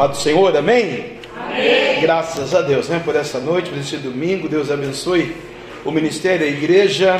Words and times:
paz 0.00 0.12
do 0.12 0.16
Senhor, 0.16 0.56
amém? 0.56 1.18
Amém. 1.36 2.00
Graças 2.00 2.54
a 2.54 2.62
Deus, 2.62 2.88
né? 2.88 3.02
Por 3.04 3.14
essa 3.14 3.38
noite, 3.38 3.68
por 3.68 3.78
esse 3.78 3.98
domingo, 3.98 4.48
Deus 4.48 4.70
abençoe 4.70 5.36
o 5.84 5.90
ministério, 5.90 6.46
a 6.46 6.48
igreja, 6.48 7.18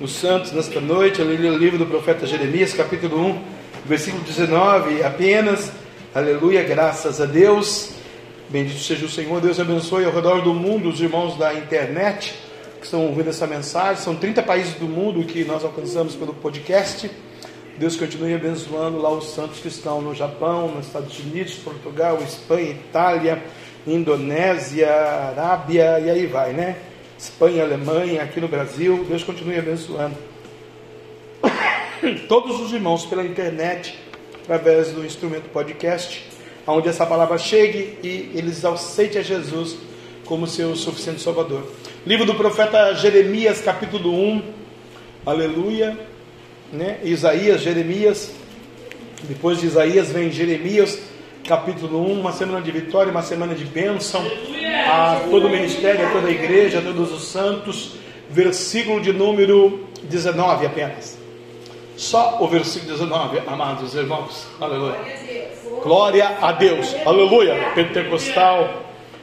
os 0.00 0.12
santos 0.12 0.50
nesta 0.50 0.80
noite. 0.80 1.20
Eu 1.20 1.30
li 1.30 1.46
o 1.46 1.58
livro 1.58 1.76
do 1.76 1.84
profeta 1.84 2.26
Jeremias, 2.26 2.72
capítulo 2.72 3.20
1, 3.26 3.42
versículo 3.84 4.22
19, 4.24 5.02
apenas. 5.02 5.70
Aleluia, 6.14 6.62
graças 6.62 7.20
a 7.20 7.26
Deus. 7.26 7.90
Bendito 8.48 8.80
seja 8.80 9.04
o 9.04 9.10
Senhor, 9.10 9.38
Deus 9.42 9.60
abençoe 9.60 10.06
ao 10.06 10.12
redor 10.12 10.40
do 10.40 10.54
mundo 10.54 10.88
os 10.88 11.02
irmãos 11.02 11.36
da 11.36 11.52
internet 11.52 12.34
que 12.78 12.86
estão 12.86 13.04
ouvindo 13.06 13.28
essa 13.28 13.46
mensagem. 13.46 14.02
São 14.02 14.16
30 14.16 14.42
países 14.44 14.72
do 14.76 14.86
mundo 14.86 15.22
que 15.24 15.44
nós 15.44 15.62
alcançamos 15.62 16.14
pelo 16.14 16.32
podcast. 16.32 17.10
Deus 17.76 17.96
continue 17.96 18.32
abençoando 18.32 18.98
lá 18.98 19.10
os 19.10 19.30
santos 19.30 19.58
que 19.58 19.66
estão 19.66 20.00
no 20.00 20.14
Japão, 20.14 20.68
nos 20.68 20.86
Estados 20.86 21.18
Unidos, 21.18 21.54
Portugal, 21.54 22.20
Espanha, 22.22 22.70
Itália, 22.70 23.42
Indonésia, 23.84 24.88
Arábia 24.88 25.98
e 25.98 26.08
aí 26.08 26.26
vai, 26.26 26.52
né? 26.52 26.76
Espanha, 27.18 27.64
Alemanha, 27.64 28.22
aqui 28.22 28.40
no 28.40 28.46
Brasil. 28.46 29.04
Deus 29.08 29.24
continue 29.24 29.58
abençoando 29.58 30.14
todos 32.28 32.60
os 32.60 32.72
irmãos 32.72 33.06
pela 33.06 33.24
internet, 33.24 33.98
através 34.44 34.92
do 34.92 35.04
instrumento 35.04 35.50
podcast, 35.50 36.24
onde 36.68 36.88
essa 36.88 37.04
palavra 37.04 37.38
chegue 37.38 37.98
e 38.04 38.30
eles 38.36 38.64
aceitem 38.64 39.20
a 39.20 39.24
Jesus 39.24 39.76
como 40.24 40.46
seu 40.46 40.76
suficiente 40.76 41.20
Salvador. 41.20 41.68
Livro 42.06 42.24
do 42.24 42.36
profeta 42.36 42.94
Jeremias, 42.94 43.60
capítulo 43.60 44.14
1. 44.14 44.42
Aleluia 45.26 46.13
né? 46.74 46.98
Isaías, 47.04 47.60
Jeremias. 47.62 48.32
Depois 49.22 49.58
de 49.58 49.66
Isaías 49.66 50.10
vem 50.10 50.30
Jeremias, 50.30 50.98
capítulo 51.46 52.04
1, 52.10 52.20
uma 52.20 52.32
semana 52.32 52.60
de 52.60 52.70
vitória, 52.70 53.10
uma 53.10 53.22
semana 53.22 53.54
de 53.54 53.64
bênção 53.64 54.22
a 54.86 55.20
todo 55.30 55.46
o 55.46 55.50
ministério, 55.50 56.06
a 56.06 56.10
toda 56.10 56.28
a 56.28 56.30
igreja, 56.30 56.80
a 56.80 56.82
todos 56.82 57.12
os 57.12 57.24
santos. 57.28 57.92
Versículo 58.28 59.00
de 59.00 59.12
número 59.12 59.86
19 60.02 60.66
apenas. 60.66 61.18
Só 61.96 62.38
o 62.42 62.48
versículo 62.48 62.92
19, 62.92 63.40
amados 63.46 63.94
irmãos. 63.94 64.46
Aleluia. 64.60 64.98
Glória 65.82 66.36
a 66.40 66.52
Deus. 66.52 66.94
Aleluia. 67.06 67.72
Pentecostal. 67.74 68.82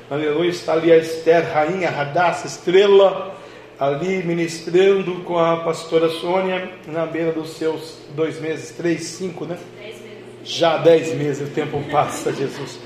Aleluia. 0.09 0.49
Está 0.49 0.73
ali 0.73 0.91
a 0.91 0.97
Esther, 0.97 1.51
rainha, 1.53 1.89
Radassa, 1.89 2.47
estrela 2.47 3.35
ali 3.81 4.21
ministrando 4.21 5.23
com 5.23 5.39
a 5.39 5.57
pastora 5.57 6.07
Sônia 6.07 6.69
na 6.85 7.07
beira 7.07 7.31
dos 7.31 7.57
seus 7.57 7.97
dois 8.15 8.39
meses, 8.39 8.69
três, 8.77 9.01
cinco, 9.05 9.43
né? 9.43 9.57
Dez 9.75 9.99
meses. 9.99 10.19
Já 10.43 10.77
dez 10.77 11.15
meses, 11.15 11.49
o 11.49 11.51
tempo 11.51 11.83
passa, 11.91 12.29
Jesus. 12.37 12.79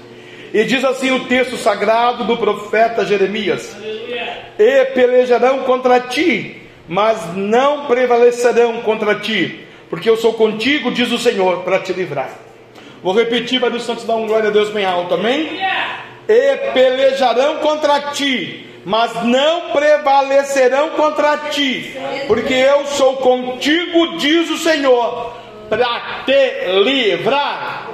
E 0.53 0.63
diz 0.63 0.85
assim 0.85 1.11
o 1.11 1.25
texto 1.25 1.57
sagrado 1.57 2.23
do 2.23 2.38
profeta 2.38 3.03
Jeremias: 3.03 3.75
Aleluia. 3.75 4.38
E 4.57 4.85
pelejarão 4.85 5.63
contra 5.63 5.99
ti, 5.99 6.61
mas 6.88 7.35
não 7.35 7.88
prevalecerão 7.88 8.81
contra 8.81 9.16
ti, 9.16 9.67
porque 9.89 10.09
eu 10.09 10.16
sou 10.16 10.35
contigo, 10.35 10.91
diz 10.91 11.11
o 11.11 11.19
Senhor, 11.19 11.63
para 11.63 11.79
te 11.79 11.91
livrar. 11.91 12.39
Vou 13.03 13.13
repetir 13.13 13.59
para 13.59 13.75
os 13.75 13.83
santos 13.83 14.05
dar 14.05 14.16
um 14.16 14.27
glória 14.27 14.47
a 14.47 14.53
Deus 14.53 14.69
bem 14.69 14.85
alto, 14.85 15.16
amém? 15.16 15.59
Aleluia. 15.59 16.05
E 16.29 16.71
pelejarão 16.71 17.57
contra 17.57 18.13
ti, 18.13 18.66
mas 18.86 19.23
não 19.23 19.72
prevalecerão 19.72 20.91
contra 20.91 21.38
ti, 21.50 21.95
porque 22.28 22.53
eu 22.53 22.86
sou 22.86 23.17
contigo, 23.17 24.17
diz 24.17 24.50
o 24.52 24.58
Senhor, 24.59 25.33
para 25.67 26.23
te 26.23 26.83
livrar. 26.83 27.89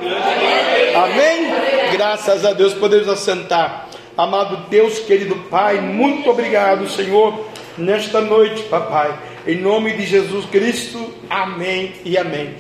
Amém? 0.94 1.47
Graças 1.94 2.44
a 2.44 2.52
Deus 2.52 2.73
podemos 2.73 3.08
assentar. 3.08 3.88
Amado 4.17 4.69
Deus, 4.69 5.00
querido 5.00 5.36
Pai, 5.50 5.80
muito 5.80 6.30
obrigado, 6.30 6.89
Senhor, 6.89 7.47
nesta 7.78 8.19
noite, 8.19 8.64
papai. 8.64 9.17
Em 9.47 9.56
nome 9.56 9.94
de 9.94 10.06
Jesus 10.06 10.46
Cristo, 10.47 11.13
amém 11.29 11.94
e 12.03 12.18
amém. 12.18 12.53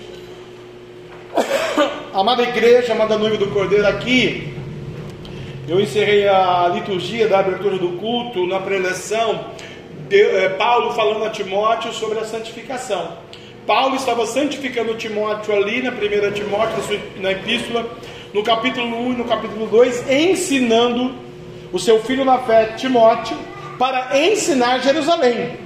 Amada 2.13 2.43
igreja, 2.43 2.93
amada 2.93 3.17
noiva 3.17 3.37
do 3.37 3.47
Cordeiro, 3.47 3.87
aqui 3.87 4.60
eu 5.71 5.79
encerrei 5.79 6.27
a 6.27 6.69
liturgia 6.73 7.29
da 7.29 7.39
abertura 7.39 7.77
do 7.77 7.93
culto 7.97 8.45
na 8.45 8.59
preleção, 8.59 9.45
de, 10.09 10.21
é, 10.21 10.49
Paulo 10.49 10.91
falando 10.91 11.23
a 11.23 11.29
Timóteo 11.29 11.93
sobre 11.93 12.19
a 12.19 12.25
santificação. 12.25 13.13
Paulo 13.65 13.95
estava 13.95 14.25
santificando 14.25 14.95
Timóteo 14.95 15.55
ali 15.55 15.81
na 15.81 15.93
primeira 15.93 16.29
Timóteo, 16.29 16.75
na 17.21 17.31
epístola, 17.31 17.89
no 18.33 18.43
capítulo 18.43 18.85
1 18.85 19.13
e 19.13 19.15
no 19.15 19.23
capítulo 19.23 19.65
2, 19.67 20.11
ensinando 20.11 21.15
o 21.71 21.79
seu 21.79 22.03
filho 22.03 22.25
na 22.25 22.39
fé, 22.39 22.73
Timóteo, 22.75 23.37
para 23.79 24.19
ensinar 24.19 24.79
Jerusalém, 24.79 25.57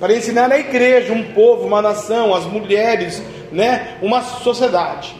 para 0.00 0.16
ensinar 0.16 0.50
a 0.50 0.58
igreja, 0.58 1.12
um 1.12 1.24
povo, 1.34 1.66
uma 1.66 1.82
nação, 1.82 2.34
as 2.34 2.46
mulheres, 2.46 3.22
né, 3.52 3.98
uma 4.00 4.22
sociedade. 4.22 5.14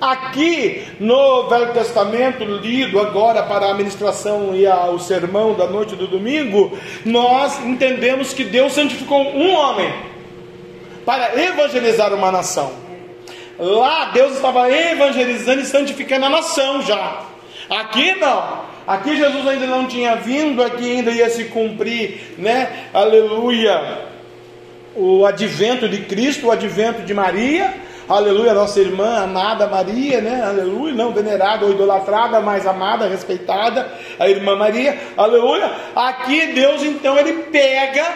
Aqui 0.00 0.86
no 1.00 1.48
Velho 1.48 1.72
Testamento, 1.72 2.44
lido 2.44 3.00
agora 3.00 3.42
para 3.42 3.66
a 3.66 3.74
ministração 3.74 4.54
e 4.54 4.64
o 4.66 4.98
sermão 5.00 5.54
da 5.54 5.66
noite 5.66 5.96
do 5.96 6.06
domingo, 6.06 6.78
nós 7.04 7.58
entendemos 7.64 8.32
que 8.32 8.44
Deus 8.44 8.74
santificou 8.74 9.20
um 9.20 9.52
homem 9.52 9.92
para 11.04 11.42
evangelizar 11.42 12.14
uma 12.14 12.30
nação. 12.30 12.72
Lá 13.58 14.10
Deus 14.12 14.36
estava 14.36 14.70
evangelizando 14.70 15.62
e 15.62 15.66
santificando 15.66 16.26
a 16.26 16.30
nação 16.30 16.80
já. 16.82 17.24
Aqui 17.68 18.14
não. 18.20 18.68
Aqui 18.86 19.16
Jesus 19.16 19.46
ainda 19.48 19.66
não 19.66 19.86
tinha 19.86 20.14
vindo, 20.14 20.62
aqui 20.62 20.92
ainda 20.92 21.10
ia 21.10 21.28
se 21.28 21.46
cumprir, 21.46 22.36
né? 22.38 22.84
Aleluia. 22.94 24.06
O 24.94 25.26
advento 25.26 25.88
de 25.88 26.02
Cristo, 26.02 26.46
o 26.46 26.50
advento 26.52 27.02
de 27.02 27.12
Maria 27.12 27.87
aleluia, 28.08 28.54
nossa 28.54 28.80
irmã 28.80 29.18
amada 29.18 29.66
Maria, 29.66 30.20
né? 30.20 30.42
Aleluia, 30.42 30.94
não 30.94 31.12
venerada 31.12 31.64
ou 31.64 31.72
idolatrada, 31.72 32.40
mas 32.40 32.66
amada, 32.66 33.08
respeitada, 33.08 33.92
a 34.18 34.28
irmã 34.28 34.56
Maria, 34.56 34.98
aleluia. 35.16 35.70
Aqui 35.94 36.46
Deus 36.48 36.82
então 36.82 37.18
ele 37.18 37.44
pega 37.44 38.06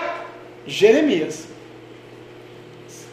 Jeremias, 0.67 1.47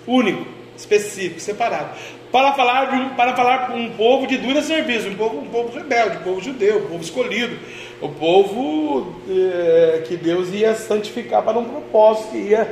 único, 0.08 0.46
específico, 0.78 1.40
separado, 1.40 1.90
para 2.32 2.54
falar 2.54 2.94
um, 2.94 3.10
para 3.10 3.36
falar 3.36 3.68
com 3.68 3.78
um 3.78 3.90
povo 3.92 4.28
de 4.28 4.38
dura 4.38 4.62
serviço, 4.62 5.10
um 5.10 5.16
povo, 5.16 5.40
um 5.40 5.48
povo 5.48 5.78
rebelde, 5.78 6.18
um 6.18 6.22
povo 6.22 6.42
judeu, 6.42 6.78
um 6.78 6.88
povo 6.88 7.04
escolhido, 7.04 7.58
o 8.02 8.08
um 8.08 8.14
povo 8.14 9.16
é, 9.28 10.04
que 10.08 10.16
Deus 10.16 10.54
ia 10.54 10.76
santificar 10.76 11.42
para 11.44 11.58
um 11.58 11.66
propósito, 11.66 12.32
que 12.32 12.38
ia 12.38 12.72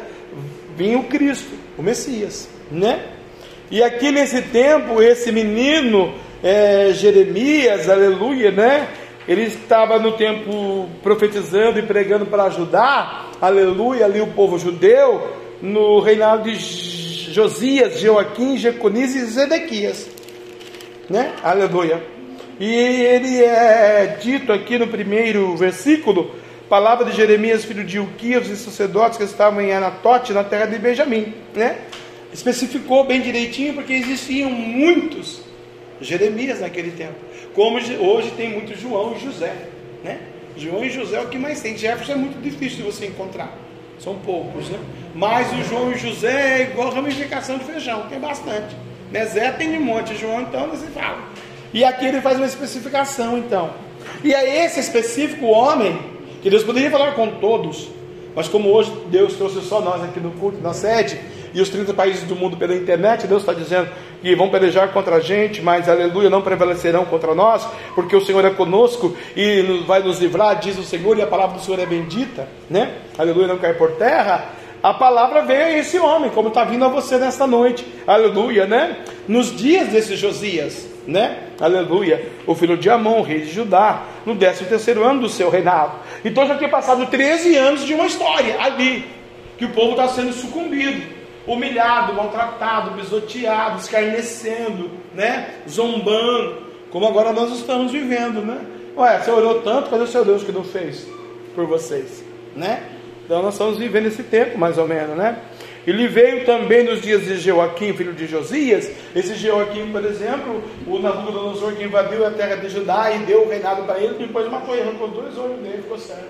vir 0.75 0.95
o 0.95 1.03
Cristo, 1.03 1.49
o 1.77 1.81
Messias, 1.81 2.47
né? 2.71 3.16
E 3.69 3.83
aqui 3.83 4.11
nesse 4.11 4.41
tempo, 4.43 5.01
esse 5.01 5.29
menino, 5.29 6.13
é, 6.41 6.91
Jeremias, 6.93 7.89
aleluia, 7.89 8.49
né? 8.49 8.87
Ele 9.27 9.43
estava 9.43 9.99
no 9.99 10.13
tempo 10.13 10.87
profetizando 11.03 11.77
e 11.77 11.81
pregando 11.81 12.25
para 12.25 12.43
ajudar, 12.43 13.31
aleluia, 13.41 14.05
ali 14.05 14.21
o 14.21 14.27
povo 14.27 14.57
judeu, 14.57 15.35
no 15.61 15.99
reinado 15.99 16.49
de 16.49 16.55
Josias, 17.33 17.99
Joaquim, 17.99 18.57
Jeconias 18.57 19.13
e 19.15 19.25
Zedequias, 19.25 20.09
né? 21.09 21.33
Aleluia. 21.43 22.01
E 22.57 22.73
ele 22.73 23.43
é 23.43 24.17
dito 24.21 24.53
aqui 24.53 24.79
no 24.79 24.87
primeiro 24.87 25.57
versículo, 25.57 26.31
palavra 26.69 27.03
de 27.05 27.17
Jeremias, 27.17 27.65
filho 27.65 27.83
de 27.83 27.99
Uquias, 27.99 28.47
e 28.47 28.55
sacerdotes 28.55 29.17
que 29.17 29.25
estavam 29.25 29.59
em 29.59 29.73
Anatote, 29.73 30.31
na 30.31 30.45
terra 30.45 30.67
de 30.67 30.79
Benjamim, 30.79 31.33
né? 31.53 31.79
Especificou 32.37 33.03
bem 33.03 33.19
direitinho 33.19 33.73
porque 33.73 33.93
existiam 33.93 34.51
muitos 34.51 35.41
Jeremias 35.99 36.59
naquele 36.59 36.91
tempo. 36.91 37.15
Como 37.55 37.77
hoje 37.77 38.31
tem 38.37 38.51
muito 38.51 38.79
João 38.79 39.15
e 39.15 39.19
José, 39.19 39.55
né? 40.03 40.19
João 40.55 40.85
e 40.85 40.89
José 40.91 41.17
é 41.17 41.21
o 41.21 41.29
que 41.29 41.39
mais 41.39 41.61
tem. 41.61 41.75
Jefferson 41.75 42.11
é 42.13 42.15
muito 42.15 42.39
difícil 42.39 42.77
de 42.77 42.83
você 42.83 43.07
encontrar. 43.07 43.57
São 43.97 44.15
poucos, 44.19 44.69
né? 44.69 44.77
Mas 45.15 45.51
o 45.51 45.63
João 45.63 45.91
e 45.91 45.97
José 45.97 46.59
é 46.59 46.61
igual 46.69 46.91
ramificação 46.91 47.57
de 47.57 47.65
feijão, 47.65 48.07
tem 48.07 48.19
bastante. 48.19 48.75
Né? 49.11 49.25
Zé 49.25 49.51
tem 49.53 49.71
de 49.71 49.79
monte, 49.79 50.15
João 50.15 50.41
então 50.41 50.69
se 50.77 50.85
fala. 50.87 51.17
E 51.73 51.83
aqui 51.83 52.05
ele 52.05 52.21
faz 52.21 52.37
uma 52.37 52.45
especificação 52.45 53.35
então. 53.39 53.71
E 54.23 54.31
é 54.31 54.63
esse 54.63 54.79
específico 54.79 55.47
homem 55.47 55.99
que 56.43 56.51
Deus 56.51 56.63
poderia 56.63 56.91
falar 56.91 57.13
com 57.13 57.39
todos, 57.39 57.89
mas 58.35 58.47
como 58.47 58.69
hoje 58.69 58.91
Deus 59.09 59.33
trouxe 59.33 59.59
só 59.61 59.81
nós 59.81 60.03
aqui 60.03 60.19
no 60.19 60.31
culto, 60.33 60.61
na 60.61 60.73
sede, 60.73 61.19
e 61.53 61.61
os 61.61 61.69
30 61.69 61.93
países 61.93 62.23
do 62.23 62.35
mundo 62.35 62.57
pela 62.57 62.75
internet, 62.75 63.27
Deus 63.27 63.41
está 63.41 63.53
dizendo 63.53 63.89
que 64.21 64.35
vão 64.35 64.49
pelejar 64.49 64.89
contra 64.89 65.17
a 65.17 65.19
gente, 65.19 65.61
mas 65.61 65.87
aleluia, 65.87 66.29
não 66.29 66.41
prevalecerão 66.41 67.05
contra 67.05 67.33
nós, 67.35 67.67
porque 67.95 68.15
o 68.15 68.21
Senhor 68.21 68.43
é 68.45 68.49
conosco 68.49 69.15
e 69.35 69.83
vai 69.85 70.01
nos 70.01 70.19
livrar, 70.19 70.59
diz 70.59 70.77
o 70.77 70.83
Senhor, 70.83 71.17
e 71.17 71.21
a 71.21 71.27
palavra 71.27 71.57
do 71.57 71.63
Senhor 71.63 71.79
é 71.79 71.85
bendita, 71.85 72.47
né? 72.69 72.95
Aleluia, 73.17 73.47
não 73.47 73.57
cai 73.57 73.73
por 73.73 73.91
terra. 73.91 74.53
A 74.81 74.93
palavra 74.93 75.41
veio 75.41 75.63
a 75.63 75.71
esse 75.71 75.97
homem, 75.97 76.29
como 76.29 76.49
está 76.49 76.63
vindo 76.63 76.85
a 76.85 76.87
você 76.87 77.17
nesta 77.17 77.47
noite, 77.47 77.85
aleluia, 78.05 78.65
né? 78.65 78.97
Nos 79.27 79.55
dias 79.55 79.89
desse 79.89 80.15
Josias, 80.15 80.87
né? 81.07 81.39
Aleluia. 81.59 82.31
O 82.45 82.53
filho 82.53 82.77
de 82.77 82.89
Amon, 82.89 83.21
rei 83.23 83.41
de 83.41 83.51
Judá, 83.51 84.03
no 84.25 84.35
13 84.35 84.65
terceiro 84.65 85.03
ano 85.03 85.21
do 85.21 85.29
seu 85.29 85.49
reinado. 85.49 85.93
Então 86.23 86.45
já 86.45 86.55
tinha 86.55 86.69
passado 86.69 87.07
13 87.07 87.55
anos 87.55 87.85
de 87.85 87.93
uma 87.93 88.05
história 88.05 88.61
ali, 88.61 89.05
que 89.57 89.65
o 89.65 89.69
povo 89.69 89.91
está 89.91 90.07
sendo 90.09 90.31
sucumbido, 90.31 91.01
humilhado, 91.47 92.13
maltratado, 92.13 92.91
pisoteado, 92.91 93.79
escarnecendo, 93.79 94.91
né? 95.15 95.55
Zombando, 95.67 96.57
como 96.91 97.07
agora 97.07 97.31
nós 97.31 97.51
estamos 97.51 97.91
vivendo, 97.91 98.41
né? 98.41 98.59
Ué, 98.95 99.19
você 99.19 99.31
orou 99.31 99.61
tanto, 99.61 99.89
cadê 99.89 100.03
o 100.03 100.07
seu 100.07 100.25
Deus 100.25 100.43
que 100.43 100.51
não 100.51 100.63
fez 100.63 101.07
por 101.55 101.65
vocês, 101.65 102.23
né? 102.55 102.83
Então 103.25 103.41
nós 103.41 103.53
estamos 103.53 103.77
vivendo 103.77 104.07
esse 104.07 104.23
tempo, 104.23 104.57
mais 104.57 104.77
ou 104.77 104.87
menos, 104.87 105.15
né? 105.15 105.37
Ele 105.85 106.05
veio 106.07 106.45
também 106.45 106.83
nos 106.83 107.01
dias 107.01 107.21
de 107.23 107.37
Joaquim, 107.37 107.93
filho 107.93 108.11
de 108.11 108.27
Josias. 108.27 108.91
Esse 109.15 109.35
Joaquim, 109.35 109.89
por 109.89 110.03
exemplo, 110.03 110.61
o 110.85 110.99
Nabucodonosor 110.99 111.75
que 111.75 111.83
invadiu 111.85 112.27
a 112.27 112.31
terra 112.31 112.57
de 112.57 112.67
Judá 112.67 113.09
e 113.11 113.19
deu 113.19 113.43
o 113.43 113.49
reinado 113.49 113.83
para 113.83 113.97
ele, 113.97 114.15
depois 114.15 114.51
matou 114.51 114.75
ele, 114.75 114.89
arrancou 114.89 115.07
dois 115.07 115.37
olhos 115.37 115.61
dele 115.61 115.81
ficou 115.83 115.97
certo. 115.97 116.27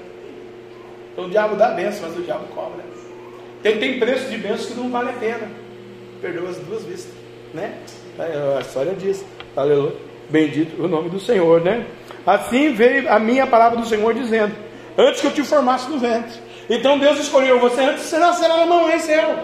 Então 1.12 1.26
o 1.26 1.30
diabo 1.30 1.56
dá 1.56 1.70
bênção, 1.70 2.08
mas 2.08 2.20
o 2.20 2.22
diabo 2.22 2.46
cobra. 2.54 2.84
Tem, 3.62 3.78
tem 3.78 4.00
preço 4.00 4.30
de 4.30 4.38
bênção 4.38 4.68
que 4.68 4.74
não 4.74 4.90
vale 4.90 5.10
a 5.10 5.14
pena. 5.14 5.50
Perdeu 6.22 6.48
as 6.48 6.58
duas 6.58 6.84
vistas, 6.84 7.14
né? 7.54 7.78
É, 8.20 8.58
a 8.58 8.62
história 8.62 8.94
diz. 8.94 9.24
Aleluia. 9.56 9.94
Bendito 10.30 10.84
o 10.84 10.88
nome 10.88 11.10
do 11.10 11.20
Senhor, 11.20 11.62
né? 11.62 11.86
Assim 12.26 12.74
veio 12.74 13.12
a 13.12 13.20
minha 13.20 13.48
palavra 13.48 13.80
do 13.80 13.86
Senhor 13.86 14.14
dizendo: 14.14 14.54
Antes 14.98 15.22
que 15.22 15.28
eu 15.28 15.32
te 15.32 15.44
formasse 15.44 15.90
no 15.90 15.98
ventre 15.98 16.48
então 16.70 16.98
Deus 16.98 17.20
escolheu 17.20 17.60
você 17.60 17.82
antes 17.82 18.04
de 18.04 18.10
você 18.10 18.18
nascer 18.18 18.48
na 18.48 18.66
mamãe 18.66 19.00
seu. 19.00 19.40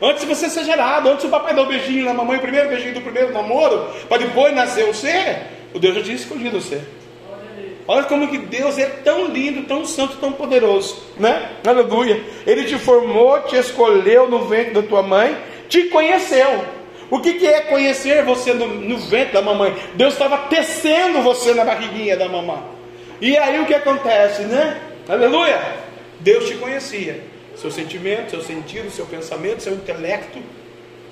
Antes 0.00 0.22
de 0.22 0.26
você 0.26 0.48
ser 0.48 0.64
gerado, 0.64 1.08
antes 1.08 1.24
do 1.24 1.30
papai 1.30 1.54
dar 1.54 1.62
o 1.62 1.66
beijinho 1.66 2.04
na 2.04 2.14
mamãe, 2.14 2.36
o 2.36 2.40
primeiro 2.40 2.68
beijinho 2.68 2.94
do 2.94 3.00
primeiro 3.00 3.32
namoro, 3.32 3.90
para 4.08 4.18
depois 4.18 4.54
nascer 4.54 4.86
você, 4.86 5.38
o 5.74 5.78
Deus 5.78 5.94
já 5.96 6.02
tinha 6.02 6.16
escolhido 6.16 6.60
você. 6.60 6.82
Olha 7.88 8.04
como 8.04 8.28
que 8.28 8.38
Deus 8.38 8.78
é 8.78 8.86
tão 8.86 9.26
lindo, 9.26 9.62
tão 9.62 9.84
santo, 9.84 10.16
tão 10.16 10.32
poderoso, 10.32 11.00
né? 11.18 11.52
Aleluia. 11.64 12.20
Ele 12.44 12.64
te 12.64 12.76
formou, 12.78 13.40
te 13.42 13.56
escolheu 13.56 14.28
no 14.28 14.46
ventre 14.46 14.74
da 14.74 14.82
tua 14.82 15.02
mãe, 15.02 15.36
te 15.68 15.84
conheceu. 15.84 16.64
O 17.08 17.20
que, 17.20 17.34
que 17.34 17.46
é 17.46 17.60
conhecer 17.60 18.24
você 18.24 18.52
no, 18.52 18.66
no 18.66 18.98
ventre 18.98 19.32
da 19.32 19.42
mamãe? 19.42 19.76
Deus 19.94 20.14
estava 20.14 20.38
tecendo 20.48 21.22
você 21.22 21.54
na 21.54 21.64
barriguinha 21.64 22.16
da 22.16 22.28
mamãe. 22.28 22.60
E 23.20 23.36
aí 23.36 23.60
o 23.60 23.66
que 23.66 23.74
acontece, 23.74 24.42
né? 24.42 24.80
Aleluia. 25.08 25.60
Deus 26.18 26.48
te 26.48 26.56
conhecia. 26.56 27.22
Seu 27.54 27.70
sentimento, 27.70 28.30
seu 28.30 28.42
sentido, 28.42 28.90
seu 28.90 29.06
pensamento, 29.06 29.62
seu 29.62 29.72
intelecto, 29.72 30.38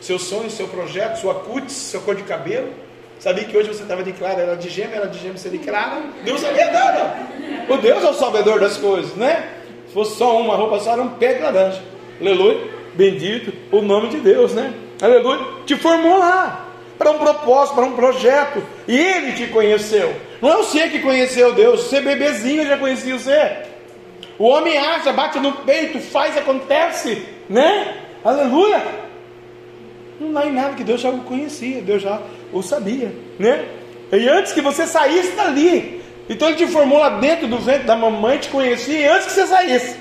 seus 0.01 0.23
sonhos, 0.23 0.53
seu 0.53 0.67
projeto, 0.67 1.21
sua 1.21 1.35
cutis, 1.37 1.73
seu 1.73 2.01
cor 2.01 2.17
de 2.17 2.25
cabelo. 2.25 2.69
Sabia 3.25 3.45
que 3.45 3.57
hoje 3.57 3.69
você 3.69 3.85
estava 3.85 4.03
de 4.03 4.13
clara, 4.13 4.43
era 4.43 4.55
de 4.55 4.69
gêmeo, 4.69 4.97
era 4.97 5.07
de 5.07 5.19
gêmeo, 5.19 5.39
você 5.39 5.49
de 5.49 5.57
clara. 5.57 6.03
Deus 6.27 6.43
sabia 6.43 6.71
nada. 6.71 7.17
O 7.71 7.79
Deus 7.79 8.05
é 8.05 8.11
o 8.11 8.13
salvador 8.13 8.61
das 8.61 8.77
coisas, 8.77 9.15
né? 9.15 9.49
Se 9.87 9.95
fosse 9.95 10.19
só 10.19 10.39
uma 10.39 10.55
roupa, 10.55 10.79
só 10.79 10.93
era 10.93 11.01
um 11.01 11.09
pé 11.09 11.33
de 11.33 11.43
laranja. 11.43 11.81
Aleluia. 12.21 12.61
Bendito 12.93 13.51
o 13.73 13.81
nome 13.81 14.11
de 14.11 14.19
Deus, 14.19 14.53
né? 14.53 14.75
Aleluia. 15.01 15.41
Te 15.65 15.75
formou 15.75 16.19
lá 16.19 16.69
para 16.99 17.13
um 17.13 17.19
propósito, 17.19 17.77
para 17.77 17.87
um 17.87 17.93
projeto. 17.93 18.63
E 18.87 18.95
Ele 18.95 19.33
te 19.33 19.47
conheceu. 19.47 20.15
Não 20.43 20.51
é 20.51 20.57
você 20.59 20.91
que 20.91 20.99
conheceu 20.99 21.55
Deus. 21.55 21.85
Você 21.85 22.03
bebezinho 22.03 22.67
já 22.67 22.77
conhecia 22.77 23.19
você. 23.19 23.57
O 24.39 24.49
homem 24.49 24.77
acha, 24.77 25.15
bate 25.15 25.39
no 25.39 25.53
peito, 25.53 25.99
faz, 25.99 26.37
acontece, 26.37 27.27
né? 27.49 28.03
Aleluia! 28.23 28.83
Não 30.21 30.39
há 30.39 30.47
em 30.47 30.53
nada 30.53 30.75
que 30.75 30.85
Deus 30.85 31.01
já 31.01 31.09
o 31.09 31.21
conhecia, 31.21 31.81
Deus 31.81 32.03
já 32.03 32.21
o 32.55 32.63
sabia, 32.63 33.13
né? 33.39 33.65
E 34.13 34.29
antes 34.29 34.53
que 34.53 34.61
você 34.61 34.87
saísse 34.87 35.33
dali, 35.33 36.01
então 36.29 36.49
Ele 36.49 36.57
te 36.57 36.67
formou 36.67 36.99
lá 36.99 37.11
dentro 37.11 37.47
do 37.47 37.59
ventre 37.59 37.85
da 37.85 37.97
mamãe, 37.97 38.39
te 38.39 38.49
conhecia, 38.49 38.99
e 38.99 39.07
antes 39.07 39.27
que 39.27 39.33
você 39.33 39.47
saísse, 39.47 39.97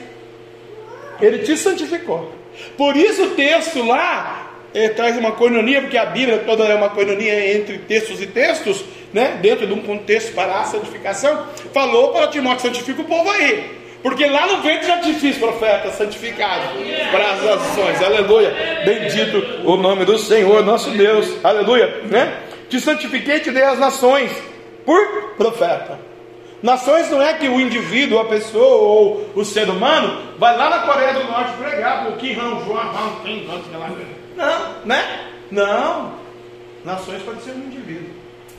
Ele 1.21 1.39
te 1.39 1.57
santificou. 1.57 2.31
Por 2.77 2.95
isso 2.95 3.23
o 3.23 3.29
texto 3.31 3.83
lá 3.83 4.51
é, 4.73 4.89
traz 4.89 5.17
uma 5.17 5.31
coinonia, 5.31 5.81
porque 5.81 5.97
a 5.97 6.05
Bíblia 6.05 6.39
toda 6.39 6.63
é 6.63 6.75
uma 6.75 6.89
coinonia 6.89 7.55
entre 7.55 7.79
textos 7.79 8.21
e 8.21 8.27
textos, 8.27 8.85
né? 9.11 9.39
dentro 9.41 9.67
de 9.67 9.73
um 9.73 9.81
contexto 9.81 10.33
para 10.33 10.61
a 10.61 10.65
santificação, 10.65 11.47
falou 11.73 12.11
para 12.11 12.27
Timóteo, 12.27 12.67
santifica 12.67 13.01
o 13.01 13.05
povo 13.05 13.29
aí. 13.31 13.82
Porque 14.03 14.25
lá 14.25 14.45
no 14.47 14.61
ventre 14.61 14.85
já 14.85 14.99
te 14.99 15.13
fiz 15.13 15.37
profeta 15.37 15.89
santificado 15.91 16.61
para 17.09 17.31
as 17.31 17.41
nações. 17.41 18.03
Aleluia. 18.03 18.83
Bendito 18.85 19.37
o 19.63 19.77
nome 19.77 20.03
do 20.03 20.19
Senhor, 20.19 20.63
nosso 20.63 20.91
Deus. 20.91 21.33
Aleluia. 21.41 22.01
Né? 22.03 22.37
Te 22.69 22.81
santifiquei 22.81 23.37
e 23.37 23.39
te 23.39 23.49
dei 23.49 23.63
as 23.63 23.79
nações 23.79 24.29
por 24.85 25.35
profeta. 25.37 25.97
Nações 26.61 27.09
não 27.09 27.21
é 27.21 27.33
que 27.33 27.47
o 27.47 27.61
indivíduo, 27.61 28.19
a 28.19 28.25
pessoa 28.25 28.75
ou 28.75 29.29
o 29.35 29.45
ser 29.45 29.69
humano 29.69 30.33
vai 30.37 30.55
lá 30.57 30.69
na 30.69 30.79
Coreia 30.79 31.13
do 31.13 31.23
Norte 31.23 31.53
pregar 31.53 32.09
o 32.09 32.17
que 32.17 32.33
João 32.33 32.59
Não, 34.35 34.85
né? 34.85 35.29
Não. 35.49 36.13
Nações 36.83 37.21
pode 37.23 37.41
ser 37.41 37.51
um 37.51 37.67
indivíduo. 37.67 38.09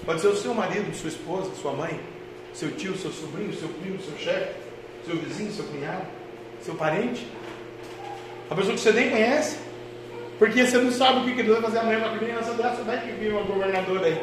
Pode 0.06 0.22
ser 0.22 0.28
o 0.28 0.36
seu 0.36 0.54
marido, 0.54 0.94
sua 0.94 1.08
esposa, 1.08 1.50
sua 1.60 1.72
mãe, 1.72 1.98
seu 2.52 2.70
tio, 2.72 2.96
seu 2.96 3.10
sobrinho, 3.10 3.52
seu 3.54 3.68
primo, 3.68 3.98
seu 4.00 4.18
chefe 4.18 4.63
seu 5.06 5.16
vizinho, 5.16 5.52
seu 5.52 5.64
cunhado, 5.64 6.06
seu 6.60 6.74
parente, 6.74 7.26
a 8.50 8.54
pessoa 8.54 8.74
que 8.74 8.80
você 8.80 8.92
nem 8.92 9.10
conhece, 9.10 9.58
porque 10.38 10.66
você 10.66 10.78
não 10.78 10.90
sabe 10.90 11.20
o 11.20 11.34
que 11.34 11.42
Deus 11.42 11.60
vai 11.60 11.70
fazer 11.70 11.78
amanhã 11.78 12.00
com 12.00 12.14
a 12.14 12.18
criança 12.18 12.52
dessa, 12.52 12.82
vai 12.82 13.00
que 13.00 13.12
vir 13.12 13.32
uma 13.32 13.42
governadora 13.42 14.06
aí, 14.06 14.14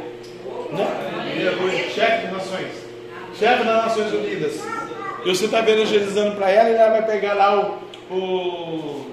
né? 0.72 1.90
chefe 1.94 2.28
das 2.28 2.34
nações, 2.34 2.72
chefe 3.38 3.64
das 3.64 3.86
Nações 3.86 4.14
Unidas, 4.14 4.62
e 5.24 5.30
você 5.30 5.46
está 5.46 5.60
evangelizando 5.60 6.36
para 6.36 6.50
ela 6.50 6.70
e 6.70 6.74
ela 6.74 6.90
vai 6.92 7.06
pegar 7.06 7.34
lá 7.34 7.60
o, 7.60 8.16
o, 8.16 9.12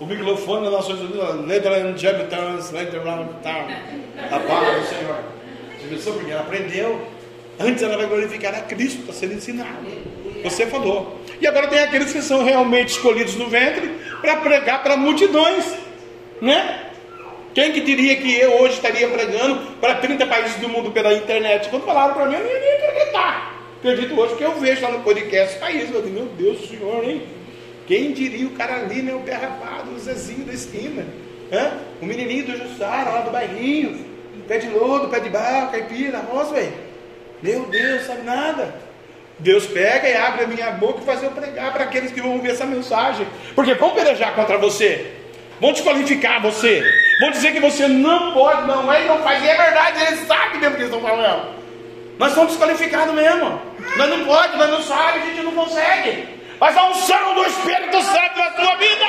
o 0.00 0.06
microfone 0.06 0.64
das 0.64 0.74
Nações 0.74 1.00
Unidas, 1.00 1.46
Netherlands, 1.46 2.00
Jebitans, 2.00 2.70
Netherlands, 2.70 3.30
a 4.30 4.40
palavra 4.40 4.80
do 4.80 4.86
Senhor. 4.86 5.16
Você 5.80 5.88
pensou 5.88 6.12
porque 6.14 6.30
ela 6.30 6.42
aprendeu, 6.42 7.00
antes 7.58 7.82
ela 7.82 7.96
vai 7.96 8.06
glorificar 8.06 8.54
a 8.54 8.60
Cristo, 8.60 9.00
está 9.00 9.12
sendo 9.12 9.34
ensinado. 9.34 9.86
Você 10.42 10.66
falou. 10.66 11.18
E 11.40 11.46
agora 11.46 11.68
tem 11.68 11.80
aqueles 11.80 12.12
que 12.12 12.22
são 12.22 12.44
realmente 12.44 12.90
escolhidos 12.90 13.36
no 13.36 13.48
ventre 13.48 13.88
para 14.20 14.36
pregar 14.36 14.82
para 14.82 14.96
multidões, 14.96 15.64
né? 16.40 16.86
Quem 17.54 17.72
que 17.72 17.80
diria 17.80 18.16
que 18.16 18.38
eu 18.38 18.60
hoje 18.60 18.74
estaria 18.74 19.08
pregando 19.08 19.72
para 19.80 19.96
30 19.96 20.26
países 20.26 20.56
do 20.56 20.68
mundo 20.68 20.90
pela 20.90 21.12
internet? 21.14 21.68
Quando 21.68 21.84
falaram 21.84 22.14
para 22.14 22.26
mim, 22.26 22.34
eu 22.34 22.44
nem 22.44 22.52
ia 22.52 22.88
acreditar. 22.88 23.54
Acredito 23.78 24.20
hoje 24.20 24.36
que 24.36 24.42
eu 24.42 24.54
vejo 24.54 24.82
lá 24.82 24.90
no 24.90 25.00
podcast 25.00 25.58
país. 25.58 25.92
Eu 25.92 26.02
digo, 26.02 26.14
meu 26.14 26.26
Deus 26.26 26.58
do 26.58 26.66
Senhor, 26.66 27.04
hein? 27.04 27.22
Quem 27.86 28.12
diria 28.12 28.46
o 28.46 28.50
cara 28.50 28.76
ali, 28.80 29.02
né? 29.02 29.14
O 29.14 29.20
pé 29.20 29.34
rapado, 29.34 29.92
o 29.92 29.98
Zezinho 29.98 30.44
da 30.44 30.52
esquina. 30.52 31.06
Hã? 31.52 31.78
O 32.02 32.06
menininho 32.06 32.46
do 32.46 32.58
Jussara, 32.58 33.10
lá 33.10 33.20
do 33.22 33.30
bairrinho. 33.30 34.04
Pé 34.46 34.58
de 34.58 34.68
lodo, 34.68 35.08
pé 35.08 35.20
de 35.20 35.28
barro, 35.28 35.70
caipira, 35.70 36.18
rosa, 36.18 36.54
velho. 36.54 36.72
Meu 37.42 37.66
Deus, 37.66 38.02
sabe 38.02 38.22
nada. 38.22 38.74
Deus 39.38 39.66
pega 39.66 40.08
e 40.08 40.16
abre 40.16 40.44
a 40.44 40.46
minha 40.46 40.70
boca 40.72 41.00
e 41.00 41.04
faz 41.04 41.22
eu 41.22 41.30
pregar 41.30 41.72
para 41.72 41.84
aqueles 41.84 42.10
que 42.10 42.20
vão 42.20 42.32
ouvir 42.32 42.50
essa 42.50 42.66
mensagem. 42.66 43.26
Porque 43.54 43.74
vão 43.74 43.90
pelejar 43.90 44.34
contra 44.34 44.58
você, 44.58 45.12
vão 45.60 45.72
desqualificar 45.72 46.42
você, 46.42 46.82
vão 47.20 47.30
dizer 47.30 47.52
que 47.52 47.60
você 47.60 47.86
não 47.86 48.32
pode, 48.32 48.66
não 48.66 48.92
é 48.92 49.04
e 49.04 49.08
não 49.08 49.22
faz. 49.22 49.42
E 49.42 49.48
é 49.48 49.56
verdade, 49.56 50.02
eles 50.02 50.26
sabem 50.26 50.60
mesmo 50.60 50.74
o 50.74 50.76
que 50.76 50.82
eles 50.82 50.94
estão 50.94 51.08
falando. 51.08 51.56
Nós 52.18 52.32
somos 52.32 52.50
desqualificados 52.50 53.14
mesmo. 53.14 53.60
Nós 53.96 54.10
não 54.10 54.24
pode, 54.24 54.56
nós 54.56 54.70
não 54.70 54.82
sabemos, 54.82 55.28
a 55.28 55.30
gente 55.30 55.44
não 55.44 55.52
consegue. 55.52 56.37
Mas 56.60 56.76
a 56.76 56.84
unção 56.86 57.34
do 57.34 57.44
Espírito 57.46 58.02
Santo 58.02 58.38
na 58.38 58.50
tua 58.50 58.76
vida, 58.76 59.04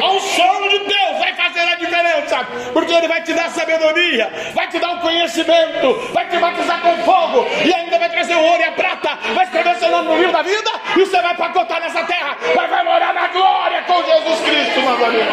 a 0.00 0.10
unção 0.12 0.68
de 0.68 0.78
Deus 0.78 1.18
vai 1.18 1.34
fazer 1.34 1.60
a 1.60 1.74
diferença, 1.74 2.46
porque 2.72 2.92
Ele 2.92 3.08
vai 3.08 3.22
te 3.22 3.32
dar 3.32 3.50
sabedoria, 3.50 4.52
vai 4.54 4.68
te 4.68 4.78
dar 4.78 4.92
o 4.92 5.00
conhecimento, 5.00 5.94
vai 6.12 6.28
te 6.28 6.36
batizar 6.38 6.80
com 6.80 6.96
fogo, 6.98 7.46
e 7.64 7.74
ainda 7.74 7.98
vai 7.98 8.08
trazer 8.08 8.36
o 8.36 8.42
ouro 8.42 8.60
e 8.60 8.64
a 8.64 8.72
prata, 8.72 9.18
vai 9.34 9.44
escrever 9.44 9.76
seu 9.76 9.90
nome 9.90 10.08
no 10.08 10.16
livro 10.16 10.32
da 10.32 10.42
vida, 10.42 10.70
e 10.96 11.00
você 11.00 11.20
vai 11.20 11.34
pacotar 11.36 11.80
nessa 11.80 12.04
terra, 12.04 12.36
mas 12.54 12.70
vai 12.70 12.84
morar 12.84 13.12
na 13.12 13.28
glória 13.28 13.82
com 13.82 14.02
Jesus 14.02 14.40
Cristo, 14.40 14.80
meu 14.80 15.06
amigo. 15.06 15.32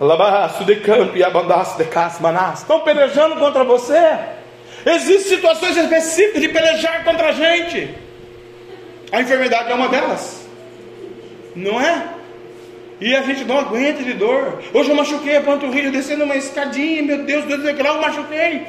Labaço 0.00 0.64
de 0.64 0.76
campo 0.76 1.16
e 1.16 1.24
abandaço 1.24 1.78
de 1.78 1.84
casmanas. 1.84 2.60
Estão 2.60 2.80
pelejando 2.80 3.36
contra 3.36 3.64
você. 3.64 4.18
Existem 4.86 5.36
situações 5.36 5.76
específicas 5.76 6.40
de 6.40 6.48
pelejar 6.48 7.04
contra 7.04 7.30
a 7.30 7.32
gente. 7.32 7.92
A 9.10 9.20
enfermidade 9.20 9.68
é 9.68 9.74
uma 9.74 9.88
delas. 9.88 10.48
Não 11.56 11.80
é? 11.80 12.08
E 13.00 13.14
a 13.14 13.22
gente 13.22 13.44
não 13.44 13.58
aguenta 13.58 14.04
de 14.04 14.12
dor. 14.12 14.62
Hoje 14.72 14.90
eu 14.90 14.94
machuquei 14.94 15.36
a 15.36 15.40
panturrilha 15.40 15.90
descendo 15.90 16.22
uma 16.22 16.36
escadinha. 16.36 17.02
Meu 17.02 17.24
Deus, 17.24 17.44
Deus 17.46 17.62
do 17.62 17.66
céu, 17.66 17.86
eu 17.86 18.00
machuquei. 18.00 18.66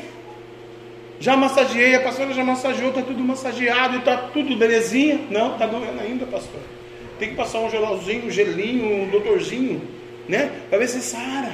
Já 1.19 1.37
massageei, 1.37 1.95
a 1.95 2.01
pastora 2.01 2.33
já 2.33 2.43
massageou, 2.43 2.89
está 2.89 3.01
tudo 3.03 3.23
massageado, 3.23 3.97
está 3.97 4.17
tudo 4.17 4.55
belezinha. 4.55 5.19
Não, 5.29 5.53
está 5.53 5.67
doendo 5.67 6.01
ainda, 6.01 6.25
pastor. 6.25 6.61
Tem 7.19 7.29
que 7.29 7.35
passar 7.35 7.59
um 7.59 7.69
gelauzinho, 7.69 8.25
um 8.25 8.31
gelinho, 8.31 9.03
um 9.03 9.09
doutorzinho, 9.09 9.81
né? 10.27 10.51
Para 10.69 10.79
ver 10.79 10.87
se 10.87 11.01
sara. 11.01 11.51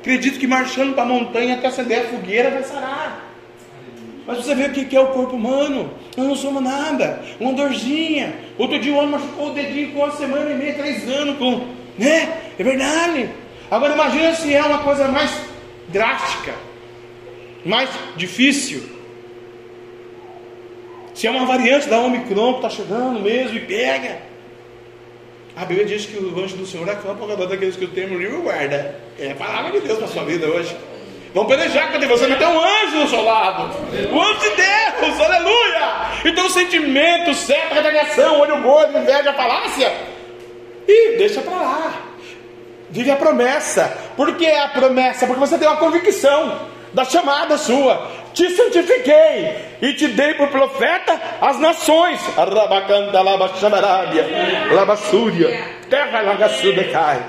Acredito 0.00 0.38
que 0.38 0.46
marchando 0.46 0.94
para 0.94 1.04
a 1.04 1.06
montanha 1.06 1.56
até 1.56 1.68
acender 1.68 2.00
a 2.00 2.08
fogueira 2.08 2.50
vai 2.50 2.62
sarar. 2.62 3.31
Mas 4.26 4.38
você 4.38 4.54
vê 4.54 4.66
o 4.66 4.72
que 4.72 4.96
é 4.96 5.00
o 5.00 5.08
corpo 5.08 5.36
humano. 5.36 5.90
Nós 6.16 6.26
não 6.26 6.36
somos 6.36 6.62
nada. 6.62 7.22
Uma 7.40 7.52
dorzinha. 7.52 8.34
Outro 8.56 8.78
dia 8.78 8.92
o 8.92 8.96
homem 8.96 9.10
machucou 9.10 9.50
o 9.50 9.54
dedinho 9.54 9.92
com 9.92 10.00
uma 10.00 10.12
semana 10.12 10.50
e 10.50 10.54
meia, 10.54 10.74
três 10.74 11.08
anos. 11.08 11.36
Com, 11.38 11.66
né? 11.98 12.52
É 12.58 12.62
verdade. 12.62 13.28
Agora 13.70 13.94
imagina 13.94 14.34
se 14.34 14.54
é 14.54 14.62
uma 14.62 14.80
coisa 14.80 15.08
mais 15.08 15.30
drástica, 15.88 16.54
mais 17.64 17.90
difícil. 18.16 18.82
Se 21.14 21.26
é 21.26 21.30
uma 21.30 21.46
variante 21.46 21.88
da 21.88 22.00
Omicron 22.00 22.52
que 22.54 22.66
está 22.66 22.70
chegando 22.70 23.20
mesmo 23.20 23.56
e 23.56 23.60
pega. 23.60 24.18
A 25.54 25.64
Bíblia 25.64 25.86
diz 25.86 26.06
que 26.06 26.16
o 26.16 26.42
anjo 26.42 26.56
do 26.56 26.66
Senhor 26.66 26.88
acampa 26.88 27.22
ao 27.22 27.28
redor 27.28 27.46
daqueles 27.46 27.76
que 27.76 27.84
o 27.84 27.88
temem 27.88 28.16
livre 28.16 28.38
guarda. 28.38 28.94
É 29.18 29.32
a 29.32 29.34
palavra 29.34 29.72
de 29.72 29.86
Deus 29.86 30.00
na 30.00 30.06
sua 30.06 30.24
vida 30.24 30.46
hoje. 30.46 30.74
Vão 31.34 31.46
pelejar 31.46 31.90
contra 31.90 32.06
você, 32.06 32.26
mas 32.26 32.38
tem 32.38 32.46
um 32.46 32.60
anjo 32.60 32.98
do 33.00 33.08
seu 33.08 33.22
lado. 33.22 33.70
O 34.12 34.20
anjo 34.20 34.40
de 34.40 34.50
Deus, 34.50 35.20
aleluia. 35.20 35.92
Então 36.24 36.46
o 36.46 36.50
sentimento, 36.50 37.34
certa 37.34 37.74
retaliação, 37.74 38.40
olho 38.40 38.60
gordo, 38.60 38.98
inveja, 38.98 39.32
falácia. 39.32 39.92
E 40.86 41.16
deixa 41.16 41.40
para 41.40 41.56
lá. 41.56 41.92
Vive 42.90 43.10
a 43.10 43.16
promessa. 43.16 43.96
Por 44.16 44.36
que 44.36 44.46
a 44.46 44.68
promessa? 44.68 45.26
Porque 45.26 45.40
você 45.40 45.56
tem 45.56 45.66
uma 45.66 45.78
convicção 45.78 46.68
da 46.92 47.04
chamada 47.04 47.56
sua. 47.56 48.10
Te 48.34 48.50
santifiquei 48.50 49.56
e 49.80 49.94
te 49.94 50.08
dei 50.08 50.34
por 50.34 50.48
profeta 50.48 51.18
as 51.40 51.58
nações. 51.58 52.20
Arabacanda, 52.36 53.22
labaxanarábia, 53.22 54.26
labassúria, 54.72 55.64
terra 55.88 56.20
lagassudecai. 56.20 57.22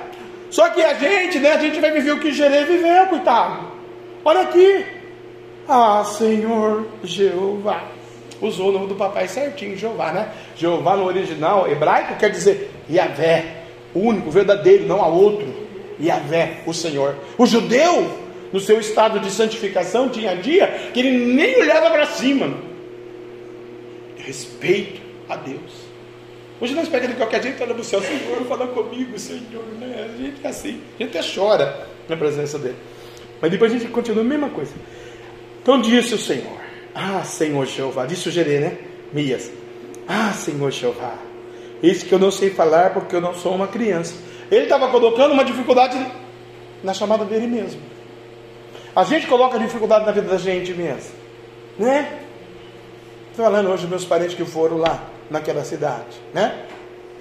Só 0.49 0.69
que 0.69 0.83
a 0.83 0.93
gente, 0.95 1.39
né, 1.39 1.53
a 1.53 1.57
gente 1.57 1.79
vai 1.79 1.91
viver 1.91 2.11
o 2.11 2.19
que 2.19 2.31
Jerê 2.31 2.65
viveu, 2.65 3.07
coitado. 3.07 3.72
Olha 4.25 4.41
aqui. 4.41 4.85
Ah, 5.67 6.03
Senhor 6.05 6.87
Jeová. 7.03 7.83
Usou 8.41 8.69
o 8.69 8.71
nome 8.71 8.87
do 8.87 8.95
papai 8.95 9.27
certinho, 9.27 9.77
Jeová, 9.77 10.11
né? 10.11 10.29
Jeová 10.55 10.97
no 10.97 11.05
original 11.05 11.69
hebraico 11.69 12.15
quer 12.17 12.29
dizer 12.29 12.71
Yahvé, 12.91 13.63
único, 13.95 14.29
verdadeiro, 14.29 14.85
não 14.85 15.01
há 15.01 15.07
outro. 15.07 15.47
Yahvé, 16.01 16.61
o 16.65 16.73
Senhor. 16.73 17.15
O 17.37 17.45
judeu, 17.45 18.11
no 18.51 18.59
seu 18.59 18.79
estado 18.79 19.19
de 19.19 19.31
santificação, 19.31 20.09
tinha 20.09 20.35
dia 20.35 20.67
que 20.93 20.99
ele 20.99 21.33
nem 21.33 21.61
olhava 21.61 21.89
para 21.89 22.05
cima. 22.05 22.53
Respeito 24.17 25.01
a 25.29 25.35
Deus. 25.35 25.83
Hoje 26.59 26.73
nós 26.73 26.87
pegamos 26.87 27.15
de 27.15 27.21
qualquer 27.21 27.41
jeito, 27.41 27.61
olha 27.63 27.73
para 27.73 27.81
o 27.81 27.85
céu, 27.85 28.01
Senhor, 28.01 28.45
fala 28.45 28.67
comigo, 28.67 29.17
Senhor. 29.17 29.63
Né? 29.79 30.09
A 30.09 30.21
gente 30.21 30.39
é 30.43 30.47
assim, 30.47 30.81
a 30.99 31.03
gente 31.03 31.17
até 31.17 31.27
chora 31.27 31.87
na 32.07 32.15
presença 32.15 32.59
dele. 32.59 32.77
Mas 33.43 33.51
depois 33.51 33.73
a 33.73 33.77
gente 33.77 33.91
continua 33.91 34.21
a 34.21 34.25
mesma 34.25 34.47
coisa. 34.47 34.71
Então 35.61 35.81
disse 35.81 36.15
o 36.15 36.17
Senhor: 36.17 36.57
Ah, 36.95 37.25
Senhor 37.25 37.65
Jeová, 37.65 38.05
disse 38.05 38.29
o 38.29 38.31
Gerê, 38.31 38.59
né? 38.59 38.77
Mias. 39.11 39.51
Ah, 40.07 40.31
Senhor 40.31 40.71
Jeová, 40.71 41.15
isso 41.81 42.05
que 42.05 42.13
eu 42.13 42.19
não 42.19 42.31
sei 42.31 42.51
falar 42.51 42.93
porque 42.93 43.13
eu 43.13 43.19
não 43.19 43.33
sou 43.33 43.53
uma 43.53 43.67
criança. 43.67 44.15
Ele 44.49 44.63
estava 44.63 44.87
colocando 44.87 45.33
uma 45.33 45.43
dificuldade 45.43 45.97
na 46.81 46.93
chamada 46.93 47.25
dele 47.25 47.45
mesmo. 47.45 47.81
A 48.95 49.03
gente 49.03 49.27
coloca 49.27 49.59
dificuldade 49.59 50.05
na 50.05 50.13
vida 50.13 50.29
da 50.29 50.37
gente 50.37 50.73
mesmo, 50.73 51.11
né? 51.77 52.19
Estou 53.29 53.43
falando 53.43 53.67
hoje 53.67 53.81
dos 53.81 53.89
meus 53.89 54.05
parentes 54.05 54.37
que 54.37 54.45
foram 54.45 54.77
lá 54.77 55.03
naquela 55.29 55.65
cidade, 55.65 56.17
né? 56.33 56.63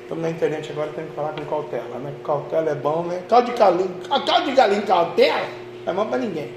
Estamos 0.02 0.23
na 0.23 0.31
internet 0.31 0.71
agora, 0.71 0.91
tem 0.91 1.05
que 1.05 1.17
falar 1.17 1.33
com 1.33 1.45
cautela, 1.47 1.99
né? 1.99 2.14
Cautela 2.25 2.71
é 2.71 2.75
bom, 2.76 3.02
né? 3.02 3.25
Caldo 3.29 3.50
de 3.50 3.59
galinho, 3.59 3.97
caldo 4.09 4.45
de 4.45 4.52
galinho, 4.52 4.83
cautela 4.83 5.62
não 5.85 5.93
é 5.93 5.97
mal 5.97 6.07
para 6.07 6.19
ninguém. 6.19 6.51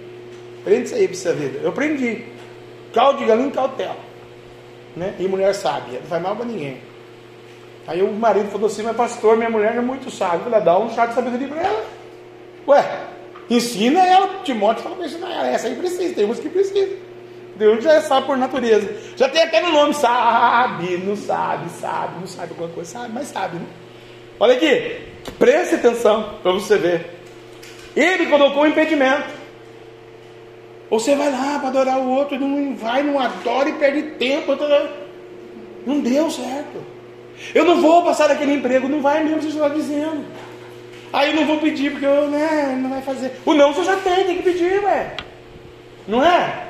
Aprende 0.62 0.86
isso 0.86 0.96
aí 0.96 1.08
para 1.08 1.17
sua 1.17 1.34
vida. 1.34 1.60
Eu 1.62 1.70
aprendi. 1.70 2.25
Caldo 2.94 3.20
de 3.20 3.25
galinha 3.25 3.51
cautela. 3.51 3.98
Né? 4.96 5.13
E 5.20 5.27
mulher 5.27 5.53
sábia. 5.53 6.00
Não 6.00 6.08
faz 6.08 6.22
mal 6.22 6.36
para 6.36 6.46
ninguém. 6.46 6.82
Aí 7.88 8.01
o 8.01 8.12
marido 8.12 8.50
falou 8.50 8.67
assim, 8.67 8.82
mas 8.82 8.96
pastor, 8.96 9.38
minha 9.38 9.50
mulher 9.50 9.75
é 9.75 9.82
muito 9.82 10.10
sábia. 10.10 10.38
Eu 10.38 10.44
falei, 10.46 10.62
dá 10.62 10.79
um 10.79 10.89
chá 10.94 11.05
de 11.05 11.13
sabedoria 11.13 11.48
para 11.48 11.62
ela. 11.62 11.86
Ué, 12.67 13.00
ensina 13.50 14.05
ela. 14.05 14.41
Timóteo 14.44 14.84
falou 14.84 14.98
para 14.98 15.08
ensinar 15.08 15.32
ela. 15.32 15.48
Essa 15.50 15.67
aí 15.67 15.75
precisa, 15.75 16.15
tem 16.15 16.25
uns 16.25 16.39
que 16.39 16.50
precisa. 16.50 16.98
Deus 17.55 17.84
já 17.84 18.01
sabe 18.01 18.25
por 18.25 18.38
natureza. 18.38 18.94
Já 19.15 19.29
tem 19.29 19.41
até 19.41 19.62
no 19.62 19.72
nome, 19.72 19.94
sabe, 19.94 20.98
não 20.98 21.15
sabe, 21.15 21.70
sabe, 21.70 22.20
não 22.20 22.27
sabe 22.27 22.50
alguma 22.51 22.70
coisa, 22.70 22.91
sabe, 22.91 23.13
mas 23.13 23.27
sabe, 23.27 23.58
né? 23.58 23.65
Olha 24.39 24.55
aqui, 24.55 24.98
preste 25.39 25.75
atenção 25.75 26.38
para 26.44 26.51
você 26.51 26.77
ver. 26.77 27.14
Ele 27.95 28.25
colocou 28.27 28.63
um 28.63 28.67
impedimento. 28.67 29.29
Você 30.89 31.15
vai 31.15 31.31
lá 31.31 31.59
para 31.59 31.69
adorar 31.69 31.99
o 31.99 32.09
outro, 32.09 32.39
não 32.39 32.75
vai, 32.75 33.01
não 33.01 33.19
adora 33.19 33.69
e 33.69 33.73
perde 33.73 34.01
tempo. 34.17 34.55
Não 35.85 35.99
deu 35.99 36.29
certo. 36.29 36.83
Eu 37.53 37.65
não 37.65 37.81
vou 37.81 38.03
passar 38.03 38.29
aquele 38.31 38.53
emprego, 38.53 38.87
não 38.87 39.01
vai 39.01 39.23
mesmo, 39.23 39.41
você 39.41 39.47
está 39.47 39.69
dizendo. 39.69 40.25
Aí 41.11 41.31
eu 41.31 41.35
não 41.35 41.45
vou 41.45 41.59
pedir, 41.59 41.91
porque 41.91 42.05
eu, 42.05 42.27
né, 42.29 42.77
não 42.81 42.89
vai 42.89 43.01
fazer. 43.01 43.33
O 43.45 43.53
não 43.53 43.73
você 43.73 43.83
já 43.83 43.95
tem, 43.97 44.25
tem 44.25 44.37
que 44.37 44.43
pedir, 44.43 44.83
ué. 44.83 45.15
Não 46.07 46.23
é? 46.23 46.67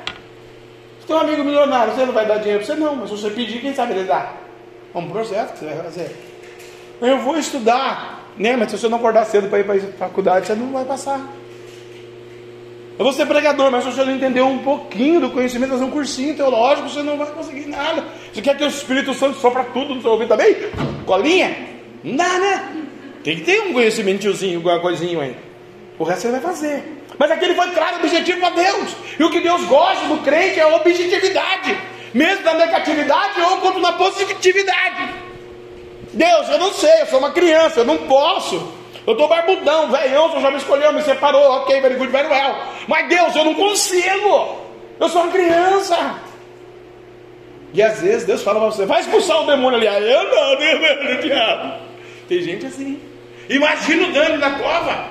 Você 1.00 1.06
tem 1.06 1.16
um 1.16 1.20
amigo 1.20 1.44
milionário, 1.44 1.94
você 1.94 2.04
não 2.04 2.12
vai 2.12 2.26
dar 2.26 2.38
dinheiro 2.38 2.64
para 2.64 2.74
você, 2.74 2.80
não, 2.80 2.96
mas 2.96 3.10
se 3.10 3.16
você 3.16 3.30
pedir, 3.30 3.60
quem 3.60 3.74
sabe 3.74 3.92
ele 3.92 4.04
dá. 4.04 4.32
É 4.94 4.98
um 4.98 5.08
processo 5.08 5.52
que 5.52 5.58
você 5.60 5.66
vai 5.66 5.84
fazer. 5.84 6.16
Eu 7.00 7.18
vou 7.18 7.36
estudar. 7.36 8.25
Né? 8.38 8.56
Mas 8.56 8.70
se 8.70 8.78
você 8.78 8.88
não 8.88 8.98
acordar 8.98 9.24
cedo 9.24 9.48
para 9.48 9.58
ir 9.58 9.64
para 9.64 9.74
a 9.74 9.80
faculdade, 9.98 10.46
você 10.46 10.54
não 10.54 10.72
vai 10.72 10.84
passar. 10.84 11.20
Eu 12.98 13.04
vou 13.04 13.12
ser 13.12 13.26
pregador, 13.26 13.70
mas 13.70 13.84
se 13.84 13.90
você 13.92 14.04
não 14.04 14.12
entender 14.14 14.40
um 14.40 14.58
pouquinho 14.58 15.20
do 15.20 15.30
conhecimento, 15.30 15.72
fazer 15.72 15.84
um 15.84 15.90
cursinho 15.90 16.34
teológico, 16.34 16.88
você 16.88 17.02
não 17.02 17.18
vai 17.18 17.26
conseguir 17.26 17.66
nada. 17.66 18.04
Você 18.32 18.40
quer 18.40 18.56
que 18.56 18.64
o 18.64 18.68
Espírito 18.68 19.12
Santo 19.12 19.38
sopra 19.38 19.64
tudo 19.64 19.94
no 19.94 20.00
seu 20.00 20.12
ouvido 20.12 20.28
também? 20.28 20.56
Colinha? 21.04 21.54
Não 22.02 22.16
dá, 22.16 22.38
né? 22.38 22.86
Tem 23.22 23.36
que 23.36 23.42
ter 23.42 23.60
um 23.60 23.72
conhecimentozinho, 23.74 24.58
alguma 24.58 24.80
coisinha 24.80 25.20
aí. 25.20 25.36
O 25.98 26.04
resto 26.04 26.22
você 26.22 26.30
vai 26.30 26.40
fazer. 26.40 27.02
Mas 27.18 27.30
aquele 27.30 27.54
foi 27.54 27.70
claro, 27.70 27.96
objetivo 27.96 28.40
para 28.40 28.50
Deus. 28.50 28.96
E 29.18 29.24
o 29.24 29.30
que 29.30 29.40
Deus 29.40 29.64
gosta 29.64 30.06
do 30.06 30.18
crente 30.18 30.58
é 30.58 30.62
a 30.62 30.76
objetividade. 30.76 31.76
Mesmo 32.14 32.44
na 32.44 32.54
negatividade 32.54 33.40
ou 33.40 33.58
quanto 33.58 33.78
na 33.78 33.92
positividade. 33.92 34.85
Deus, 36.16 36.48
eu 36.48 36.58
não 36.58 36.72
sei, 36.72 37.02
eu 37.02 37.06
sou 37.06 37.18
uma 37.18 37.30
criança, 37.30 37.80
eu 37.80 37.84
não 37.84 37.98
posso. 37.98 38.72
Eu 39.06 39.12
estou 39.12 39.28
barbudão, 39.28 39.90
velhão, 39.90 40.30
você 40.30 40.40
já 40.40 40.50
me 40.50 40.56
escolheu, 40.56 40.92
me 40.92 41.02
separou, 41.02 41.42
ok, 41.58 41.80
very 41.80 41.94
good, 41.94 42.10
very 42.10 42.26
well. 42.26 42.56
Mas 42.88 43.08
Deus, 43.08 43.36
eu 43.36 43.44
não 43.44 43.54
consigo. 43.54 44.56
Eu 44.98 45.08
sou 45.08 45.22
uma 45.22 45.32
criança. 45.32 46.20
E 47.72 47.82
às 47.82 48.00
vezes 48.00 48.24
Deus 48.24 48.42
fala 48.42 48.58
para 48.60 48.70
você, 48.70 48.86
vai 48.86 49.02
expulsar 49.02 49.42
o 49.42 49.46
demônio 49.46 49.78
ali. 49.78 49.86
Eu 49.86 50.24
não, 50.24 50.56
demônio, 50.58 51.22
diabo. 51.22 51.82
Tem 52.26 52.40
gente 52.40 52.66
assim. 52.66 52.98
Imagina 53.48 54.08
o 54.08 54.12
dano 54.12 54.40
da 54.40 54.50
cova. 54.52 55.10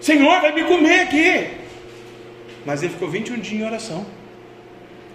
Senhor, 0.00 0.40
vai 0.40 0.52
me 0.52 0.64
comer 0.64 1.00
aqui. 1.00 1.46
Mas 2.64 2.82
ele 2.82 2.94
ficou 2.94 3.08
21 3.08 3.38
dias 3.38 3.60
em 3.60 3.66
oração. 3.66 4.06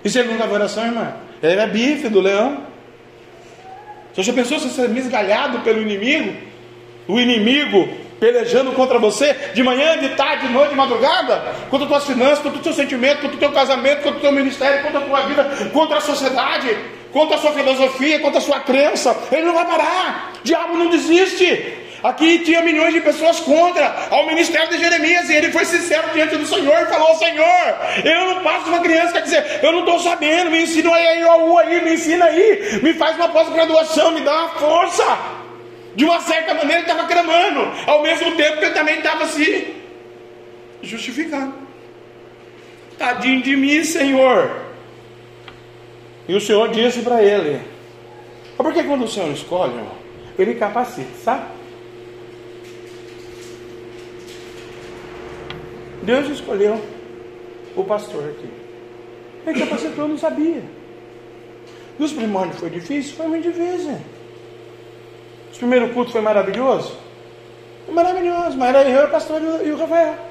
E 0.06 0.10
não 0.24 0.32
estava 0.34 0.52
em 0.52 0.56
oração, 0.56 0.86
irmã? 0.86 1.14
Ele 1.42 1.54
era 1.54 1.68
bife 1.68 2.08
do 2.08 2.22
leão. 2.22 2.69
Você 4.13 4.24
já 4.24 4.34
pensou 4.34 4.60
se 4.60 4.70
você 4.70 4.84
é 4.84 4.88
misgalhado 4.88 5.60
pelo 5.60 5.82
inimigo? 5.82 6.36
O 7.08 7.20
inimigo 7.20 7.89
pelejando 8.20 8.74
contra 8.74 9.00
você 9.00 9.34
de 9.54 9.63
manhã, 9.63 9.98
de 9.98 10.10
tarde, 10.10 10.48
de 10.48 10.54
noite, 10.54 10.72
de 10.72 10.75
madrugada, 10.75 11.56
contra 11.70 11.86
as 11.86 11.92
tuas 11.92 12.06
finanças, 12.06 12.39
contra 12.39 12.60
o 12.60 12.62
teu 12.62 12.74
sentimento, 12.74 13.22
contra 13.22 13.38
o 13.38 13.39
teu 13.39 13.51
casamento, 13.51 14.04
contra 14.04 14.18
o 14.18 14.22
teu 14.22 14.32
ministério, 14.32 14.84
contra 14.84 15.00
a 15.00 15.04
tua 15.04 15.22
vida, 15.22 15.44
contra 15.72 15.98
a 15.98 16.01
sociedade, 16.01 16.78
contra 17.12 17.38
a 17.38 17.39
sua 17.39 17.51
filosofia, 17.51 18.20
contra 18.20 18.39
a 18.39 18.42
sua 18.42 18.60
crença. 18.60 19.16
Ele 19.32 19.44
não 19.44 19.54
vai 19.54 19.66
parar. 19.66 20.34
Diabo 20.44 20.78
não 20.78 20.89
desiste. 20.89 21.88
Aqui 22.01 22.39
tinha 22.39 22.62
milhões 22.62 22.94
de 22.94 23.01
pessoas 23.01 23.41
contra 23.41 24.08
ao 24.10 24.25
ministério 24.25 24.70
de 24.70 24.77
Jeremias 24.77 25.29
e 25.29 25.36
ele 25.36 25.51
foi 25.51 25.65
sincero 25.65 26.10
diante 26.13 26.38
do 26.38 26.46
Senhor 26.46 26.82
e 26.82 26.86
falou: 26.86 27.13
Senhor, 27.15 27.75
eu 28.06 28.36
não 28.36 28.44
passo 28.44 28.70
uma 28.70 28.79
criança, 28.79 29.13
quer 29.13 29.24
dizer, 29.24 29.60
eu 29.62 29.72
não 29.74 29.79
estou 29.79 30.00
sabendo, 30.00 30.50
me 30.50 30.63
ensina 30.63 30.96
aí, 30.96 31.24
aí, 31.24 31.84
me 31.84 31.94
ensina 31.94 32.25
aí, 32.25 32.79
me 32.82 32.94
faz 32.94 33.18
uma 33.18 33.27
pós-graduação, 33.29 34.12
me 34.12 34.22
dá 34.22 34.32
uma 34.32 34.50
força. 34.50 35.39
De 35.96 36.06
uma 36.06 36.22
certa 36.22 36.53
maneira 36.53 36.82
ele 36.82 36.89
estava 36.89 37.08
clamando, 37.08 37.68
ao 37.86 38.01
mesmo 38.01 38.32
tempo 38.36 38.60
que 38.60 38.65
ele 38.65 38.74
também 38.74 39.00
estava 39.00 39.25
se 39.27 39.75
justificando. 40.82 41.53
Tadinho 42.98 43.41
de 43.41 43.56
mim, 43.58 43.84
Senhor. 43.84 44.70
E 46.29 46.36
o 46.36 46.39
Senhor 46.39 46.70
disse 46.70 47.01
para 47.01 47.22
ele: 47.22 47.60
Por 48.56 48.72
que 48.72 48.84
quando 48.84 49.03
o 49.03 49.08
Senhor 49.08 49.29
escolhe, 49.32 49.74
ele 50.38 50.56
capacita, 50.56 51.10
sabe? 51.22 51.59
Deus 56.03 56.29
escolheu 56.29 56.82
o 57.75 57.84
pastor 57.84 58.24
aqui. 58.29 58.50
Ele 59.46 59.60
capacitou, 59.60 60.08
não 60.08 60.18
sabia. 60.18 60.63
Nos 61.98 62.13
primórdios 62.13 62.60
foi 62.60 62.70
difícil? 62.70 63.15
Foi 63.15 63.27
muito 63.27 63.51
difícil. 63.51 63.98
Os 65.51 65.58
primeiros 65.58 65.91
cultos 65.94 66.12
foi 66.13 66.22
maravilhoso? 66.22 66.96
Foi 67.86 67.94
maravilhoso, 67.94 68.58
mas 68.58 68.70
era 68.70 68.89
eu, 68.89 69.08
o 69.08 69.10
pastor 69.10 69.41
e 69.65 69.72
o 69.72 69.77
Rafael. 69.77 70.29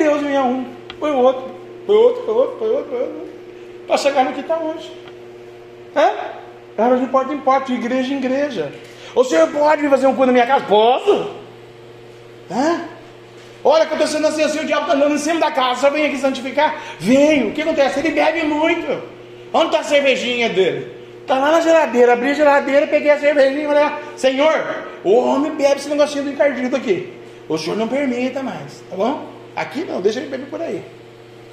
Deus 0.00 0.22
vinha 0.22 0.42
um, 0.42 0.64
foi 0.98 1.10
outro, 1.12 1.50
foi 1.84 1.94
outro, 1.94 2.22
foi 2.24 2.34
outro, 2.34 2.56
foi 2.58 2.70
outro, 2.70 2.90
foi 2.90 3.00
outro. 3.00 3.28
Para 3.86 3.96
chegar 3.98 4.24
no 4.24 4.32
que 4.32 4.40
está 4.40 4.56
hoje. 4.56 4.90
É? 5.94 6.40
Era 6.78 6.96
de 6.96 7.06
porta 7.06 7.34
em 7.34 7.38
porta, 7.38 7.66
de 7.66 7.74
igreja 7.74 8.14
em 8.14 8.16
igreja. 8.16 8.72
O 9.14 9.22
senhor 9.24 9.48
pode 9.48 9.82
vir 9.82 9.90
fazer 9.90 10.06
um 10.06 10.14
culto 10.14 10.26
na 10.26 10.32
minha 10.32 10.46
casa? 10.46 10.64
Posso? 10.64 11.30
Hã? 12.50 12.88
Olha, 13.62 13.84
acontecendo 13.84 14.26
assim, 14.26 14.42
assim, 14.42 14.60
o 14.60 14.64
diabo 14.64 14.82
está 14.82 14.94
andando 14.94 15.14
em 15.14 15.18
cima 15.18 15.38
da 15.38 15.50
casa, 15.50 15.82
só 15.82 15.90
vem 15.90 16.06
aqui 16.06 16.18
santificar? 16.18 16.80
Venho. 16.98 17.48
O 17.48 17.52
que 17.52 17.62
acontece? 17.62 18.00
Ele 18.00 18.10
bebe 18.10 18.44
muito. 18.44 19.02
Onde 19.52 19.66
está 19.66 19.80
a 19.80 19.84
cervejinha 19.84 20.48
dele? 20.48 21.00
Está 21.20 21.38
lá 21.38 21.52
na 21.52 21.60
geladeira, 21.60 22.14
abri 22.14 22.30
a 22.30 22.34
geladeira, 22.34 22.86
peguei 22.86 23.10
a 23.10 23.18
cervejinha 23.18 23.64
e 23.64 23.66
falei, 23.66 23.82
ah, 23.82 23.98
Senhor, 24.16 24.84
o 25.04 25.12
homem 25.12 25.52
bebe 25.52 25.76
esse 25.76 25.88
negocinho 25.88 26.24
do 26.24 26.30
encardido 26.30 26.74
aqui. 26.74 27.12
O 27.48 27.58
senhor 27.58 27.76
não 27.76 27.86
permita 27.86 28.42
mais, 28.42 28.82
tá 28.88 28.96
bom? 28.96 29.28
Aqui 29.54 29.84
não, 29.84 30.00
deixa 30.00 30.20
ele 30.20 30.28
beber 30.28 30.46
por 30.46 30.60
aí. 30.62 30.82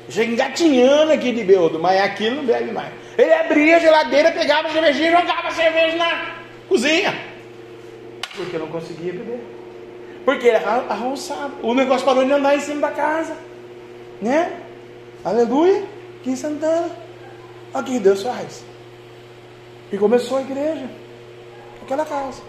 Chega 0.10 0.32
engatinhando 0.32 1.12
aqui 1.12 1.32
de 1.32 1.44
beudo, 1.44 1.80
mas 1.80 2.02
aqui 2.02 2.30
não 2.30 2.46
bebe 2.46 2.72
mais. 2.72 2.94
Ele 3.18 3.34
abria 3.34 3.78
a 3.78 3.80
geladeira, 3.80 4.32
pegava 4.32 4.68
a 4.68 4.72
cervejinha 4.72 5.10
e 5.10 5.12
jogava 5.12 5.48
a 5.48 5.52
cerveja 5.52 5.98
na 5.98 6.36
cozinha. 6.70 7.14
Porque 8.36 8.58
não 8.58 8.68
conseguia 8.68 9.12
beber. 9.12 9.57
Porque 10.28 10.50
arroçava. 10.50 11.54
O 11.64 11.74
negócio 11.74 12.06
parou 12.06 12.26
de 12.26 12.34
andar 12.34 12.54
em 12.54 12.60
cima 12.60 12.82
da 12.82 12.92
casa. 12.92 13.34
Né? 14.22 14.60
Aleluia. 15.24 15.86
Aqui 16.20 16.32
em 16.32 16.36
Santana. 16.36 16.90
Olha 17.74 17.82
o 17.82 17.86
que 17.86 17.98
Deus 17.98 18.24
faz. 18.24 18.62
E 19.90 19.98
começou 19.98 20.40
a 20.40 20.42
igreja. 20.42 20.90
Aquela 21.82 22.04
casa. 22.04 22.42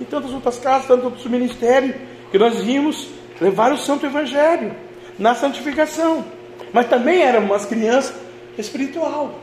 E 0.00 0.04
tantas 0.04 0.32
outras 0.32 0.58
casas, 0.58 0.88
tantos 0.88 1.04
outros 1.04 1.26
ministérios 1.26 1.94
que 2.32 2.36
nós 2.36 2.58
vimos 2.58 3.06
levar 3.40 3.72
o 3.72 3.78
santo 3.78 4.04
evangelho 4.04 4.74
na 5.16 5.36
santificação. 5.36 6.24
Mas 6.72 6.88
também 6.88 7.22
éramos 7.22 7.48
umas 7.48 7.64
crianças 7.64 8.12
espiritual. 8.58 9.38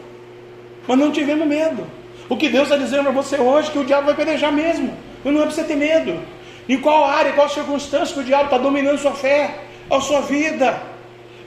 Mas 0.86 0.98
não 0.98 1.10
tivemos 1.10 1.48
medo. 1.48 1.88
O 2.28 2.36
que 2.36 2.50
Deus 2.50 2.66
está 2.66 2.76
dizendo 2.76 3.04
para 3.04 3.14
você 3.14 3.38
hoje 3.38 3.70
é 3.70 3.72
que 3.72 3.80
o 3.80 3.86
diabo 3.86 4.08
vai 4.08 4.16
pelejar 4.16 4.52
mesmo. 4.52 4.94
Mas 5.24 5.34
não 5.34 5.40
é 5.40 5.46
para 5.46 5.56
você 5.56 5.64
ter 5.64 5.78
medo. 5.78 6.20
Em 6.70 6.78
qual 6.80 7.04
área, 7.04 7.34
qual 7.34 7.50
circunstância 7.50 8.14
que 8.14 8.20
o 8.20 8.24
diabo 8.24 8.44
está 8.46 8.60
dominando 8.60 9.00
sua 9.00 9.14
fé, 9.14 9.56
a 9.90 10.00
sua 10.00 10.22
vida? 10.22 10.80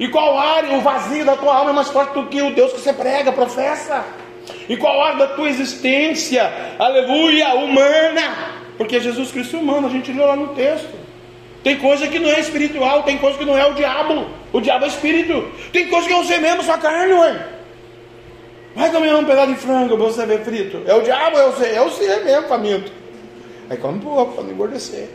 Em 0.00 0.10
qual 0.10 0.36
área 0.36 0.76
o 0.76 0.80
vazio 0.80 1.24
da 1.24 1.36
tua 1.36 1.54
alma 1.54 1.70
é 1.70 1.72
mais 1.72 1.90
forte 1.90 2.12
do 2.14 2.26
que 2.26 2.42
o 2.42 2.52
Deus 2.52 2.72
que 2.72 2.80
você 2.80 2.92
prega, 2.92 3.30
professa? 3.30 4.04
Em 4.68 4.76
qual 4.76 5.00
área 5.00 5.18
da 5.18 5.28
tua 5.28 5.48
existência, 5.48 6.74
aleluia, 6.76 7.54
humana? 7.54 8.62
Porque 8.76 8.98
Jesus 8.98 9.30
Cristo 9.30 9.56
é 9.56 9.60
humano, 9.60 9.86
a 9.86 9.90
gente 9.90 10.10
leu 10.10 10.26
lá 10.26 10.34
no 10.34 10.48
texto. 10.48 10.90
Tem 11.62 11.76
coisa 11.76 12.08
que 12.08 12.18
não 12.18 12.28
é 12.28 12.40
espiritual, 12.40 13.04
tem 13.04 13.16
coisa 13.18 13.38
que 13.38 13.44
não 13.44 13.56
é 13.56 13.64
o 13.64 13.74
diabo. 13.74 14.26
O 14.52 14.60
diabo 14.60 14.86
é 14.86 14.88
espírito. 14.88 15.48
Tem 15.72 15.86
coisa 15.86 16.08
que 16.08 16.14
é 16.14 16.16
você 16.16 16.38
mesmo, 16.38 16.64
sua 16.64 16.78
carne, 16.78 17.12
ué. 17.12 17.46
Vai 18.74 18.90
comer 18.90 19.14
um 19.14 19.24
pedaço 19.24 19.52
de 19.52 19.58
frango 19.60 19.96
você 19.96 20.26
ver 20.26 20.42
frito. 20.42 20.82
É 20.84 20.94
o 20.94 21.02
diabo, 21.02 21.38
é 21.38 21.46
você, 21.46 21.66
é 21.66 21.78
você 21.78 22.16
mesmo, 22.24 22.48
faminto. 22.48 23.01
Aí 23.70 23.76
come 23.76 24.00
pouco 24.00 24.34
para 24.34 24.44
não 24.44 24.50
engordecer. 24.50 25.08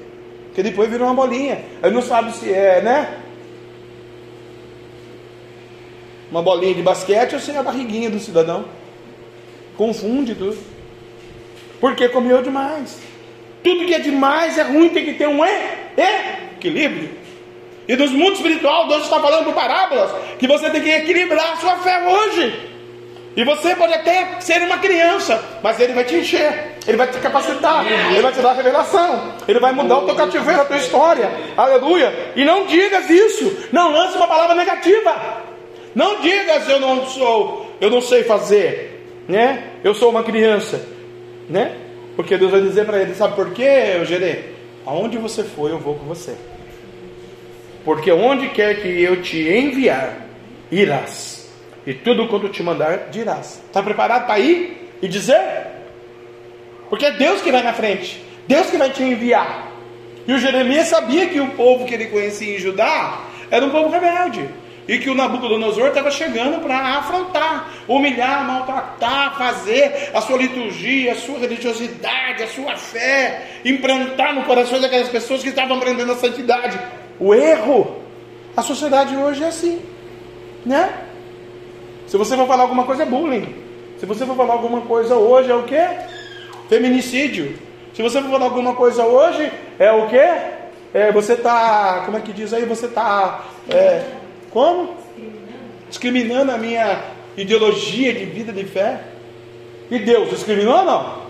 Porque 0.48 0.64
depois 0.64 0.90
vira 0.90 1.04
uma 1.04 1.14
bolinha. 1.14 1.64
Aí 1.82 1.92
não 1.92 2.02
sabe 2.02 2.32
se 2.34 2.52
é, 2.52 2.82
né? 2.82 3.20
Uma 6.32 6.42
bolinha 6.42 6.74
de 6.74 6.82
basquete 6.82 7.34
ou 7.34 7.40
se 7.40 7.52
é 7.52 7.58
a 7.58 7.64
barriguinha 7.64 8.10
do 8.10 8.20
cidadão. 8.20 8.66
Confunde 9.78 10.34
tudo. 10.36 10.58
Porque 11.80 12.10
comeu 12.10 12.42
demais. 12.42 13.00
Tudo 13.64 13.86
que 13.86 13.94
é 13.94 14.00
demais 14.00 14.58
é 14.58 14.64
ruim, 14.64 14.90
tem 14.90 15.06
que 15.06 15.14
ter 15.14 15.28
um 15.28 15.40
equilíbrio. 16.56 17.10
E 17.88 17.96
nos 17.96 18.12
mundo 18.12 18.34
espiritual, 18.34 18.88
Deus 18.88 19.04
está 19.04 19.20
falando 19.20 19.46
por 19.46 19.54
parábolas 19.54 20.12
que 20.38 20.48
você 20.48 20.70
tem 20.70 20.82
que 20.82 20.90
equilibrar 20.90 21.54
a 21.54 21.56
sua 21.58 21.78
fé 21.78 22.06
hoje. 22.08 22.77
E 23.38 23.44
você 23.44 23.76
pode 23.76 23.94
até 23.94 24.42
ser 24.42 24.64
uma 24.64 24.80
criança, 24.80 25.40
mas 25.62 25.80
Ele 25.80 25.94
vai 25.94 26.04
te 26.04 26.16
encher, 26.16 26.76
Ele 26.88 26.98
vai 26.98 27.06
te 27.06 27.20
capacitar, 27.20 27.86
Ele 27.86 28.20
vai 28.20 28.34
te 28.34 28.42
dar 28.42 28.54
revelação, 28.54 29.32
Ele 29.48 29.60
vai 29.60 29.72
mudar 29.72 30.00
o 30.00 30.06
teu 30.08 30.16
cativeiro, 30.16 30.62
a 30.62 30.66
tua 30.66 30.78
história. 30.78 31.30
Aleluia. 31.56 32.32
E 32.36 32.44
não 32.44 32.66
digas 32.66 33.08
isso, 33.12 33.70
não 33.72 33.92
lance 33.92 34.18
uma 34.18 34.28
palavra 34.28 34.56
negativa. 34.56 35.44
Não 35.94 36.20
digas 36.20 36.68
eu 36.68 36.80
não 36.80 37.06
sou, 37.06 37.76
eu 37.80 37.92
não 37.92 38.02
sei 38.02 38.24
fazer, 38.24 39.06
né? 39.28 39.66
Eu 39.84 39.94
sou 39.94 40.10
uma 40.10 40.24
criança, 40.24 40.84
né? 41.48 41.78
Porque 42.16 42.40
Deus 42.40 42.50
vai 42.50 42.62
dizer 42.62 42.88
para 42.88 43.00
ele, 43.00 43.14
sabe 43.14 43.36
por 43.36 43.52
quê, 43.52 44.04
Gerê? 44.06 44.46
Aonde 44.84 45.20
você 45.20 45.44
for, 45.44 45.70
eu 45.70 45.78
vou 45.78 45.94
com 45.94 46.06
você. 46.06 46.34
Porque 47.86 48.12
onde 48.12 48.50
quer 48.50 48.82
que 48.82 48.88
eu 49.00 49.22
te 49.22 49.48
enviar, 49.48 50.26
irás 50.72 51.37
e 51.88 51.94
tudo 51.94 52.28
quanto 52.28 52.50
te 52.50 52.62
mandar, 52.62 53.08
dirás. 53.12 53.62
Está 53.66 53.82
preparado 53.82 54.28
para 54.28 54.38
ir 54.40 54.92
e 55.02 55.08
dizer? 55.08 55.42
Porque 56.90 57.06
é 57.06 57.12
Deus 57.12 57.42
que 57.42 57.50
vai 57.50 57.64
na 57.64 57.72
frente, 57.72 58.22
Deus 58.46 58.70
que 58.70 58.76
vai 58.76 58.90
te 58.90 59.02
enviar. 59.02 59.72
E 60.28 60.34
o 60.34 60.38
Jeremias 60.38 60.90
sabia 60.90 61.28
que 61.28 61.40
o 61.40 61.52
povo 61.52 61.86
que 61.86 61.94
ele 61.94 62.08
conhecia 62.08 62.58
em 62.58 62.60
Judá 62.60 63.22
era 63.50 63.66
um 63.66 63.70
povo 63.70 63.88
rebelde. 63.90 64.50
E 64.86 65.00
que 65.00 65.10
o 65.10 65.16
Nabucodonosor 65.16 65.88
estava 65.88 66.12
chegando 66.12 66.62
para 66.62 66.78
afrontar, 66.78 67.74
humilhar, 67.88 68.46
maltratar, 68.46 69.38
fazer 69.38 70.12
a 70.14 70.20
sua 70.20 70.38
liturgia, 70.38 71.14
a 71.14 71.16
sua 71.16 71.40
religiosidade, 71.40 72.44
a 72.44 72.48
sua 72.48 72.76
fé, 72.76 73.60
implantar 73.64 74.34
no 74.34 74.44
coração 74.44 74.80
daquelas 74.82 75.08
pessoas 75.10 75.42
que 75.42 75.50
estavam 75.50 75.78
aprendendo 75.78 76.12
a 76.12 76.16
santidade. 76.16 76.80
O 77.18 77.34
erro, 77.34 78.02
a 78.56 78.62
sociedade 78.62 79.16
hoje 79.16 79.44
é 79.44 79.48
assim, 79.48 79.82
né? 80.66 81.07
Se 82.08 82.18
você 82.18 82.36
for 82.36 82.48
falar 82.48 82.64
alguma 82.64 82.86
coisa, 82.86 83.04
é 83.04 83.06
bullying. 83.06 83.54
Se 84.00 84.06
você 84.06 84.26
for 84.26 84.36
falar 84.36 84.54
alguma 84.54 84.82
coisa 84.82 85.16
hoje, 85.16 85.52
é 85.52 85.56
o 85.56 85.64
que? 85.64 85.82
Feminicídio. 86.70 87.58
Se 87.94 88.02
você 88.02 88.22
for 88.22 88.30
falar 88.30 88.46
alguma 88.46 88.76
coisa 88.76 89.04
hoje, 89.04 89.52
é 89.78 89.92
o 89.92 90.08
que? 90.08 90.58
É, 90.94 91.12
você 91.12 91.34
está, 91.34 92.04
como 92.06 92.18
é 92.18 92.22
que 92.22 92.32
diz 92.32 92.54
aí? 92.54 92.64
Você 92.66 92.86
está, 92.86 93.46
é, 93.70 94.04
como? 94.52 94.96
Discriminando 95.90 96.52
a 96.52 96.58
minha 96.58 97.04
ideologia 97.36 98.14
de 98.14 98.26
vida, 98.26 98.54
de 98.54 98.64
fé. 98.64 99.02
E 99.92 100.00
Deus 100.00 100.30
discriminou 100.30 100.78
ou 100.78 100.86
não? 100.86 101.28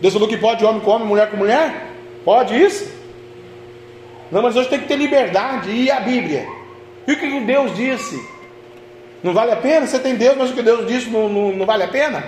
Deus 0.00 0.12
falou 0.12 0.28
que 0.28 0.36
pode 0.36 0.64
homem 0.64 0.80
com 0.80 0.90
homem, 0.90 1.08
mulher 1.08 1.30
com 1.30 1.36
mulher? 1.36 1.86
Pode 2.24 2.54
isso? 2.54 2.92
Não, 4.30 4.42
mas 4.42 4.56
hoje 4.56 4.68
tem 4.68 4.80
que 4.80 4.88
ter 4.88 4.96
liberdade. 4.96 5.70
E 5.70 5.90
a 5.90 6.00
Bíblia? 6.00 6.46
E 7.06 7.12
o 7.12 7.18
que 7.18 7.40
Deus 7.40 7.74
disse? 7.74 8.37
Não 9.22 9.32
vale 9.32 9.52
a 9.52 9.56
pena? 9.56 9.86
Você 9.86 9.98
tem 9.98 10.14
Deus, 10.14 10.36
mas 10.36 10.50
o 10.50 10.54
que 10.54 10.62
Deus 10.62 10.86
disse 10.86 11.08
não, 11.10 11.28
não, 11.28 11.52
não 11.52 11.66
vale 11.66 11.82
a 11.82 11.88
pena? 11.88 12.24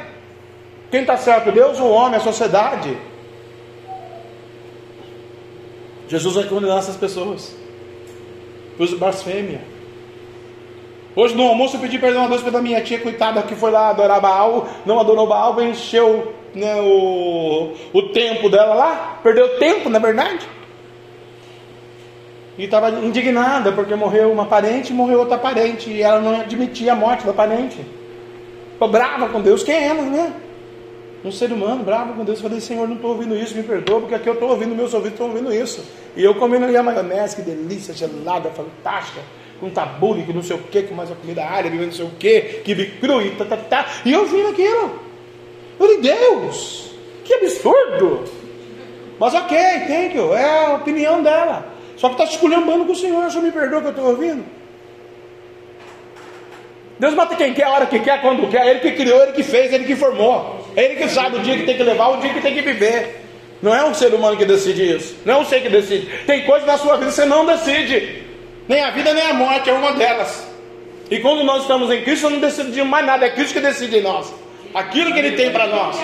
Quem 0.91 1.03
está 1.03 1.17
certo? 1.17 1.53
Deus, 1.53 1.79
o 1.79 1.89
homem, 1.89 2.17
a 2.17 2.21
sociedade. 2.21 2.97
Jesus 6.09 6.35
vai 6.35 6.45
condenar 6.45 6.79
essas 6.79 6.97
pessoas. 6.97 7.55
Por 8.77 8.89
blasfêmia. 8.97 9.61
Hoje 11.15 11.35
no 11.35 11.47
almoço 11.47 11.77
eu 11.77 11.81
pedi 11.81 11.99
perdão 11.99 12.25
a 12.25 12.29
Deus 12.29 12.43
pela 12.43 12.63
minha 12.63 12.81
tia, 12.83 13.01
coitada, 13.01 13.43
que 13.43 13.55
foi 13.55 13.71
lá 13.71 13.91
adorar 13.91 14.21
Baal, 14.21 14.69
não 14.87 14.99
adorou 14.99 15.27
Baal, 15.27 15.61
encheu 15.61 16.35
né, 16.55 16.81
o, 16.81 17.75
o 17.93 18.03
tempo 18.11 18.49
dela 18.49 18.75
lá, 18.75 19.21
perdeu 19.23 19.59
tempo, 19.59 19.89
na 19.89 19.99
é 19.99 20.01
verdade 20.01 20.60
e 22.61 22.65
estava 22.65 22.91
indignada 22.91 23.73
porque 23.73 23.95
morreu 23.95 24.31
uma 24.31 24.45
parente 24.45 24.93
e 24.93 24.95
morreu 24.95 25.21
outra 25.21 25.39
parente 25.39 25.89
e 25.89 26.03
ela 26.03 26.21
não 26.21 26.39
admitia 26.39 26.93
a 26.93 26.95
morte 26.95 27.25
da 27.25 27.33
parente. 27.33 27.79
Ficou 28.75 28.87
brava 28.87 29.31
com 29.31 29.41
Deus, 29.41 29.63
quem 29.63 29.75
é 29.75 29.87
ela, 29.87 30.03
né? 30.03 30.35
Um 31.25 31.33
ser 31.33 31.51
humano 31.53 31.83
bravo 31.83 32.13
com 32.13 32.23
Deus. 32.23 32.37
Eu 32.37 32.43
falei, 32.43 32.61
Senhor, 32.61 32.87
não 32.87 32.97
estou 32.97 33.13
ouvindo 33.13 33.35
isso, 33.35 33.57
me 33.57 33.63
perdoa, 33.63 34.01
porque 34.01 34.15
aqui 34.15 34.29
eu 34.29 34.35
estou 34.35 34.51
ouvindo, 34.51 34.75
meus 34.75 34.93
ouvidos 34.93 35.15
estão 35.15 35.29
ouvindo 35.29 35.51
isso. 35.51 35.83
E 36.15 36.23
eu 36.23 36.35
comendo 36.35 36.67
ali 36.67 36.77
a 36.77 36.83
maionese, 36.83 37.37
que 37.37 37.41
delícia, 37.41 37.95
gelada, 37.95 38.51
fantástica, 38.51 39.23
com 39.59 39.71
tabule, 39.71 40.25
que 40.25 40.33
não 40.35 40.43
sei 40.43 40.57
o 40.57 40.59
que, 40.59 40.83
com 40.83 40.95
mais 40.95 41.11
a 41.11 41.15
comida 41.15 41.43
árabe, 41.43 41.79
não 41.79 41.91
sei 41.91 42.05
o 42.05 42.11
que, 42.11 42.41
que 42.63 42.75
cru 43.01 43.23
e 43.23 43.31
tá, 43.37 43.47
tá, 43.47 43.57
tá. 43.57 43.87
E 44.05 44.13
eu 44.13 44.27
vi 44.27 44.43
aquilo. 44.43 45.01
Eu 45.79 45.87
falei, 45.87 46.01
Deus, 46.03 46.93
que 47.25 47.33
absurdo. 47.33 48.25
Mas 49.19 49.33
ok, 49.33 49.59
thank 49.87 50.15
you, 50.15 50.35
é 50.35 50.67
a 50.67 50.75
opinião 50.75 51.23
dela. 51.23 51.80
Só 52.01 52.09
que 52.09 52.15
está 52.15 52.25
esculhambando 52.25 52.87
com 52.87 52.93
o 52.93 52.97
Senhor, 52.97 53.31
só 53.31 53.43
me 53.43 53.53
perdoa 53.53 53.83
que 53.83 53.87
eu 53.89 53.91
estou 53.91 54.07
ouvindo. 54.07 54.43
Deus 56.99 57.13
mata 57.13 57.37
quem 57.37 57.53
quer, 57.53 57.65
a 57.65 57.71
hora 57.73 57.87
que 57.87 57.99
quer, 57.99 58.23
quando 58.23 58.49
quer. 58.49 58.67
Ele 58.67 58.81
que 58.81 58.93
criou, 58.93 59.23
ele 59.23 59.33
que 59.33 59.43
fez, 59.43 59.71
ele 59.71 59.85
que 59.85 59.95
formou. 59.95 60.67
Ele 60.75 60.97
que 60.97 61.11
sabe 61.11 61.37
o 61.37 61.41
dia 61.41 61.59
que 61.59 61.65
tem 61.65 61.77
que 61.77 61.83
levar, 61.83 62.09
o 62.09 62.17
dia 62.17 62.33
que 62.33 62.41
tem 62.41 62.55
que 62.55 62.63
viver. 62.63 63.21
Não 63.61 63.75
é 63.75 63.85
um 63.85 63.93
ser 63.93 64.15
humano 64.15 64.35
que 64.35 64.47
decide 64.47 64.97
isso. 64.97 65.15
Não 65.27 65.35
é 65.35 65.37
um 65.39 65.45
ser 65.45 65.61
que 65.61 65.69
decide. 65.69 66.07
Tem 66.27 66.47
coisas 66.47 66.67
na 66.67 66.79
sua 66.79 66.97
vida 66.97 67.11
que 67.11 67.17
você 67.17 67.27
não 67.27 67.45
decide. 67.45 68.23
Nem 68.67 68.83
a 68.83 68.91
vida, 68.93 69.13
nem 69.13 69.27
a 69.27 69.35
morte, 69.35 69.69
é 69.69 69.73
uma 69.75 69.93
delas. 69.93 70.49
E 71.11 71.19
quando 71.19 71.45
nós 71.45 71.63
estamos 71.63 71.91
em 71.91 72.03
Cristo, 72.03 72.31
não 72.31 72.41
decidimos 72.41 72.89
mais 72.89 73.05
nada. 73.05 73.27
É 73.27 73.31
Cristo 73.31 73.55
que 73.55 73.61
decide 73.61 73.99
em 73.99 74.03
nós. 74.03 74.33
Aquilo 74.73 75.13
que 75.13 75.19
Ele 75.19 75.33
tem 75.33 75.51
para 75.51 75.67
nós. 75.67 75.99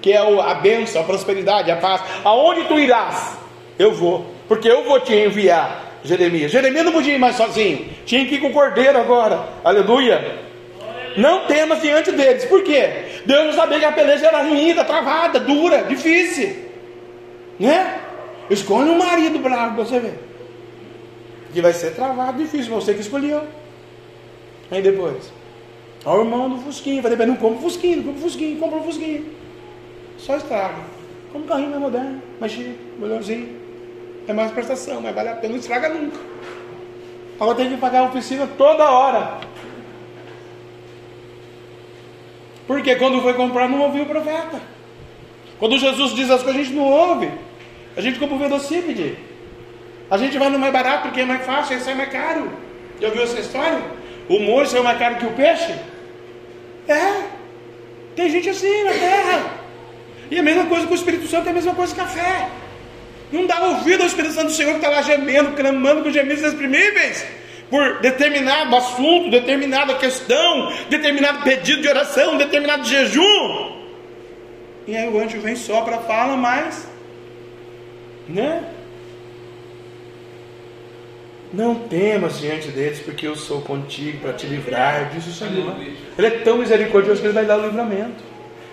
Que 0.00 0.12
é 0.12 0.18
a 0.18 0.54
bênção, 0.54 1.02
a 1.02 1.04
prosperidade, 1.04 1.72
a 1.72 1.76
paz. 1.76 2.02
Aonde 2.22 2.64
tu 2.68 2.78
irás? 2.78 3.36
Eu 3.76 3.92
vou 3.92 4.39
porque 4.50 4.68
eu 4.68 4.82
vou 4.82 4.98
te 4.98 5.14
enviar 5.14 6.00
Jeremias. 6.02 6.50
Jeremias 6.50 6.84
não 6.84 6.90
podia 6.90 7.14
ir 7.14 7.18
mais 7.20 7.36
sozinho, 7.36 7.88
tinha 8.04 8.26
que 8.26 8.34
ir 8.34 8.40
com 8.40 8.48
o 8.48 8.52
cordeiro 8.52 8.98
agora. 8.98 9.48
Aleluia. 9.62 10.40
Não 11.16 11.46
temas 11.46 11.80
diante 11.80 12.10
deles. 12.10 12.46
Por 12.46 12.64
quê? 12.64 13.20
Deus 13.24 13.46
não 13.46 13.52
sabia 13.52 13.78
que 13.78 13.84
a 13.84 13.92
peleja 13.92 14.26
era 14.26 14.42
ruída, 14.42 14.82
travada, 14.82 15.38
dura, 15.38 15.84
difícil. 15.84 16.68
Né? 17.60 18.00
Escolhe 18.50 18.90
um 18.90 18.98
marido 18.98 19.38
bravo 19.38 19.76
você 19.76 20.00
ver. 20.00 20.18
Que 21.52 21.60
vai 21.60 21.72
ser 21.72 21.94
travado, 21.94 22.42
difícil, 22.42 22.74
você 22.74 22.92
que 22.92 23.02
escolheu. 23.02 23.42
Aí 24.68 24.82
depois. 24.82 25.32
Olha 26.04 26.22
o 26.22 26.24
irmão 26.24 26.50
do 26.50 26.58
Fusquinho, 26.58 27.00
vai 27.02 27.12
depender, 27.12 27.30
não 27.30 27.36
compra 27.36 27.58
o 27.60 27.62
Fusquinho, 27.62 27.98
não 27.98 28.04
compra 28.04 28.18
o 28.18 28.22
Fusquinho, 28.24 28.58
compra 28.58 28.78
o 28.80 28.82
Fusquinho. 28.82 29.26
Só 30.18 30.36
estraga. 30.36 30.82
Como 31.30 31.44
um 31.44 31.46
carrinho 31.46 31.70
mais 31.70 31.82
moderno, 31.82 32.20
mais 32.40 32.50
chique, 32.50 32.76
melhorzinho. 32.98 33.59
É 34.28 34.32
mais 34.32 34.50
prestação, 34.52 35.00
mas 35.00 35.14
vale 35.14 35.28
a 35.28 35.34
pena, 35.34 35.54
não 35.54 35.60
estraga 35.60 35.88
nunca. 35.88 36.18
Agora 37.38 37.56
tem 37.56 37.70
que 37.70 37.76
pagar 37.78 38.00
a 38.00 38.04
oficina 38.04 38.46
toda 38.58 38.90
hora. 38.90 39.40
Porque 42.66 42.94
quando 42.96 43.20
foi 43.22 43.34
comprar 43.34 43.68
não 43.68 43.80
ouviu 43.80 44.04
o 44.04 44.06
profeta. 44.06 44.60
Quando 45.58 45.78
Jesus 45.78 46.14
diz 46.14 46.30
as 46.30 46.42
coisas, 46.42 46.60
a 46.60 46.64
gente 46.64 46.76
não 46.76 46.84
ouve. 46.84 47.30
A 47.96 48.00
gente 48.00 48.18
compra 48.18 48.36
o 48.36 48.38
velocípede. 48.38 49.18
A 50.10 50.16
gente 50.16 50.38
vai 50.38 50.50
no 50.50 50.58
mais 50.58 50.72
barato 50.72 51.02
porque 51.02 51.20
é 51.20 51.24
mais 51.24 51.44
fácil, 51.44 51.76
aí 51.76 51.82
sai 51.82 51.94
mais 51.94 52.10
caro. 52.10 52.50
Já 53.00 53.08
ouviu 53.08 53.22
essa 53.22 53.40
história? 53.40 53.80
O 54.28 54.38
molho 54.38 54.66
saiu 54.66 54.84
mais 54.84 54.98
caro 54.98 55.16
que 55.16 55.26
o 55.26 55.32
peixe? 55.32 55.74
É. 56.86 57.22
Tem 58.14 58.28
gente 58.30 58.50
assim 58.50 58.84
na 58.84 58.92
terra. 58.92 59.50
E 60.30 60.38
a 60.38 60.42
mesma 60.42 60.66
coisa 60.66 60.86
com 60.86 60.92
o 60.92 60.96
Espírito 60.96 61.26
Santo, 61.26 61.48
é 61.48 61.50
a 61.50 61.54
mesma 61.54 61.74
coisa 61.74 61.94
com 61.94 62.02
a 62.02 62.06
fé. 62.06 62.48
Não 63.32 63.46
dá 63.46 63.60
ouvido 63.60 64.02
ao 64.02 64.06
Espírito 64.06 64.34
Santo 64.34 64.46
do 64.46 64.52
Senhor 64.52 64.70
que 64.70 64.76
está 64.76 64.88
lá 64.88 65.02
gemendo, 65.02 65.52
clamando 65.52 66.02
com 66.02 66.10
gemidos 66.10 66.40
inexprimíveis 66.40 67.24
por 67.70 68.00
determinado 68.00 68.74
assunto, 68.74 69.30
determinada 69.30 69.94
questão, 69.94 70.72
determinado 70.88 71.44
pedido 71.44 71.82
de 71.82 71.88
oração, 71.88 72.36
determinado 72.36 72.84
jejum. 72.84 73.80
E 74.86 74.96
aí 74.96 75.08
o 75.08 75.20
anjo 75.20 75.40
vem 75.40 75.54
só 75.54 75.82
para 75.82 75.98
fala, 75.98 76.36
mas, 76.36 76.88
né? 78.28 78.64
Não 81.52 81.74
temas 81.74 82.40
diante 82.40 82.68
deles, 82.68 82.98
porque 83.00 83.26
eu 83.26 83.36
sou 83.36 83.60
contigo 83.62 84.18
para 84.18 84.32
te 84.32 84.46
livrar, 84.46 85.10
diz 85.12 85.26
o 85.26 85.32
Senhor. 85.32 85.76
Ele 86.18 86.26
é 86.26 86.30
tão 86.30 86.58
misericordioso 86.58 87.20
que 87.20 87.26
ele 87.26 87.34
vai 87.34 87.44
dar 87.44 87.58
o 87.58 87.66
livramento. 87.66 88.29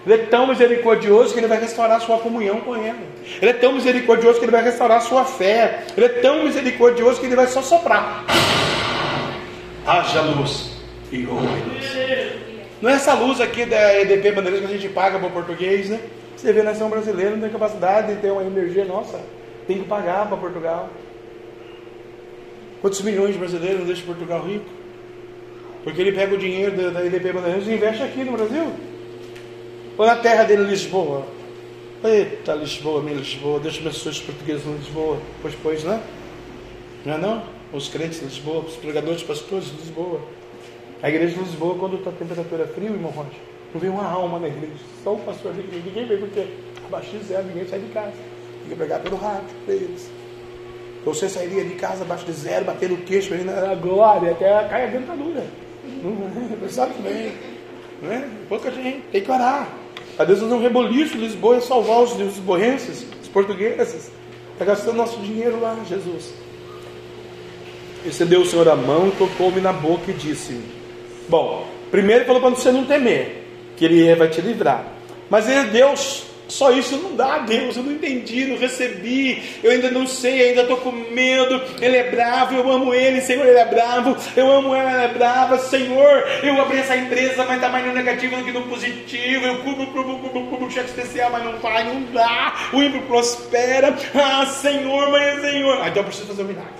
Ele 0.08 0.22
é 0.22 0.26
tão 0.26 0.48
misericordioso 0.48 1.34
que 1.34 1.39
ele 1.39 1.48
vai 1.48 1.60
restaurar 1.60 2.00
sua 2.00 2.17
comunhão 2.17 2.62
com 2.62 2.76
ele. 2.76 2.96
Ele 3.41 3.52
é 3.52 3.54
tão 3.54 3.74
misericordioso 3.74 4.39
que 4.39 4.46
ele 4.46 4.52
vai 4.52 4.63
restaurar 4.63 5.02
sua 5.02 5.26
fé. 5.26 5.84
Ele 5.96 6.06
é 6.06 6.10
tão 6.10 6.46
misericordioso 6.46 7.20
que 7.20 7.26
ele 7.26 7.36
vai 7.36 7.48
só 7.48 7.62
soprar 7.62 8.26
haja 9.88 10.22
luz 10.22 10.70
e 11.12 11.26
houve 11.26 11.46
luz. 11.46 11.86
Não 12.82 12.89
é 12.89 12.93
essa 12.93 13.13
luz 13.13 13.39
aqui 13.39 13.65
da 13.65 14.00
EDP 14.02 14.34
Bandeirantes 14.34 14.67
que 14.67 14.76
a 14.76 14.78
gente 14.78 14.93
paga 14.93 15.17
para 15.17 15.30
o 15.30 15.32
português, 15.32 15.89
né? 15.89 16.00
Você 16.36 16.52
vê, 16.52 16.62
nação 16.62 16.89
brasileira 16.89 17.32
não 17.32 17.39
tem 17.39 17.50
capacidade 17.50 18.13
de 18.13 18.22
ter 18.22 18.32
uma 18.32 18.43
energia 18.43 18.86
nossa, 18.86 19.20
tem 19.65 19.80
que 19.80 19.88
pagar 19.88 20.28
para 20.28 20.38
Portugal. 20.38 20.89
Quantos 22.82 23.02
milhões 23.02 23.34
de 23.34 23.39
brasileiros 23.39 23.88
deixam 23.88 24.06
Portugal 24.06 24.46
rico? 24.46 24.65
Porque 25.84 26.02
ele 26.02 26.12
pega 26.12 26.36
o 26.36 26.38
dinheiro 26.38 26.91
da, 26.91 27.04
EDP 27.04 27.32
Bandeirantes 27.32 27.67
e 27.67 27.74
investe 27.74 28.04
aqui 28.04 28.24
no 28.24 28.34
Brasil. 28.34 28.72
Ou 29.97 30.05
na 30.05 30.15
terra 30.17 30.43
dele, 30.43 30.63
Lisboa. 30.63 31.25
Eita, 32.03 32.53
Lisboa, 32.53 33.01
minha 33.01 33.17
Lisboa, 33.17 33.60
Deus 33.60 33.77
abençoe 33.79 34.12
os 34.12 34.19
portugueses 34.21 34.65
em 34.65 34.75
Lisboa. 34.75 35.17
Pois, 35.41 35.55
pois, 35.62 35.83
né? 35.83 36.01
Não 37.05 37.13
é 37.13 37.17
não? 37.17 37.57
os 37.73 37.89
crentes 37.89 38.19
de 38.19 38.25
Lisboa, 38.25 38.60
os 38.60 38.75
pregadores, 38.75 39.21
os 39.21 39.27
pastores 39.27 39.65
de 39.65 39.77
Lisboa. 39.77 40.21
A 41.01 41.10
igreja 41.10 41.36
de 41.36 41.39
Lisboa, 41.41 41.75
quando 41.77 41.97
está 41.97 42.10
a 42.10 42.13
temperatura 42.13 42.67
fria, 42.67 42.89
irmão 42.89 43.12
Rocha, 43.12 43.29
não 43.73 43.81
vem 43.81 43.89
uma 43.89 44.05
alma 44.05 44.39
na 44.39 44.47
igreja, 44.47 44.73
só 45.03 45.13
o 45.13 45.19
pastor 45.19 45.53
da 45.53 45.60
igreja, 45.60 45.83
ninguém 45.86 46.05
vem 46.07 46.17
porque 46.17 46.47
abaixo 46.86 47.12
de 47.12 47.23
zero, 47.25 47.43
ninguém 47.43 47.67
sai 47.67 47.79
de 47.79 47.88
casa. 47.88 48.12
Tem 48.12 48.69
que 48.69 48.75
pregar 48.75 48.99
pelo 49.01 49.17
rádio 49.17 49.47
para 49.65 49.75
eles. 49.75 50.10
Você 51.05 51.29
sairia 51.29 51.63
de 51.63 51.75
casa 51.75 52.03
abaixo 52.03 52.25
de 52.25 52.33
zero, 52.33 52.65
batendo 52.65 52.95
o 52.95 52.97
queixo 52.97 53.33
aí 53.33 53.43
na 53.43 53.75
glória, 53.75 54.31
até 54.31 54.47
cair 54.67 54.88
a 54.88 54.88
dentadura. 54.88 55.45
Não 56.03 56.65
é? 56.65 56.69
Sabe 56.69 56.93
bem. 57.01 57.33
Não 58.01 58.12
é? 58.12 58.27
Pouca 58.49 58.71
gente, 58.71 59.01
tem 59.12 59.21
que 59.21 59.31
orar. 59.31 59.69
Deus 60.25 60.39
fazer 60.39 60.53
um 60.53 60.62
reboliço 60.62 61.17
Lisboa 61.17 61.58
e 61.58 61.62
salvar 61.62 62.01
os 62.01 62.15
lisboenses, 62.15 63.06
os 63.21 63.27
portugueses. 63.27 64.12
Está 64.53 64.65
gastando 64.65 64.97
nosso 64.97 65.19
dinheiro 65.19 65.60
lá, 65.62 65.77
Jesus. 65.88 66.34
Estendeu 68.06 68.41
o 68.41 68.45
Senhor 68.45 68.67
a 68.67 68.75
mão, 68.75 69.12
tocou-me 69.12 69.62
na 69.62 69.71
boca 69.71 70.10
e 70.10 70.13
disse: 70.13 70.60
Bom, 71.30 71.67
primeiro 71.91 72.21
ele 72.21 72.25
falou 72.25 72.41
para 72.41 72.49
você 72.51 72.71
não 72.71 72.86
temer, 72.86 73.43
que 73.75 73.86
ele 73.86 74.15
vai 74.15 74.30
te 74.30 74.41
livrar. 74.41 74.93
Mas 75.30 75.47
ele, 75.47 75.69
Deus, 75.69 76.23
só 76.47 76.71
isso 76.71 76.97
não 76.97 77.15
dá, 77.15 77.39
Deus. 77.39 77.75
Eu 77.75 77.83
não 77.83 77.91
entendi, 77.91 78.45
não 78.45 78.57
recebi. 78.57 79.43
Eu 79.63 79.71
ainda 79.71 79.91
não 79.91 80.07
sei, 80.07 80.49
ainda 80.49 80.62
estou 80.62 80.77
com 80.77 80.91
medo. 80.91 81.62
Ele 81.81 81.97
é 81.97 82.10
bravo, 82.10 82.55
eu 82.55 82.71
amo 82.71 82.93
ele, 82.93 83.21
Senhor, 83.21 83.45
ele 83.45 83.57
é 83.57 83.65
bravo. 83.65 84.15
Eu 84.36 84.51
amo 84.51 84.73
ela, 84.73 84.91
ela 84.91 85.03
é 85.03 85.07
brava. 85.10 85.57
Senhor, 85.57 86.23
eu 86.43 86.60
abri 86.62 86.79
essa 86.79 86.95
empresa, 86.95 87.43
mas 87.45 87.55
está 87.55 87.69
mais 87.69 87.86
no 87.86 87.93
negativo 87.93 88.36
do 88.38 88.43
que 88.43 88.51
no 88.51 88.63
positivo. 88.63 89.45
Eu 89.45 89.57
cubro, 89.57 89.88
cubro, 89.88 90.17
cubro, 90.19 90.43
cubro, 90.45 90.71
cheque 90.71 90.89
especial, 90.89 91.31
mas 91.31 91.43
não 91.43 91.57
vai, 91.60 91.83
não 91.83 92.01
dá. 92.13 92.69
O 92.73 92.81
ímpio 92.81 93.01
prospera. 93.03 93.95
Ah, 94.15 94.45
Senhor, 94.45 95.12
mas 95.12 95.41
Senhor. 95.41 95.79
Ah, 95.81 95.89
então 95.89 96.01
eu 96.01 96.05
preciso 96.05 96.27
fazer 96.27 96.43
um 96.43 96.45
milagre. 96.45 96.71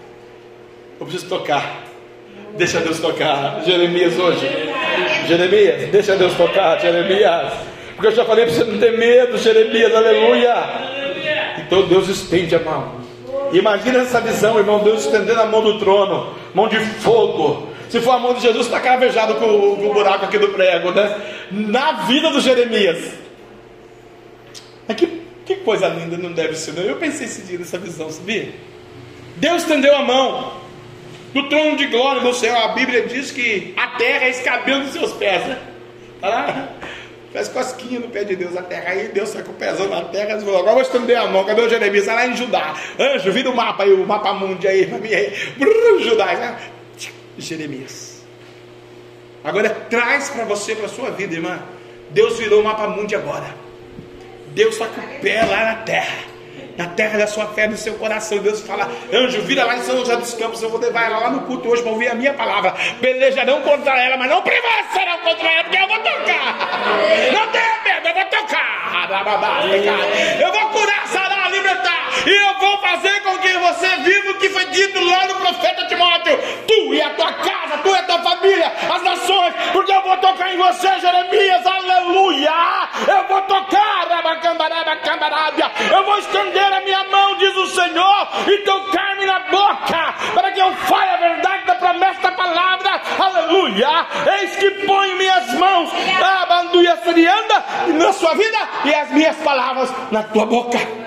Eu 0.99 1.06
preciso 1.06 1.30
tocar. 1.30 1.84
Deixa 2.58 2.80
Deus 2.80 2.99
tocar. 2.99 3.62
Jeremias 3.63 4.17
hoje. 4.17 4.47
Jeremias, 5.27 5.89
deixa 5.91 6.15
Deus 6.15 6.34
tocar, 6.34 6.80
Jeremias. 6.80 7.77
Porque 7.97 8.10
eu 8.10 8.15
já 8.15 8.25
falei 8.25 8.45
para 8.45 8.53
você 8.53 8.63
não 8.63 8.77
ter 8.77 8.95
medo, 8.95 9.39
Jeremias, 9.39 9.93
aleluia. 9.93 10.53
Então 11.57 11.88
Deus 11.88 12.07
estende 12.07 12.55
a 12.55 12.60
mão. 12.60 13.01
Imagina 13.51 14.01
essa 14.01 14.21
visão, 14.21 14.60
irmão, 14.60 14.83
Deus 14.83 15.03
estendendo 15.03 15.41
a 15.41 15.47
mão 15.47 15.63
do 15.63 15.79
trono, 15.79 16.36
mão 16.53 16.67
de 16.67 16.77
fogo. 16.77 17.69
Se 17.89 17.99
for 17.99 18.12
a 18.12 18.19
mão 18.19 18.36
de 18.36 18.41
Jesus, 18.41 18.67
está 18.67 18.79
cravejado 18.79 19.33
com, 19.36 19.47
com, 19.77 19.89
o 19.89 19.93
buraco 19.95 20.25
aqui 20.25 20.38
do 20.38 20.49
prego, 20.49 20.91
né? 20.91 21.19
Na 21.49 22.03
vida 22.03 22.29
do 22.29 22.39
Jeremias. 22.39 23.13
Mas 24.88 24.95
que, 24.95 25.23
que 25.43 25.55
coisa 25.55 25.88
linda 25.88 26.17
não 26.17 26.31
deve 26.31 26.55
ser, 26.55 26.73
não? 26.73 26.83
Eu 26.83 26.97
pensei 26.97 27.25
esse 27.25 27.41
dia 27.41 27.57
nessa 27.57 27.79
visão, 27.79 28.12
sabia? 28.12 28.49
Deus 29.38 29.63
estendeu 29.63 29.95
a 29.95 30.03
mão 30.03 30.53
do 31.33 31.49
trono 31.49 31.75
de 31.75 31.88
glória 31.88 32.21
do 32.21 32.31
céu. 32.31 32.55
A 32.60 32.67
Bíblia 32.69 33.07
diz 33.07 33.31
que 33.31 33.73
a 33.75 33.88
terra 33.97 34.25
é 34.25 34.29
escabelo 34.29 34.83
dos 34.83 34.93
seus 34.93 35.13
pés. 35.13 35.47
Né? 35.47 35.57
Tá 36.21 36.29
lá? 36.29 36.69
Faz 37.38 37.50
cosquinha 37.50 38.00
no 38.00 38.10
pé 38.10 38.23
de 38.23 38.36
Deus 38.36 38.58
a 38.58 38.63
terra. 38.63 38.91
Aí 38.91 39.10
Deus 39.10 39.30
sai 39.30 39.43
com 39.43 39.52
o 39.52 39.56
pezão 39.56 39.88
na 39.88 40.02
terra. 40.06 40.32
Ele 40.32 40.41
falou, 40.41 40.60
agora 40.60 40.73
vou 40.73 40.82
estender 40.82 41.17
a 41.17 41.28
mão. 41.28 41.45
Cadê 41.45 41.62
o 41.62 41.69
Jeremias? 41.69 42.04
Está 42.04 42.15
lá 42.15 42.28
em 42.28 42.36
Judá. 42.36 42.76
Anjo, 43.00 43.32
vira 43.32 43.50
o 43.50 43.56
mapa 43.56 43.84
aí, 43.84 43.93
o 43.93 44.06
mapa 44.06 44.34
mundi 44.34 44.67
aí 44.67 44.86
para 44.88 44.97
mim 44.97 45.13
aí. 45.13 45.54
Brrr, 45.58 46.00
Judá. 46.02 46.58
Jeremias. 47.38 48.26
Agora 49.43 49.69
traz 49.69 50.30
para 50.30 50.45
você, 50.45 50.76
para 50.76 50.88
sua 50.88 51.12
vida, 51.12 51.36
irmã. 51.36 51.62
Deus 52.10 52.39
virou 52.39 52.62
o 52.62 52.63
mapa 52.63 52.88
mundi 52.88 53.15
agora. 53.15 53.56
Deus 54.47 54.73
está 54.73 54.88
com 54.88 55.02
o 55.02 55.19
pé 55.19 55.43
lá 55.43 55.65
na 55.65 55.76
terra 55.76 56.37
na 56.78 56.88
terra 56.88 57.18
da 57.18 57.28
sua 57.28 57.48
fé, 57.48 57.68
no 57.68 57.76
seu 57.76 57.96
coração. 57.96 58.38
Deus 58.38 58.62
fala, 58.62 58.90
anjo, 59.12 59.42
vira 59.42 59.66
lá 59.66 59.78
em 59.78 59.82
São 59.82 59.98
José 59.98 60.16
dos 60.16 60.34
Campos, 60.36 60.62
eu 60.62 60.70
vou 60.70 60.80
levar 60.80 61.06
ela 61.06 61.20
lá 61.20 61.30
no 61.32 61.42
culto 61.42 61.70
hoje 61.70 61.82
para 61.82 61.92
ouvir 61.92 62.08
a 62.10 62.16
minha 62.16 62.34
palavra. 62.34 62.74
Pelejarão 63.02 63.62
contra 63.62 64.00
ela, 64.02 64.18
mas 64.18 64.30
não 64.30 64.42
prevalecerão 64.42 65.18
contra 65.24 65.52
ela, 65.52 65.63
porque 65.63 65.78
eu 65.78 65.88
vou 65.88 65.98
tocar. 66.00 66.58
Não 67.34 67.48
tenha 67.52 67.82
medo, 67.84 68.08
eu 68.08 68.13
vou 68.13 68.26
tocar. 68.26 69.08
Eu 70.40 70.52
vou 70.52 70.70
curar, 70.70 71.08
libertar. 71.08 71.37
E 72.26 72.30
eu 72.30 72.54
vou 72.60 72.78
fazer 72.80 73.21
com 73.21 73.38
que 73.38 73.54
você 73.54 73.88
viva 73.97 74.32
o 74.32 74.38
que 74.39 74.50
foi 74.50 74.65
dito 74.65 75.00
lá 75.00 75.28
no 75.28 75.36
profeta 75.36 75.86
Timóteo. 75.88 76.38
Tu 76.67 76.93
e 76.93 77.02
a 77.02 77.10
tua 77.12 77.34
casa, 77.34 77.78
tu 77.84 77.89
e 77.89 77.95
a 77.95 78.04
tua 78.04 78.21
família, 78.21 78.73
as 78.93 79.02
nações, 79.04 79.54
porque 79.71 79.91
eu 79.91 80.02
vou 80.02 80.17
tocar 80.17 80.54
em 80.54 80.58
você, 80.58 81.00
Jeremias, 81.00 81.65
aleluia. 81.65 82.54
Eu 83.08 83.28
vou 83.28 83.41
tocar, 83.41 83.88
eu 85.91 86.04
vou 86.04 86.17
estender 86.17 86.73
a 86.73 86.82
minha 86.82 87.04
mão, 87.06 87.36
diz 87.38 87.56
o 87.56 87.67
Senhor, 87.67 88.28
e 88.47 88.58
tocar-me 88.60 89.26
na 89.26 89.39
boca, 89.39 90.13
para 90.34 90.52
que 90.52 90.60
eu 90.60 90.73
fale 90.73 91.12
a 91.12 91.17
verdade 91.17 91.65
da 91.65 91.76
promessa 91.76 92.21
da 92.21 92.32
palavra, 92.32 93.02
aleluia. 93.19 94.08
Eis 94.39 94.56
que 94.56 94.71
ponho 94.86 95.17
minhas 95.17 95.54
mãos, 95.54 95.89
abanduia 96.41 96.97
serianda, 96.97 97.63
na 97.93 98.13
sua 98.13 98.34
vida, 98.34 98.58
e 98.86 98.93
as 98.93 99.10
minhas 99.12 99.38
palavras 99.38 99.93
na 100.12 100.23
tua 100.23 100.45
boca. 100.45 101.07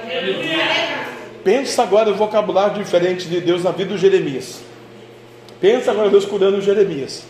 Pensa 1.43 1.83
agora 1.83 2.11
o 2.11 2.15
vocabulário 2.15 2.83
diferente 2.83 3.29
de 3.29 3.41
Deus 3.41 3.65
na 3.65 3.71
vida 3.71 3.91
do 3.91 3.99
Jeremias. 3.99 4.63
Pensa 5.61 5.91
agora 5.91 6.11
Deus 6.11 6.25
curando 6.25 6.59
o 6.59 6.61
Jeremias. 6.61 7.25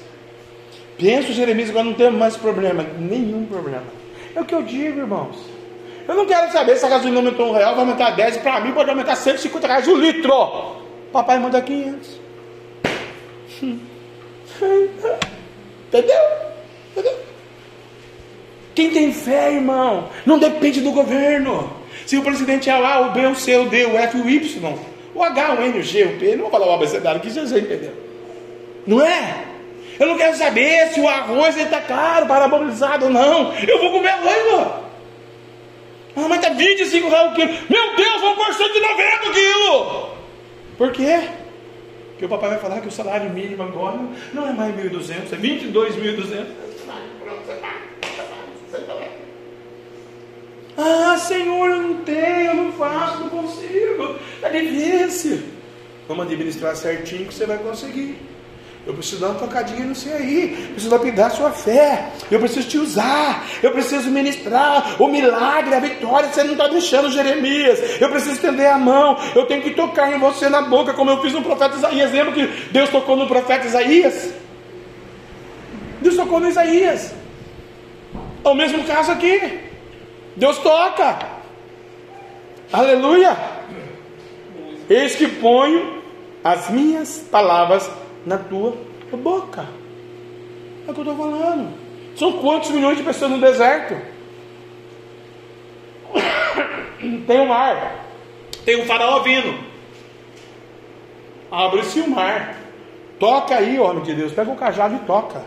Pensa 0.99 1.31
o 1.31 1.33
Jeremias 1.33 1.71
agora 1.71 1.85
não 1.85 1.95
tem 1.95 2.11
mais 2.11 2.37
problema, 2.37 2.85
nenhum 2.99 3.47
problema. 3.47 3.85
É 4.35 4.41
o 4.41 4.45
que 4.45 4.55
eu 4.55 4.63
digo, 4.63 5.01
irmãos. 5.01 5.37
Eu 6.07 6.15
não 6.15 6.27
quero 6.27 6.51
saber 6.53 6.77
se 6.77 6.85
a 6.85 6.89
gasolina 6.89 7.19
aumentou 7.19 7.49
um 7.49 7.53
real, 7.53 7.75
vai 7.75 7.85
aumentar 7.85 8.11
10, 8.11 8.39
para 8.39 8.61
mim 8.61 8.73
pode 8.73 8.91
aumentar 8.91 9.17
150 9.17 9.67
reais 9.67 9.87
o 9.87 9.97
litro. 9.97 10.77
Papai 11.13 11.39
manda 11.39 11.61
500. 11.61 12.21
Entendeu? 15.89 16.19
Entendeu? 16.93 17.19
Quem 18.75 18.91
tem 18.91 19.13
fé, 19.13 19.53
irmão, 19.53 20.09
não 20.25 20.39
depende 20.39 20.81
do 20.81 20.93
governo. 20.93 21.80
Se 22.07 22.17
o 22.17 22.23
presidente 22.23 22.69
é 22.69 22.79
o 22.79 22.85
A, 22.85 23.01
o 23.01 23.13
B, 23.13 23.27
o 23.27 23.35
C, 23.35 23.57
o 23.57 23.69
D, 23.69 23.87
o 23.87 23.97
F, 23.97 24.17
o 24.17 24.29
Y, 24.29 24.79
o 25.15 25.23
H, 25.23 25.55
o 25.55 25.63
N, 25.63 25.79
o 25.79 25.83
G, 25.83 26.05
o 26.05 26.19
P, 26.19 26.37
não 26.37 26.43
vou 26.43 26.51
falar 26.51 26.67
o 26.67 26.73
abecedário 26.73 27.21
que 27.21 27.31
Jesus 27.31 27.53
entendeu. 27.53 27.93
Não 28.87 29.05
é? 29.05 29.45
Eu 29.99 30.07
não 30.07 30.17
quero 30.17 30.37
saber 30.37 30.89
se 30.89 31.01
o 31.01 31.07
arroz 31.07 31.57
está 31.57 31.81
caro, 31.81 32.27
parabolizado 32.27 33.05
ou 33.07 33.11
não. 33.11 33.53
Eu 33.55 33.79
vou 33.79 33.93
comer 33.93 34.09
arroz, 34.09 34.53
mano. 34.53 34.91
Mas 36.29 36.39
está 36.39 36.51
25 36.51 37.09
reais 37.09 37.33
o 37.33 37.35
quilo. 37.35 37.53
Meu 37.69 37.97
Deus, 37.97 38.21
vamos 38.21 38.45
pôr 38.45 38.55
190 38.55 39.31
quilo. 39.33 40.11
Por 40.79 40.93
quê? 40.93 41.21
Porque 42.11 42.25
o 42.25 42.29
papai 42.29 42.51
vai 42.51 42.59
falar 42.59 42.81
que 42.81 42.89
o 42.89 42.91
salário 42.91 43.31
mínimo 43.31 43.63
agora 43.63 43.99
não 44.33 44.49
é 44.49 44.53
mais 44.53 44.75
1.200, 44.75 45.33
é 45.33 45.37
22.200. 45.37 46.47
Ah, 50.83 51.19
Senhor, 51.19 51.69
eu 51.69 51.83
não 51.83 51.95
tenho, 51.97 52.47
eu 52.47 52.55
não 52.55 52.73
faço, 52.73 53.21
não 53.21 53.29
consigo. 53.29 54.17
É 54.43 54.49
difícil. 54.49 55.43
Vamos 56.09 56.25
administrar 56.25 56.75
certinho 56.75 57.27
que 57.27 57.35
você 57.35 57.45
vai 57.45 57.59
conseguir. 57.59 58.19
Eu 58.87 58.95
preciso 58.95 59.21
dar 59.21 59.29
uma 59.29 59.39
tocadinha 59.39 59.85
no 59.85 59.95
seu 59.95 60.17
aí. 60.17 60.69
Preciso 60.73 60.91
lapidar 60.91 61.31
sua 61.31 61.51
fé. 61.51 62.09
Eu 62.31 62.41
preciso 62.41 62.67
te 62.67 62.79
usar. 62.79 63.47
Eu 63.63 63.73
preciso 63.73 64.11
ministrar 64.11 64.97
o 64.99 65.07
milagre, 65.07 65.75
a 65.75 65.81
vitória. 65.81 66.33
Você 66.33 66.43
não 66.43 66.53
está 66.53 66.67
deixando 66.67 67.13
Jeremias. 67.13 68.01
Eu 68.01 68.09
preciso 68.09 68.37
estender 68.37 68.67
a 68.69 68.79
mão. 68.79 69.19
Eu 69.35 69.45
tenho 69.45 69.63
que 69.63 69.73
tocar 69.73 70.11
em 70.11 70.19
você 70.19 70.49
na 70.49 70.63
boca, 70.63 70.95
como 70.95 71.11
eu 71.11 71.21
fiz 71.21 71.35
no 71.35 71.43
profeta 71.43 71.77
Isaías. 71.77 72.11
Lembra 72.11 72.33
que 72.33 72.47
Deus 72.73 72.89
tocou 72.89 73.17
no 73.17 73.29
profeta 73.29 73.67
Isaías? 73.67 74.33
Deus 76.01 76.17
tocou 76.17 76.41
no 76.41 76.49
Isaías. 76.49 77.13
É 78.43 78.49
o 78.49 78.55
mesmo 78.55 78.83
caso 78.85 79.13
aqui. 79.13 79.70
Deus 80.37 80.59
toca. 80.59 81.19
Aleluia. 82.73 83.37
Eis 84.89 85.15
que 85.15 85.29
ponho 85.29 86.03
as 86.43 86.71
minhas 86.71 87.19
palavras 87.31 87.91
na 88.25 88.39
tua 88.39 88.77
boca. 89.17 89.67
É 90.87 90.91
o 90.91 90.95
que 90.95 91.01
eu 91.01 91.13
estou 91.13 91.17
falando. 91.17 91.73
São 92.17 92.33
quantos 92.35 92.71
milhões 92.71 92.97
de 92.99 93.05
pessoas 93.05 93.31
no 93.31 93.41
deserto? 93.41 93.97
Tem 97.27 97.41
o 97.41 97.49
mar, 97.49 98.05
tem 98.65 98.83
o 98.83 98.85
faraó 98.85 99.21
vindo. 99.21 99.59
Abre-se 101.51 102.01
o 102.01 102.11
mar. 102.11 102.57
Toca 103.19 103.57
aí, 103.57 103.79
homem 103.79 104.03
de 104.03 104.15
Deus. 104.15 104.33
Pega 104.33 104.51
o 104.51 104.57
cajado 104.57 104.97
e 104.97 104.99
toca. 105.01 105.45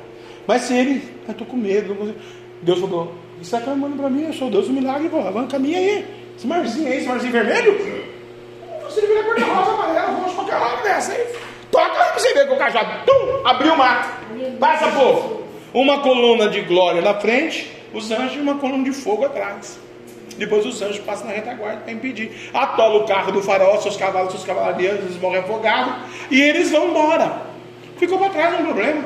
Mas 0.48 0.64
se 0.64 0.76
ele, 0.76 1.16
eu 1.28 1.32
estou 1.32 1.48
com 1.48 1.56
medo. 1.56 2.16
Deus 2.62 2.80
falou: 2.80 3.14
Isso 3.44 3.54
está 3.54 3.60
clamando 3.60 3.98
para 3.98 4.10
mim. 4.10 4.24
Eu 4.24 4.34
sou 4.34 4.50
Deus 4.50 4.68
do 4.68 4.74
milagre. 4.74 5.10
Pô, 5.10 5.20
arranca 5.20 5.58
a 5.58 5.60
minha 5.60 5.78
aí. 5.78 6.06
Esse 6.38 6.48
marzinho 6.48 6.88
aí, 6.88 6.98
esse 7.00 7.08
marzinho 7.08 7.34
vermelho. 7.34 7.78
Você 8.86 9.02
vira 9.02 9.22
cor-de-rosa, 9.22 9.72
amarelo, 9.72 10.22
roxo, 10.22 10.36
qualquer 10.36 10.56
lado 10.56 10.82
dessa 10.82 11.12
aí. 11.12 11.28
Toca 11.70 11.86
aí 11.86 12.12
para 12.12 12.20
você 12.20 12.34
ver 12.34 12.48
com 12.48 12.56
o 12.56 12.58
cajado. 12.58 13.06
Tum, 13.06 13.46
abriu 13.46 13.74
o 13.74 13.78
mar. 13.78 14.24
Passa, 14.58 14.92
povo. 14.92 15.44
Uma 15.74 16.00
coluna 16.00 16.48
de 16.48 16.62
glória 16.62 17.02
na 17.02 17.16
frente, 17.16 17.70
os 17.94 18.10
anjos 18.12 18.38
e 18.38 18.40
uma 18.40 18.56
coluna 18.56 18.86
de 18.86 18.94
fogo 18.94 19.26
atrás. 19.26 19.78
Depois 20.38 20.66
os 20.66 20.82
anjos 20.82 21.00
passam 21.00 21.28
na 21.28 21.34
retaguarda 21.34 21.82
para 21.82 21.92
impedir. 21.92 22.50
Atola 22.54 23.04
o 23.04 23.06
carro 23.06 23.34
do 23.34 23.42
faraó, 23.42 23.78
seus 23.82 23.98
cavalos, 23.98 24.32
seus 24.32 24.46
cavaleiros, 24.46 25.00
eles 25.00 25.20
morrem 25.20 25.40
afogados. 25.40 25.96
E 26.32 26.42
eles 26.42 26.72
vão 26.72 26.88
embora. 26.88 27.42
Ficou 27.98 28.18
para 28.18 28.30
trás, 28.30 28.54
não 28.54 28.60
é 28.62 28.64
problema. 28.64 29.04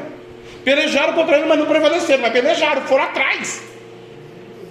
Pelejaram 0.63 1.13
contra 1.13 1.37
ele, 1.37 1.47
mas 1.47 1.57
não 1.57 1.65
prevaleceram. 1.65 2.21
Mas 2.21 2.33
pelejaram, 2.33 2.83
foram 2.83 3.03
atrás. 3.03 3.76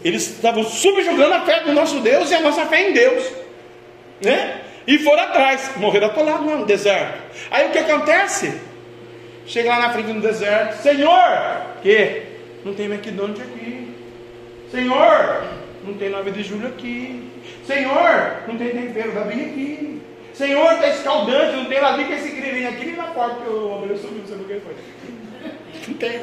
Eles 0.06 0.22
estavam 0.22 0.62
subjugando 0.62 1.34
a 1.34 1.40
fé 1.40 1.64
do 1.64 1.72
nosso 1.72 1.98
Deus 1.98 2.30
e 2.30 2.34
a 2.36 2.40
nossa 2.40 2.64
fé 2.66 2.90
em 2.90 2.92
Deus. 2.92 3.28
Né? 4.22 4.60
E 4.86 5.00
foram 5.00 5.24
atrás, 5.24 5.72
morreram 5.78 6.06
atolados 6.06 6.46
lá 6.46 6.56
no 6.58 6.64
deserto. 6.64 7.18
Aí 7.50 7.66
o 7.66 7.72
que 7.72 7.78
acontece? 7.78 8.56
Chega 9.46 9.70
lá 9.70 9.80
na 9.80 9.90
frente 9.92 10.12
do 10.12 10.20
deserto, 10.20 10.80
Senhor, 10.80 11.66
que? 11.82 12.22
Não 12.64 12.72
tem 12.72 12.86
McDonald's 12.86 13.42
aqui. 13.42 13.96
Senhor, 14.70 15.42
não 15.84 15.94
tem 15.94 16.08
9 16.08 16.30
de 16.30 16.42
julho 16.44 16.68
aqui. 16.68 17.28
Senhor, 17.66 18.42
não 18.46 18.56
tem 18.56 18.68
tempero 18.68 19.10
da 19.10 19.22
Bia 19.22 19.44
aqui. 19.44 20.00
Senhor, 20.32 20.72
está 20.74 20.88
escaldante, 20.88 21.56
não 21.56 21.64
tem 21.64 21.80
lá 21.80 21.94
com 21.96 22.12
esse 22.12 22.28
grilinho 22.28 22.68
aqui 22.68 22.84
nem 22.84 22.94
na 22.94 23.08
porta 23.08 23.42
que 23.42 23.48
o 23.48 23.70
homem 23.70 23.96
subiu, 23.96 24.18
não 24.20 24.26
sei 24.28 24.36
o 24.36 24.44
que 24.44 24.60
foi. 24.60 24.76
Não 25.88 25.94
tem. 25.94 26.20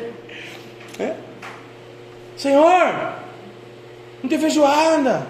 É? 1.00 1.16
Senhor, 2.36 3.23
não 4.24 4.30
tem 4.30 4.40
feijoada. 4.40 5.28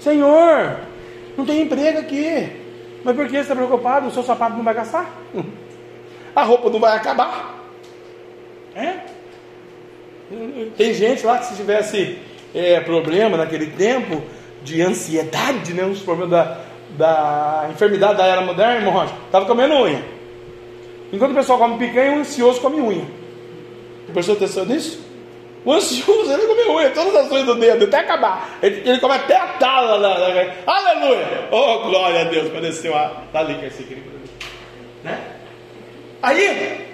Senhor, 0.00 0.80
não 1.36 1.44
tem 1.44 1.62
emprego 1.62 1.98
aqui. 1.98 2.50
Mas 3.04 3.14
por 3.14 3.26
que 3.26 3.32
você 3.32 3.40
está 3.40 3.54
preocupado? 3.54 4.08
O 4.08 4.10
seu 4.10 4.22
sapato 4.22 4.56
não 4.56 4.64
vai 4.64 4.74
gastar? 4.74 5.14
A 6.34 6.42
roupa 6.42 6.70
não 6.70 6.80
vai 6.80 6.96
acabar. 6.96 7.54
É? 8.74 8.94
Tem 10.76 10.94
gente 10.94 11.24
lá 11.24 11.38
que 11.38 11.46
se 11.46 11.56
tivesse 11.56 12.18
é, 12.54 12.80
problema 12.80 13.36
naquele 13.36 13.66
tempo 13.66 14.22
de 14.62 14.82
ansiedade, 14.82 15.72
né, 15.72 15.84
os 15.84 16.00
problemas 16.00 16.30
da, 16.30 16.60
da 16.96 17.68
enfermidade 17.70 18.18
da 18.18 18.26
era 18.26 18.40
moderna, 18.40 18.76
irmão 18.76 18.92
Rocha, 18.92 19.14
estava 19.26 19.46
comendo 19.46 19.74
unha. 19.74 20.02
Enquanto 21.12 21.32
o 21.32 21.34
pessoal 21.34 21.58
come 21.58 21.78
picanha, 21.78 22.16
o 22.16 22.20
ansioso 22.20 22.60
come 22.60 22.80
unha. 22.80 23.06
Você 24.06 24.12
prestou 24.12 24.34
atenção 24.36 24.64
nisso? 24.66 25.07
O 25.64 25.72
ansioso, 25.72 26.32
ele 26.32 26.46
come 26.46 26.62
unha, 26.68 26.90
todas 26.90 27.14
as 27.14 27.30
unhas 27.30 27.46
do 27.46 27.54
dedo, 27.56 27.84
até 27.84 27.98
acabar. 27.98 28.58
Ele, 28.62 28.88
ele 28.88 29.00
come 29.00 29.14
até 29.14 29.36
a 29.36 29.48
tala 29.54 29.98
da, 29.98 30.18
da, 30.18 30.54
Aleluia! 30.66 31.48
Oh, 31.50 31.80
glória 31.80 32.20
a 32.22 32.24
Deus, 32.24 32.48
padeceu 32.50 32.96
a 32.96 33.24
da 33.32 33.42
esse 33.42 33.82
aqui. 33.82 34.02
Né? 35.02 35.18
Aí, 36.22 36.86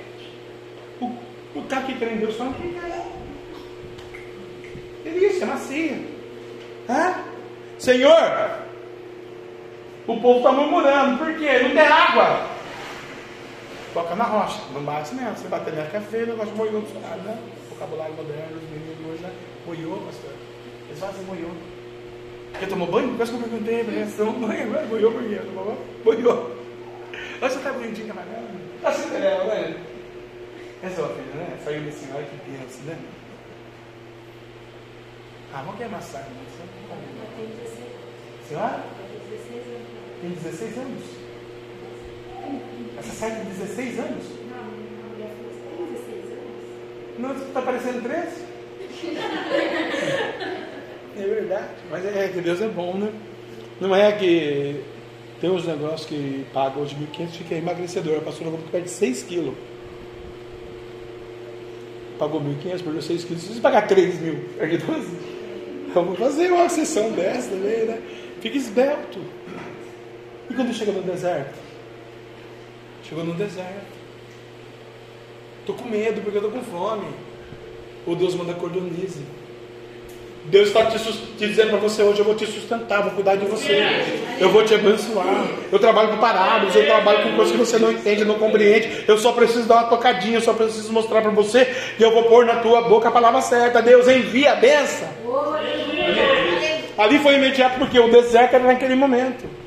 o, 1.00 1.06
o 1.54 1.62
cara 1.68 1.82
que 1.82 1.94
crê 1.94 2.10
em 2.10 2.16
Deus 2.16 2.36
só 2.36 2.44
não 2.44 2.52
tem 2.54 2.74
Delícia, 5.04 5.46
macia. 5.46 5.98
Hã? 6.88 7.14
Senhor, 7.78 8.50
o 10.06 10.16
povo 10.20 10.38
está 10.38 10.52
murmurando, 10.52 11.18
por 11.18 11.34
quê? 11.34 11.60
Não 11.62 11.70
tem 11.70 11.86
água. 11.86 12.53
Toca 13.94 14.16
na 14.16 14.24
rocha, 14.24 14.60
não 14.72 14.82
bate 14.82 15.14
mesmo. 15.14 15.36
Você 15.36 15.46
bater 15.46 15.72
na 15.72 15.86
café, 15.86 16.24
o 16.24 16.26
negócio 16.26 16.56
moiou 16.56 16.82
do 16.82 17.00
lado, 17.00 17.22
né? 17.22 17.38
Vocabulário 17.70 18.14
moderno, 18.16 18.56
os 18.56 18.68
meninos 18.68 18.98
de 18.98 19.04
hoje, 19.04 19.22
né? 19.22 19.32
Moiou, 19.64 19.98
pastor. 20.00 20.32
Eles 20.88 20.98
fazem 20.98 21.24
moiou. 21.24 21.52
Você 22.58 22.66
tomou 22.66 22.88
banho? 22.88 23.16
Quase 23.16 23.30
que 23.30 23.38
eu 23.38 23.42
perguntei, 23.42 23.84
né? 23.84 24.04
Você 24.04 24.16
tomou 24.16 24.48
banho 24.48 24.64
agora? 24.64 24.86
Moiou 24.86 25.12
por 25.12 25.22
quê? 25.22 25.36
Tomou 25.36 25.64
banho? 25.64 25.78
Moiou. 26.04 26.56
Olha, 27.40 27.50
você 27.50 27.58
tá 27.60 27.72
bonitinho, 27.72 28.08
camarada. 28.08 28.42
Tá 28.82 28.92
Cinderela, 28.92 29.44
né? 29.44 29.76
Essa 30.82 31.00
é 31.00 31.04
a 31.04 31.08
filha, 31.08 31.34
né? 31.36 31.58
Saiu 31.64 31.82
desse 31.82 32.08
olha 32.12 32.26
que 32.26 32.50
pensa, 32.50 32.82
né? 32.86 32.98
Ah, 35.54 35.62
vamos 35.62 35.76
queimar 35.76 36.02
saco, 36.02 36.30
né? 36.30 36.44
Senhora? 38.48 38.84
Tem 40.20 40.30
16 40.30 40.78
anos. 40.78 41.23
Essa 42.98 43.12
sai 43.12 43.30
tem 43.36 43.44
16 43.44 43.98
anos? 43.98 44.24
Não, 47.18 47.32
está 47.32 47.62
parecendo 47.62 48.02
13? 48.02 48.44
é 51.16 51.22
verdade. 51.22 51.68
Mas 51.90 52.04
é 52.04 52.28
que 52.28 52.40
Deus 52.40 52.60
é 52.60 52.68
bom, 52.68 52.94
né? 52.94 53.12
Não 53.80 53.94
é 53.94 54.12
que 54.12 54.82
tem 55.40 55.50
uns 55.50 55.66
negócios 55.66 56.06
que 56.06 56.46
pagam 56.52 56.82
hoje 56.82 56.96
1.500 57.16 57.28
fica 57.28 57.54
emagrecedor. 57.54 58.18
A 58.18 58.20
pastora 58.20 58.50
falou 58.50 58.64
que 58.64 58.70
perde 58.70 58.90
6 58.90 59.22
quilos. 59.24 59.54
Pagou 62.18 62.40
1.500, 62.40 62.82
perdeu 62.82 63.02
6 63.02 63.24
quilos. 63.24 63.42
Se 63.42 63.60
pagar 63.60 63.86
3 63.86 64.20
mil, 64.20 64.48
perde 64.58 64.78
12. 64.78 65.34
Vamos 65.94 66.18
fazer 66.18 66.50
uma 66.50 66.68
sessão 66.68 67.12
dessa 67.12 67.50
também, 67.50 67.84
né? 67.84 68.00
Fica 68.40 68.56
esbelto. 68.56 69.20
E 70.50 70.54
quando 70.54 70.74
chega 70.74 70.92
no 70.92 71.02
deserto? 71.02 71.63
Chegou 73.14 73.26
no 73.26 73.34
deserto. 73.34 73.94
Estou 75.60 75.76
com 75.76 75.88
medo 75.88 76.20
porque 76.20 76.36
eu 76.36 76.44
estou 76.44 76.50
com 76.50 76.64
fome. 76.64 77.06
Ou 78.04 78.16
Deus 78.16 78.34
manda 78.34 78.52
cordonize. 78.54 79.22
Deus 80.46 80.66
está 80.66 80.86
te, 80.86 80.98
te, 80.98 81.46
dizendo 81.46 81.70
para 81.70 81.78
você 81.78 82.02
hoje: 82.02 82.18
eu 82.18 82.24
vou 82.24 82.34
te 82.34 82.44
sustentar, 82.44 83.02
vou 83.02 83.12
cuidar 83.12 83.36
de 83.36 83.46
você, 83.46 83.84
eu 84.40 84.50
vou 84.50 84.64
te 84.64 84.74
abençoar. 84.74 85.46
Eu 85.70 85.78
trabalho 85.78 86.08
com 86.08 86.16
parábolas, 86.16 86.74
eu 86.74 86.86
trabalho 86.86 87.22
com 87.22 87.36
coisas 87.36 87.52
que 87.52 87.58
você 87.58 87.78
não 87.78 87.92
entende, 87.92 88.24
não 88.24 88.36
compreende. 88.36 89.04
Eu 89.06 89.16
só 89.16 89.30
preciso 89.30 89.68
dar 89.68 89.76
uma 89.76 89.90
tocadinha, 89.90 90.38
eu 90.38 90.42
só 90.42 90.52
preciso 90.52 90.92
mostrar 90.92 91.22
para 91.22 91.30
você 91.30 91.72
e 91.96 92.02
eu 92.02 92.12
vou 92.12 92.24
pôr 92.24 92.44
na 92.44 92.56
tua 92.56 92.82
boca 92.82 93.10
a 93.10 93.12
palavra 93.12 93.40
certa. 93.42 93.80
Deus 93.80 94.08
envia 94.08 94.54
a 94.54 94.56
benção. 94.56 95.08
Ali 96.98 97.20
foi 97.20 97.36
imediato 97.36 97.78
porque 97.78 97.98
o 98.00 98.10
deserto 98.10 98.54
era 98.54 98.64
naquele 98.64 98.96
momento. 98.96 99.63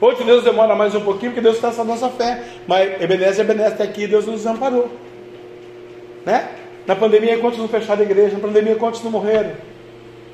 Hoje 0.00 0.24
Deus 0.24 0.42
demora 0.42 0.74
mais 0.74 0.94
um 0.94 1.00
pouquinho 1.02 1.32
porque 1.32 1.42
Deus 1.42 1.56
está 1.56 1.68
essa 1.68 1.84
nossa 1.84 2.08
fé. 2.08 2.42
Mas 2.66 3.02
Ebenezer, 3.02 3.44
Ebenezer 3.44 3.72
está 3.72 3.84
aqui 3.84 4.06
Deus 4.06 4.26
nos 4.26 4.46
amparou. 4.46 4.90
Né? 6.24 6.48
Na 6.86 6.96
pandemia, 6.96 7.38
quantos 7.38 7.58
não 7.58 7.68
fecharam 7.68 8.00
a 8.00 8.04
igreja? 8.04 8.34
Na 8.34 8.40
pandemia, 8.40 8.76
quantos 8.76 9.02
não 9.04 9.10
morreram? 9.10 9.52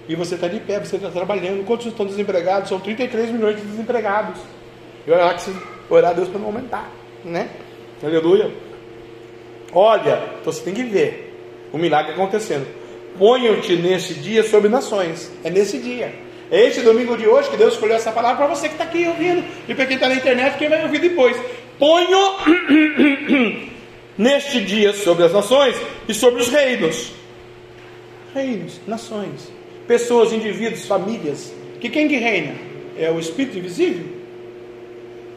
E 0.09 0.15
você 0.15 0.37
está 0.37 0.47
de 0.47 0.61
pé, 0.61 0.79
você 0.79 0.97
está 0.97 1.11
trabalhando. 1.11 1.65
Quantos 1.65 1.87
estão 1.87 2.07
desempregados? 2.07 2.69
São 2.69 2.79
33 2.79 3.31
milhões 3.31 3.57
de 3.57 3.63
desempregados. 3.63 4.41
E 5.05 5.11
olha 5.11 5.25
lá 5.25 5.35
que 5.35 5.43
você 5.43 5.53
orar 5.91 6.13
a 6.13 6.15
Deus 6.15 6.29
para 6.29 6.39
não 6.39 6.47
aumentar. 6.47 6.89
Né? 7.25 7.49
Aleluia. 8.03 8.53
Olha, 9.73 10.23
então 10.41 10.53
você 10.53 10.63
tem 10.63 10.75
que 10.75 10.85
ver 10.85 11.37
o 11.73 11.79
milagre 11.79 12.13
acontecendo. 12.13 12.67
Ponho-te 13.19 13.75
nesse 13.77 14.15
dia 14.15 14.45
sobre 14.45 14.69
nações. 14.69 15.33
É 15.43 15.51
nesse 15.51 15.79
dia. 15.79 16.26
É 16.51 16.67
esse 16.67 16.81
domingo 16.83 17.17
de 17.17 17.27
hoje 17.27 17.51
que 17.51 17.57
Deus 17.57 17.75
escolheu 17.75 17.97
essa 17.97 18.13
palavra 18.13 18.37
para 18.37 18.55
você 18.55 18.69
que 18.69 18.75
está 18.75 18.85
aqui 18.85 19.07
ouvindo. 19.07 19.45
E 19.69 19.75
para 19.75 19.87
quem 19.87 19.97
está 19.97 20.09
na 20.09 20.15
internet, 20.15 20.57
quem 20.57 20.69
vai 20.69 20.83
ouvir 20.85 21.01
depois. 21.01 21.37
Ponho 21.79 22.37
neste 24.17 24.61
dia 24.61 24.93
sobre 24.93 25.25
as 25.25 25.33
nações 25.33 25.77
e 26.09 26.15
sobre 26.15 26.43
os 26.43 26.49
reinos. 26.49 27.13
Reinos, 28.33 28.81
nações, 28.87 29.51
pessoas, 29.89 30.33
indivíduos, 30.33 30.87
famílias. 30.87 31.53
Que 31.81 31.89
quem 31.89 32.07
que 32.07 32.17
reina? 32.17 32.55
É 32.99 33.11
o 33.11 33.19
Espírito 33.19 33.59
invisível? 33.59 34.07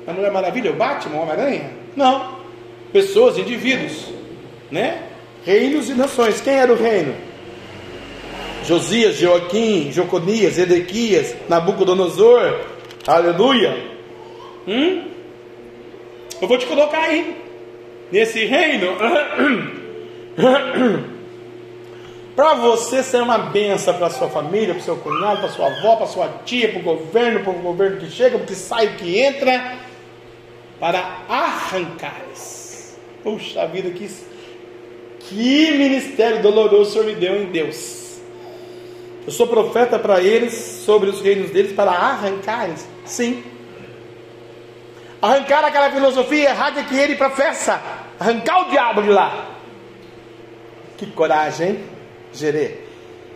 A 0.08 0.14
Mulher 0.14 0.32
Maravilha, 0.32 0.72
o 0.72 0.76
Batman, 0.76 1.18
o 1.18 1.22
Homem-Aranha? 1.22 1.72
Não. 1.96 2.40
Pessoas, 2.94 3.38
indivíduos, 3.38 4.06
né? 4.72 5.04
Reinos 5.46 5.90
e 5.90 5.94
nações. 5.94 6.40
Quem 6.42 6.54
era 6.54 6.72
o 6.72 6.76
reino? 6.76 7.29
Josias, 8.70 9.18
Joaquim, 9.18 9.92
Joconias, 9.92 10.60
Edequias, 10.60 11.36
Nabucodonosor. 11.50 12.68
Aleluia. 13.08 13.76
Hum? 14.68 15.06
Eu 16.40 16.48
vou 16.48 16.56
te 16.56 16.68
colocar 16.68 17.02
aí 17.02 17.36
nesse 18.12 18.46
reino. 18.46 18.96
para 22.36 22.54
você 22.54 23.02
ser 23.02 23.24
uma 23.24 23.40
benção 23.40 23.96
para 23.96 24.12
sua 24.12 24.30
família, 24.30 24.76
para 24.76 24.84
seu 24.84 24.98
cunhado, 24.98 25.40
para 25.40 25.50
sua 25.50 25.66
avó, 25.66 25.96
para 25.96 26.06
sua 26.06 26.28
tia, 26.46 26.70
para 26.70 26.80
o 26.80 26.84
governo, 26.84 27.40
para 27.40 27.52
o 27.52 27.56
governo 27.56 27.98
que 27.98 28.12
chega, 28.12 28.38
para 28.38 28.44
o 28.44 28.48
que 28.48 28.54
sai, 28.54 28.98
que 28.98 29.20
entra, 29.20 29.80
para 30.80 31.24
arrancares. 31.28 32.96
Puxa 33.24 33.66
vida, 33.66 33.90
que, 33.90 34.08
que 35.22 35.72
ministério 35.72 36.44
doloroso 36.44 36.84
o 36.84 36.94
Senhor 36.94 37.08
me 37.08 37.16
deu 37.16 37.42
em 37.42 37.48
Deus. 37.48 37.99
Eu 39.30 39.34
sou 39.34 39.46
profeta 39.46 40.00
para 40.00 40.20
eles, 40.20 40.82
sobre 40.84 41.08
os 41.08 41.22
reinos 41.22 41.52
deles, 41.52 41.72
para 41.72 41.92
arrancares. 41.92 42.84
Sim, 43.06 43.44
arrancar 45.22 45.64
aquela 45.64 45.92
filosofia 45.92 46.50
errada 46.50 46.82
que 46.82 46.98
ele 46.98 47.16
professa, 47.16 47.80
arrancar 48.20 48.62
o 48.62 48.72
diabo 48.72 49.04
de 49.04 49.10
lá. 49.10 49.52
Que 50.98 51.06
coragem, 51.12 51.70
hein? 51.70 51.80
Gerê. 52.34 52.80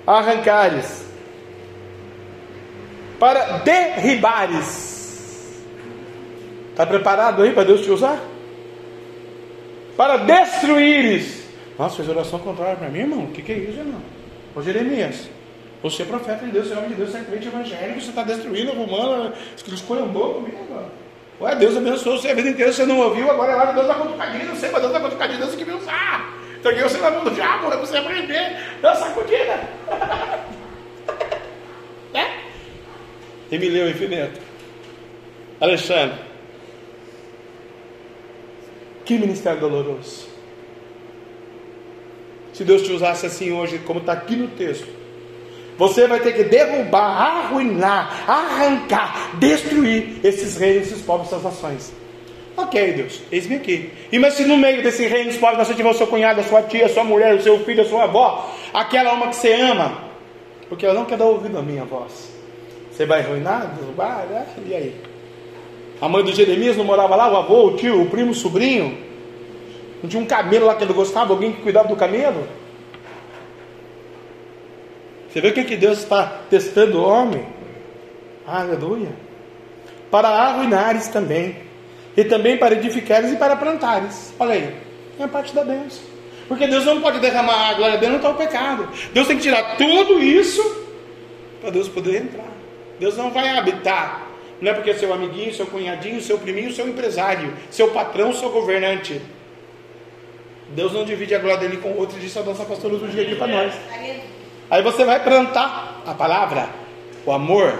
Arrancares, 0.07 1.05
para 3.19 3.59
derribares. 3.59 5.61
Está 6.71 6.87
preparado 6.87 7.43
aí 7.43 7.53
para 7.53 7.65
Deus 7.65 7.81
te 7.81 7.91
usar? 7.91 8.19
Para 9.95 10.17
destruíres. 10.17 11.43
Nossa, 11.77 11.97
fez 11.97 12.09
oração 12.09 12.39
contrária 12.39 12.77
para 12.77 12.89
mim, 12.89 13.01
irmão. 13.01 13.25
O 13.25 13.27
que, 13.27 13.43
que 13.43 13.51
é 13.51 13.57
isso, 13.57 13.77
irmão? 13.77 14.01
Ô 14.55 14.61
Jeremias, 14.63 15.29
você 15.83 16.03
é 16.03 16.05
profeta 16.05 16.45
de 16.45 16.51
Deus, 16.51 16.67
você 16.67 16.73
é 16.73 16.77
homem 16.77 16.89
de 16.91 16.95
Deus, 16.95 17.09
você 17.09 17.17
é 17.17 17.21
crente 17.21 17.47
evangélico, 17.47 17.99
você 17.99 18.09
está 18.09 18.23
destruindo, 18.23 18.71
arrumando, 18.71 19.33
escolhendo 19.67 20.13
comigo, 20.13 20.73
mano. 20.73 20.89
Ué, 21.41 21.55
Deus 21.55 21.75
abençoou 21.75 22.17
você 22.17 22.29
a 22.29 22.33
vida 22.33 22.49
inteira, 22.49 22.71
você 22.71 22.85
não 22.85 22.99
ouviu, 22.99 23.29
agora 23.29 23.51
é 23.51 23.65
de 23.67 23.73
Deus 23.73 23.87
dar 23.87 23.95
cutucadinha, 23.95 24.45
não 24.45 24.55
sei, 24.55 24.71
mas 24.71 24.81
Deus 24.81 24.93
dá 24.93 24.99
cutucadinha, 25.01 25.39
Deus 25.39 25.55
que 25.55 25.65
me 25.65 25.73
usar. 25.73 26.33
Então 26.57 26.71
aqui 26.71 26.81
você 26.81 26.97
vai 26.97 27.11
mão 27.11 27.25
do 27.25 27.31
diabo, 27.31 27.67
para 27.67 27.75
você 27.75 27.97
aprender, 27.97 28.57
dá 28.81 28.93
uma 28.93 28.95
sacudida. 28.95 29.59
né? 32.13 32.39
Emileu 33.51 33.89
Infinito. 33.89 34.39
Alexandre. 35.59 36.17
Que 39.03 39.17
ministério 39.17 39.59
doloroso. 39.59 40.29
Se 42.53 42.63
Deus 42.63 42.83
te 42.83 42.93
usasse 42.93 43.25
assim 43.25 43.51
hoje, 43.51 43.79
como 43.79 43.99
está 43.99 44.13
aqui 44.13 44.37
no 44.37 44.47
texto, 44.47 45.02
você 45.77 46.07
vai 46.07 46.19
ter 46.19 46.33
que 46.33 46.43
derrubar, 46.43 47.01
arruinar, 47.01 48.23
arrancar, 48.27 49.31
destruir 49.35 50.19
esses 50.23 50.57
reinos, 50.57 50.87
esses 50.87 51.01
povos, 51.01 51.27
essas 51.27 51.43
nações. 51.43 51.93
Ok, 52.55 52.93
Deus, 52.93 53.19
eis-me 53.31 53.55
aqui. 53.55 53.91
E 54.11 54.19
mas 54.19 54.35
se 54.35 54.45
no 54.45 54.57
meio 54.57 54.83
desse 54.83 55.07
reino 55.07 55.29
dos 55.29 55.39
povos 55.39 55.57
você 55.57 55.73
tiver 55.73 55.89
o 55.89 55.93
seu 55.93 56.05
cunhado, 56.05 56.39
a 56.39 56.43
sua 56.43 56.61
tia, 56.61 56.85
a 56.85 56.89
sua 56.89 57.03
mulher, 57.03 57.33
o 57.33 57.41
seu 57.41 57.59
filho, 57.65 57.81
a 57.81 57.85
sua 57.85 58.03
avó, 58.03 58.51
aquela 58.73 59.13
uma 59.13 59.29
que 59.29 59.35
você 59.35 59.53
ama, 59.53 59.97
porque 60.69 60.85
ela 60.85 60.93
não 60.93 61.05
quer 61.05 61.17
dar 61.17 61.25
ouvido 61.25 61.57
à 61.57 61.61
minha 61.61 61.83
voz. 61.83 62.31
Você 62.91 63.07
vai 63.07 63.21
arruinar, 63.21 63.73
derrubar, 63.75 64.27
né? 64.29 64.45
E 64.67 64.75
aí? 64.75 64.95
A 65.99 66.07
mãe 66.07 66.23
do 66.23 66.31
Jeremias 66.33 66.77
não 66.77 66.85
morava 66.85 67.15
lá, 67.15 67.31
o 67.31 67.37
avô, 67.37 67.67
o 67.67 67.75
tio, 67.75 68.01
o 68.01 68.05
primo, 68.05 68.31
o 68.31 68.35
sobrinho? 68.35 68.97
Não 70.03 70.09
tinha 70.09 70.21
um 70.21 70.25
camelo 70.25 70.67
lá 70.67 70.75
que 70.75 70.83
ele 70.83 70.93
gostava, 70.93 71.33
alguém 71.33 71.53
que 71.53 71.61
cuidava 71.61 71.87
do 71.87 71.95
camelo? 71.95 72.47
Você 75.33 75.41
vê 75.41 75.47
o 75.47 75.53
que, 75.53 75.63
que 75.63 75.75
Deus 75.75 75.97
está 75.97 76.41
testando 76.47 76.99
o 76.99 77.03
homem? 77.03 77.43
Aleluia. 78.45 79.09
Para 80.11 80.27
arruinares 80.27 81.07
também. 81.07 81.57
E 82.15 82.23
também 82.23 82.55
para 82.55 82.75
edificares 82.75 83.31
e 83.31 83.35
para 83.35 83.55
plantares. 83.55 84.31
Olha 84.39 84.53
aí. 84.53 84.75
É 85.19 85.23
a 85.23 85.27
parte 85.27 85.55
da 85.55 85.63
bênção. 85.63 86.03
Porque 86.47 86.67
Deus 86.67 86.85
não 86.85 87.01
pode 87.01 87.19
derramar 87.19 87.69
a 87.69 87.73
glória 87.73 87.97
dele 87.97 88.17
está 88.17 88.29
o 88.29 88.35
pecado. 88.35 88.87
Deus 89.11 89.25
tem 89.25 89.37
que 89.37 89.41
tirar 89.41 89.75
tudo 89.75 90.19
isso 90.19 90.61
para 91.59 91.71
Deus 91.71 91.87
poder 91.87 92.21
entrar. 92.21 92.51
Deus 92.99 93.17
não 93.17 93.31
vai 93.31 93.57
habitar. 93.57 94.27
Não 94.61 94.69
é 94.69 94.73
porque 94.75 94.91
é 94.91 94.93
seu 94.93 95.11
amiguinho, 95.11 95.51
seu 95.51 95.65
cunhadinho, 95.65 96.21
seu 96.21 96.37
priminho, 96.37 96.71
seu 96.71 96.87
empresário, 96.87 97.51
seu 97.71 97.89
patrão, 97.89 98.31
seu 98.33 98.51
governante. 98.51 99.19
Deus 100.75 100.93
não 100.93 101.03
divide 101.03 101.33
a 101.33 101.39
glória 101.39 101.57
dele 101.57 101.77
com 101.77 101.91
outros, 101.93 102.21
disse 102.21 102.37
a 102.37 102.43
nossa 102.43 102.63
pastora 102.65 102.93
hoje 102.93 103.19
aqui 103.19 103.35
para 103.35 103.47
nós. 103.47 103.73
Aí 104.69 104.81
você 104.81 105.03
vai 105.03 105.23
plantar 105.23 106.03
a 106.05 106.13
palavra, 106.13 106.69
o 107.25 107.31
amor, 107.31 107.79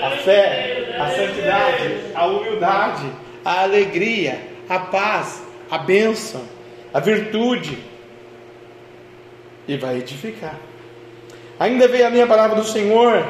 a 0.00 0.10
fé, 0.18 0.96
a 0.98 1.10
santidade, 1.10 2.00
a 2.14 2.26
humildade, 2.26 3.06
a 3.44 3.62
alegria, 3.62 4.40
a 4.68 4.78
paz, 4.78 5.42
a 5.70 5.78
bênção, 5.78 6.42
a 6.92 7.00
virtude. 7.00 7.78
E 9.66 9.76
vai 9.76 9.98
edificar. 9.98 10.58
Ainda 11.58 11.88
veio 11.88 12.06
a 12.06 12.10
minha 12.10 12.26
palavra 12.26 12.56
do 12.56 12.64
Senhor, 12.64 13.26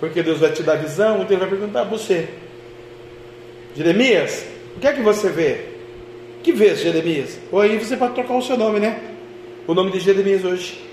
porque 0.00 0.22
Deus 0.22 0.38
vai 0.38 0.52
te 0.52 0.62
dar 0.62 0.76
visão, 0.76 1.22
então 1.22 1.36
Ele 1.36 1.40
vai 1.40 1.48
perguntar 1.48 1.80
a 1.80 1.84
você: 1.84 2.28
Jeremias, 3.74 4.46
o 4.76 4.80
que 4.80 4.86
é 4.86 4.92
que 4.92 5.02
você 5.02 5.28
vê? 5.28 5.64
Que 6.42 6.52
vês, 6.52 6.80
Jeremias? 6.80 7.38
Ou 7.50 7.60
aí 7.60 7.76
você 7.78 7.96
pode 7.96 8.14
trocar 8.14 8.34
o 8.34 8.42
seu 8.42 8.56
nome, 8.56 8.80
né? 8.80 8.98
O 9.66 9.74
nome 9.74 9.90
de 9.90 10.00
Jeremias 10.00 10.44
hoje. 10.44 10.87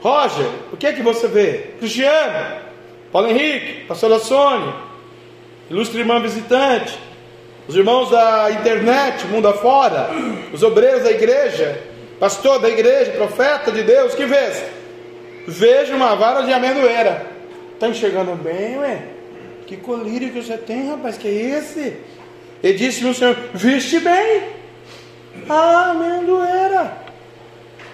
Roger, 0.00 0.48
o 0.72 0.76
que 0.76 0.86
é 0.86 0.92
que 0.92 1.02
você 1.02 1.26
vê? 1.26 1.70
Cristiano, 1.78 2.60
Paulo 3.10 3.28
Henrique, 3.28 3.84
Pastora 3.86 4.18
Sônia, 4.18 4.74
ilustre 5.70 6.00
irmã 6.00 6.20
visitante, 6.20 6.98
os 7.66 7.76
irmãos 7.76 8.10
da 8.10 8.50
internet, 8.52 9.26
mundo 9.26 9.48
afora, 9.48 10.08
os 10.52 10.62
obreiros 10.62 11.02
da 11.02 11.10
igreja, 11.10 11.82
pastor 12.18 12.58
da 12.58 12.68
igreja, 12.68 13.12
profeta 13.12 13.70
de 13.70 13.82
Deus, 13.82 14.14
que 14.14 14.24
vês? 14.24 14.64
Vejo 15.46 15.94
uma 15.94 16.14
vara 16.14 16.42
de 16.42 16.52
amendoeira. 16.52 17.26
Está 17.74 17.88
enxergando 17.88 18.34
bem, 18.34 18.78
ué? 18.78 19.02
Que 19.66 19.76
colírio 19.76 20.30
que 20.30 20.42
você 20.42 20.56
tem, 20.56 20.88
rapaz, 20.88 21.18
que 21.18 21.28
é 21.28 21.58
esse? 21.58 21.96
E 22.62 22.72
disse-me 22.72 23.10
o 23.10 23.14
Senhor, 23.14 23.36
viste 23.54 24.00
bem? 24.00 24.42
Ah, 25.48 25.90
amendoeira. 25.90 26.92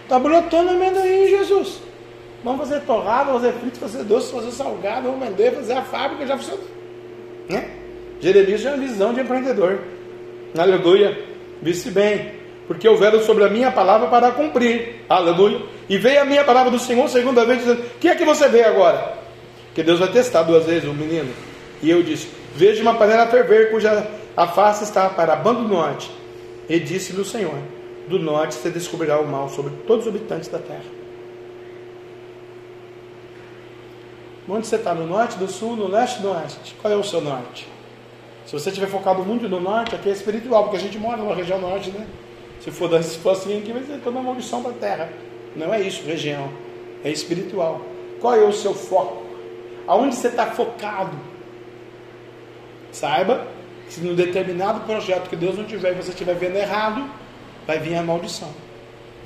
Está 0.04 0.18
brotando 0.18 0.70
amendoim, 0.70 1.28
Jesus. 1.28 1.83
Vamos 2.44 2.68
fazer 2.68 2.80
torrado, 2.82 3.32
fazer 3.32 3.52
frito, 3.54 3.78
fazer 3.78 4.04
doce, 4.04 4.30
fazer 4.30 4.50
salgado, 4.50 5.10
vamos 5.10 5.26
vender, 5.26 5.52
fazer 5.52 5.72
a 5.72 5.82
fábrica, 5.82 6.26
já 6.26 6.36
funcionou. 6.36 6.64
Né? 7.48 7.70
Jeremias 8.20 8.60
tinha 8.60 8.74
uma 8.74 8.86
visão 8.86 9.14
de 9.14 9.20
empreendedor. 9.20 9.80
Aleluia. 10.56 11.18
Visse 11.62 11.90
bem. 11.90 12.32
Porque 12.66 12.86
houveram 12.86 13.20
sobre 13.20 13.44
a 13.44 13.48
minha 13.48 13.72
palavra 13.72 14.08
para 14.08 14.30
cumprir. 14.30 15.04
Aleluia. 15.08 15.60
E 15.88 15.96
veio 15.96 16.20
a 16.20 16.24
minha 16.24 16.44
palavra 16.44 16.70
do 16.70 16.78
Senhor 16.78 17.08
segunda 17.08 17.44
vez, 17.46 17.60
dizendo: 17.60 17.80
O 17.80 17.98
que 17.98 18.08
é 18.08 18.14
que 18.14 18.24
você 18.24 18.46
vê 18.48 18.62
agora? 18.62 19.18
Que 19.74 19.82
Deus 19.82 19.98
vai 19.98 20.10
testar 20.10 20.42
duas 20.42 20.64
vezes 20.66 20.88
o 20.88 20.94
menino. 20.94 21.32
E 21.82 21.90
eu 21.90 22.02
disse: 22.02 22.28
Vejo 22.54 22.82
uma 22.82 22.94
panela 22.94 23.26
ferver, 23.26 23.70
cuja 23.70 24.06
a 24.36 24.46
face 24.46 24.84
está 24.84 25.08
para 25.08 25.32
a 25.32 25.36
banda 25.36 25.62
do 25.62 25.68
norte. 25.68 26.10
E 26.68 26.78
disse-lhe 26.78 27.20
o 27.20 27.24
Senhor: 27.24 27.58
Do 28.08 28.18
norte 28.18 28.54
você 28.54 28.70
descobrirá 28.70 29.18
o 29.18 29.26
mal 29.26 29.48
sobre 29.48 29.72
todos 29.86 30.06
os 30.06 30.14
habitantes 30.14 30.48
da 30.48 30.58
terra. 30.58 31.03
Onde 34.48 34.66
você 34.66 34.76
está? 34.76 34.94
No 34.94 35.06
norte, 35.06 35.38
do 35.38 35.48
sul, 35.48 35.76
no 35.76 35.88
leste, 35.88 36.22
no 36.22 36.32
oeste? 36.32 36.74
Qual 36.80 36.92
é 36.92 36.96
o 36.96 37.02
seu 37.02 37.20
norte? 37.20 37.66
Se 38.46 38.52
você 38.52 38.68
estiver 38.68 38.88
focado 38.88 39.22
muito 39.24 39.48
no 39.48 39.58
norte, 39.58 39.94
aqui 39.94 40.10
é 40.10 40.12
espiritual, 40.12 40.64
porque 40.64 40.76
a 40.76 40.80
gente 40.80 40.98
mora 40.98 41.22
na 41.22 41.34
região 41.34 41.58
norte, 41.58 41.90
né? 41.90 42.06
Se 42.60 42.70
for, 42.70 42.90
se 43.02 43.18
for 43.18 43.30
assim 43.30 43.58
aqui, 43.58 43.72
vai 43.72 43.82
ser 43.82 43.98
toda 44.00 44.10
uma 44.10 44.22
maldição 44.22 44.62
para 44.62 44.72
a 44.72 44.74
terra. 44.74 45.12
Não 45.56 45.72
é 45.72 45.80
isso, 45.80 46.04
região. 46.04 46.50
É 47.02 47.10
espiritual. 47.10 47.80
Qual 48.20 48.34
é 48.34 48.44
o 48.44 48.52
seu 48.52 48.74
foco? 48.74 49.24
Aonde 49.86 50.16
você 50.16 50.28
está 50.28 50.46
focado? 50.46 51.16
Saiba 52.92 53.46
que 53.88 54.00
no 54.00 54.14
determinado 54.14 54.80
projeto 54.80 55.28
que 55.28 55.36
Deus 55.36 55.56
não 55.56 55.64
tiver 55.64 55.92
e 55.92 55.94
você 55.94 56.10
estiver 56.10 56.34
vendo 56.34 56.56
errado, 56.56 57.08
vai 57.66 57.78
vir 57.78 57.94
a 57.94 58.02
maldição. 58.02 58.50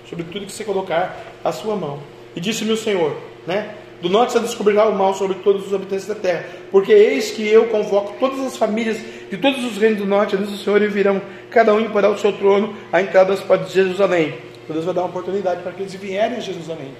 Sobre 0.08 0.24
tudo 0.24 0.46
que 0.46 0.52
você 0.52 0.64
colocar 0.64 1.16
a 1.44 1.52
sua 1.52 1.76
mão. 1.76 2.00
E 2.34 2.40
disse-me 2.40 2.72
o 2.72 2.76
Senhor, 2.76 3.16
né? 3.46 3.74
Do 4.01 4.09
norte 4.09 4.32
você 4.32 4.40
descobrirá 4.40 4.88
o 4.88 4.94
mal 4.94 5.12
sobre 5.14 5.38
todos 5.38 5.66
os 5.66 5.74
habitantes 5.74 6.07
da 6.07 6.14
terra. 6.14 6.44
Porque 6.70 6.92
eis 6.92 7.32
que 7.32 7.46
eu 7.46 7.66
convoco 7.66 8.14
todas 8.20 8.40
as 8.40 8.57
famílias 8.57 8.99
de 9.28 9.36
todos 9.36 9.64
os 9.64 9.76
reinos 9.76 9.99
do 9.99 10.07
norte, 10.07 10.36
diz 10.36 10.51
o 10.51 10.57
Senhor, 10.57 10.80
e 10.82 10.86
virão 10.86 11.20
cada 11.51 11.74
um 11.74 11.90
para 11.90 12.09
o 12.09 12.16
seu 12.16 12.32
trono 12.32 12.74
à 12.92 13.03
entrada 13.03 13.30
das 13.30 13.40
portas 13.42 13.68
de 13.68 13.74
Jerusalém. 13.74 14.34
Então 14.62 14.74
Deus 14.74 14.84
vai 14.84 14.94
dar 14.94 15.03
uma 15.03 15.09
oportunidade 15.09 15.62
para 15.62 15.72
que 15.72 15.82
eles 15.82 15.94
vierem 15.94 16.36
a 16.36 16.40
Jerusalém 16.40 16.92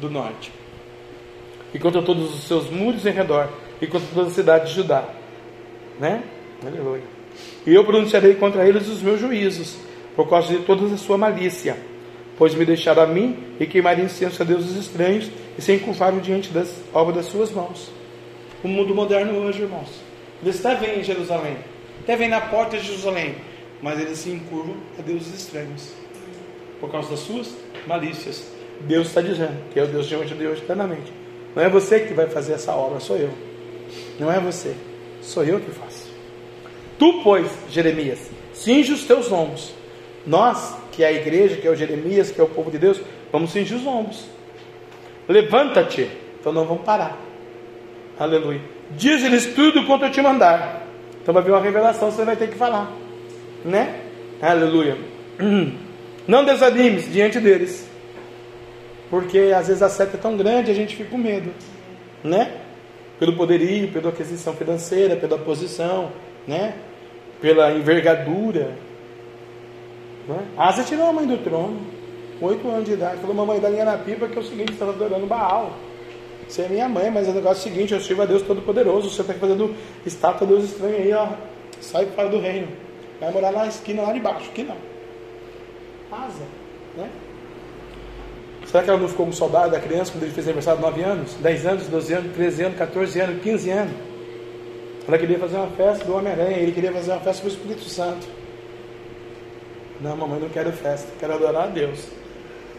do 0.00 0.08
norte. 0.08 0.52
E 1.74 1.78
contra 1.78 2.02
todos 2.02 2.34
os 2.34 2.44
seus 2.44 2.70
muros 2.70 3.04
em 3.04 3.12
redor, 3.12 3.48
e 3.80 3.86
contra 3.86 4.06
toda 4.14 4.28
a 4.28 4.30
cidade 4.30 4.70
de 4.70 4.76
Judá. 4.76 5.04
Né? 5.98 6.22
Aleluia. 6.64 7.02
E 7.66 7.74
eu 7.74 7.84
pronunciarei 7.84 8.34
contra 8.34 8.66
eles 8.66 8.88
os 8.88 9.02
meus 9.02 9.18
juízos, 9.18 9.76
por 10.14 10.28
causa 10.28 10.48
de 10.48 10.58
toda 10.60 10.86
a 10.92 10.96
sua 10.96 11.18
malícia 11.18 11.89
pois 12.40 12.54
me 12.54 12.64
deixaram 12.64 13.02
a 13.02 13.06
mim 13.06 13.36
e 13.60 13.66
queimaram 13.66 14.02
incenso 14.02 14.40
a 14.40 14.46
deuses 14.46 14.74
estranhos 14.74 15.30
e 15.58 15.60
se 15.60 15.74
encurvaram 15.74 16.20
diante 16.20 16.48
das 16.48 16.74
obras 16.90 17.16
das 17.16 17.26
suas 17.26 17.52
mãos. 17.52 17.92
O 18.64 18.68
mundo 18.68 18.94
moderno 18.94 19.40
hoje, 19.40 19.60
irmãos, 19.60 19.90
eles 20.42 20.64
até 20.64 20.74
vêm 20.74 21.00
em 21.00 21.04
Jerusalém, 21.04 21.58
até 22.02 22.16
vêm 22.16 22.30
na 22.30 22.40
porta 22.40 22.78
de 22.78 22.86
Jerusalém, 22.86 23.34
mas 23.82 24.00
eles 24.00 24.16
se 24.20 24.30
encurvam 24.30 24.74
a 24.98 25.02
deuses 25.02 25.34
estranhos 25.34 25.90
por 26.80 26.90
causa 26.90 27.10
das 27.10 27.20
suas 27.20 27.54
malícias. 27.86 28.50
Deus 28.80 29.08
está 29.08 29.20
dizendo 29.20 29.62
que 29.70 29.78
é 29.78 29.84
o 29.84 29.88
Deus 29.88 30.06
de 30.06 30.16
hoje 30.16 30.34
de 30.34 30.46
hoje 30.46 30.62
eternamente. 30.62 31.12
Não 31.54 31.62
é 31.62 31.68
você 31.68 32.00
que 32.00 32.14
vai 32.14 32.26
fazer 32.26 32.54
essa 32.54 32.72
obra, 32.72 33.00
sou 33.00 33.18
eu. 33.18 33.34
Não 34.18 34.32
é 34.32 34.40
você, 34.40 34.74
sou 35.20 35.44
eu 35.44 35.60
que 35.60 35.70
faço. 35.72 36.08
Tu, 36.98 37.20
pois, 37.22 37.50
Jeremias, 37.68 38.30
cinge 38.54 38.94
os 38.94 39.04
teus 39.04 39.28
lombos. 39.28 39.74
Nós 40.26 40.74
que 41.00 41.04
é 41.04 41.06
a 41.06 41.12
igreja, 41.12 41.56
que 41.56 41.66
é 41.66 41.70
o 41.70 41.74
Jeremias, 41.74 42.30
que 42.30 42.38
é 42.38 42.44
o 42.44 42.46
povo 42.46 42.70
de 42.70 42.76
Deus, 42.76 43.00
vamos 43.32 43.52
cingir 43.52 43.74
os 43.74 43.86
ombros. 43.86 44.26
Levanta-te. 45.26 46.10
Então 46.38 46.52
não 46.52 46.66
vamos 46.66 46.84
parar. 46.84 47.18
Aleluia. 48.18 48.60
Diz-lhes 48.90 49.46
tudo 49.46 49.86
quanto 49.86 50.04
eu 50.04 50.10
te 50.10 50.20
mandar. 50.20 50.86
Então 51.22 51.32
vai 51.32 51.42
vir 51.42 51.52
uma 51.52 51.60
revelação, 51.60 52.10
você 52.10 52.22
vai 52.22 52.36
ter 52.36 52.50
que 52.50 52.54
falar. 52.54 52.92
Né? 53.64 53.98
Aleluia. 54.42 54.98
Não 56.28 56.44
desanimes 56.44 57.10
diante 57.10 57.40
deles. 57.40 57.88
Porque 59.08 59.54
às 59.56 59.68
vezes 59.68 59.82
a 59.82 59.88
seta 59.88 60.18
é 60.18 60.20
tão 60.20 60.36
grande, 60.36 60.70
a 60.70 60.74
gente 60.74 60.96
fica 60.96 61.08
com 61.08 61.16
medo. 61.16 61.50
Né? 62.22 62.52
Pelo 63.18 63.38
poderio, 63.38 63.88
pela 63.88 64.10
aquisição 64.10 64.52
financeira, 64.52 65.16
pela 65.16 65.38
posição, 65.38 66.12
né? 66.46 66.74
Pela 67.40 67.72
envergadura, 67.72 68.76
né? 70.28 70.46
Asa 70.56 70.84
tirou 70.84 71.08
a 71.08 71.12
mãe 71.12 71.26
do 71.26 71.38
trono, 71.38 71.80
oito 72.40 72.68
anos 72.68 72.84
de 72.84 72.92
idade, 72.92 73.20
falou: 73.20 73.34
Mamãe, 73.34 73.60
dá 73.60 73.68
linha 73.68 73.84
na 73.84 73.98
pipa 73.98 74.28
que 74.28 74.38
é 74.38 74.40
o 74.40 74.44
seguinte: 74.44 74.72
você 74.72 74.84
está 74.84 74.88
adorando 74.88 75.26
Baal. 75.26 75.72
Você 76.48 76.62
é 76.62 76.68
minha 76.68 76.88
mãe, 76.88 77.10
mas 77.10 77.28
o 77.28 77.32
negócio 77.32 77.68
é 77.68 77.70
o 77.70 77.72
seguinte: 77.72 77.94
eu 77.94 78.00
sirvo 78.00 78.22
a 78.22 78.26
Deus 78.26 78.42
Todo-Poderoso. 78.42 79.08
Você 79.08 79.20
está 79.20 79.34
fazendo 79.34 79.74
estátua 80.04 80.46
de 80.46 80.54
Deus 80.54 80.64
estranho 80.64 80.96
aí, 80.96 81.12
ó. 81.12 81.28
Sai 81.80 82.06
fora 82.06 82.28
do 82.28 82.40
reino. 82.40 82.68
Vai 83.20 83.30
morar 83.32 83.52
na 83.52 83.66
esquina 83.66 84.02
lá 84.02 84.12
de 84.12 84.20
baixo. 84.20 84.50
Aqui 84.50 84.64
não. 84.64 84.76
Asa. 86.10 86.44
Né? 86.96 87.08
Será 88.66 88.82
que 88.82 88.90
ela 88.90 88.98
não 88.98 89.08
ficou 89.08 89.26
com 89.26 89.32
saudade 89.32 89.72
da 89.72 89.80
criança 89.80 90.12
quando 90.12 90.24
ele 90.24 90.32
fez 90.32 90.46
aniversário 90.46 90.80
de 90.80 90.86
9 90.86 91.02
anos, 91.02 91.34
10 91.34 91.66
anos, 91.66 91.86
12 91.86 92.12
anos, 92.14 92.32
13 92.34 92.62
anos, 92.64 92.78
14 92.78 93.20
anos, 93.20 93.42
15 93.42 93.70
anos? 93.70 93.94
Ela 95.08 95.18
queria 95.18 95.38
fazer 95.38 95.56
uma 95.56 95.68
festa 95.68 96.04
do 96.04 96.14
Homem-Aranha, 96.14 96.56
ele 96.56 96.72
queria 96.72 96.92
fazer 96.92 97.12
uma 97.12 97.20
festa 97.20 97.42
do 97.42 97.48
Espírito 97.48 97.82
Santo. 97.84 98.26
Não, 100.00 100.16
mamãe, 100.16 100.40
não 100.40 100.48
quero 100.48 100.72
festa, 100.72 101.08
quero 101.18 101.34
adorar 101.34 101.64
a 101.64 101.66
Deus. 101.66 102.06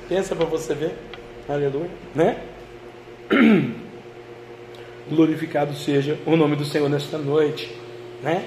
Pensa 0.09 0.35
para 0.35 0.45
você 0.45 0.73
ver. 0.73 0.95
Aleluia. 1.47 1.89
Né? 2.15 2.41
Glorificado 5.07 5.75
seja 5.75 6.17
o 6.25 6.35
nome 6.35 6.55
do 6.55 6.65
Senhor 6.65 6.89
nesta 6.89 7.19
noite. 7.19 7.71
Né? 8.23 8.45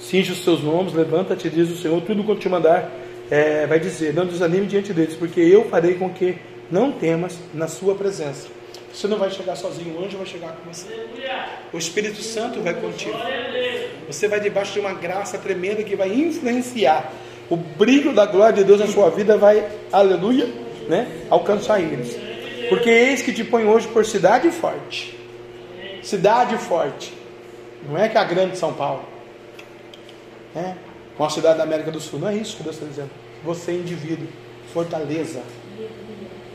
Cinge 0.00 0.32
os 0.32 0.42
seus 0.42 0.62
nomes, 0.62 0.94
levanta-te, 0.94 1.48
diz 1.48 1.70
o 1.70 1.76
Senhor, 1.76 2.00
tudo 2.02 2.24
quanto 2.24 2.40
te 2.40 2.48
mandar, 2.48 2.90
é, 3.30 3.66
vai 3.66 3.78
dizer, 3.78 4.14
não 4.14 4.26
desanime 4.26 4.66
diante 4.66 4.92
deles, 4.92 5.14
porque 5.14 5.40
eu 5.40 5.68
farei 5.68 5.94
com 5.94 6.10
que 6.10 6.36
não 6.70 6.90
temas 6.90 7.38
na 7.54 7.68
sua 7.68 7.94
presença. 7.94 8.48
Você 8.92 9.06
não 9.06 9.18
vai 9.18 9.30
chegar 9.30 9.54
sozinho, 9.54 9.96
o 9.96 10.04
anjo 10.04 10.16
vai 10.16 10.26
chegar 10.26 10.52
com 10.52 10.72
você. 10.72 11.06
O 11.72 11.78
Espírito 11.78 12.20
Santo 12.22 12.60
vai 12.62 12.74
contigo. 12.74 13.16
Você 14.08 14.26
vai 14.26 14.40
debaixo 14.40 14.72
de 14.72 14.80
uma 14.80 14.94
graça 14.94 15.38
tremenda 15.38 15.84
que 15.84 15.94
vai 15.94 16.12
influenciar 16.12 17.12
o 17.50 17.56
brilho 17.56 18.12
da 18.12 18.26
glória 18.26 18.56
de 18.56 18.64
Deus 18.64 18.80
na 18.80 18.86
sua 18.86 19.10
vida 19.10 19.36
vai, 19.36 19.66
aleluia, 19.90 20.46
né, 20.88 21.24
alcançar 21.30 21.80
eles. 21.80 22.18
Porque 22.68 22.90
eis 22.90 23.22
que 23.22 23.32
te 23.32 23.42
põe 23.42 23.64
hoje 23.64 23.88
por 23.88 24.04
cidade 24.04 24.50
forte. 24.50 25.18
Cidade 26.02 26.56
forte. 26.58 27.14
Não 27.88 27.96
é 27.96 28.08
que 28.08 28.18
a 28.18 28.24
grande 28.24 28.58
São 28.58 28.74
Paulo. 28.74 29.04
É 30.54 30.74
uma 31.18 31.30
cidade 31.30 31.58
da 31.58 31.64
América 31.64 31.90
do 31.90 32.00
Sul. 32.00 32.18
Não 32.18 32.28
é 32.28 32.36
isso 32.36 32.56
que 32.56 32.62
Deus 32.62 32.76
está 32.76 32.86
dizendo. 32.86 33.10
Você 33.44 33.70
é 33.70 33.74
indivíduo. 33.74 34.26
Fortaleza. 34.72 35.42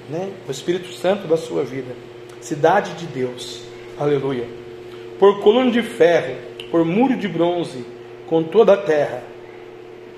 Né? 0.09 0.31
O 0.47 0.51
Espírito 0.51 0.93
Santo 0.93 1.27
da 1.27 1.37
sua 1.37 1.63
vida. 1.63 1.95
Cidade 2.41 2.93
de 2.93 3.07
Deus. 3.07 3.63
Aleluia. 3.97 4.47
Por 5.17 5.41
coluna 5.41 5.71
de 5.71 5.81
ferro, 5.81 6.35
por 6.69 6.85
muro 6.85 7.15
de 7.15 7.27
bronze, 7.27 7.85
com 8.27 8.43
toda 8.43 8.73
a 8.73 8.77
terra 8.77 9.23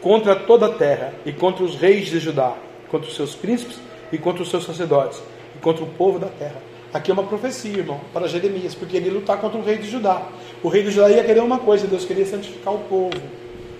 contra 0.05 0.35
toda 0.35 0.67
a 0.67 0.69
terra, 0.69 1.15
e 1.25 1.31
contra 1.31 1.63
os 1.63 1.77
reis 1.77 2.09
de 2.09 2.19
Judá, 2.19 2.53
contra 2.91 3.09
os 3.09 3.15
seus 3.15 3.33
príncipes 3.33 3.79
e 4.11 4.19
contra 4.19 4.43
os 4.43 4.51
seus 4.51 4.63
sacerdotes, 4.63 5.19
e 5.55 5.57
contra 5.57 5.83
o 5.83 5.87
povo 5.87 6.19
da 6.19 6.27
terra. 6.27 6.61
Aqui 6.93 7.09
é 7.09 7.13
uma 7.15 7.23
profecia, 7.23 7.79
irmão, 7.79 7.99
para 8.13 8.27
Jeremias, 8.27 8.75
porque 8.75 8.97
ele 8.97 9.09
lutar 9.09 9.41
contra 9.41 9.57
o 9.57 9.63
rei 9.63 9.79
de 9.79 9.89
Judá. 9.89 10.21
O 10.61 10.69
rei 10.69 10.83
de 10.83 10.91
Judá 10.91 11.09
ia 11.09 11.23
querer 11.23 11.39
uma 11.39 11.57
coisa, 11.57 11.87
Deus 11.87 12.05
queria 12.05 12.23
santificar 12.23 12.75
o 12.75 12.79
povo. 12.81 13.19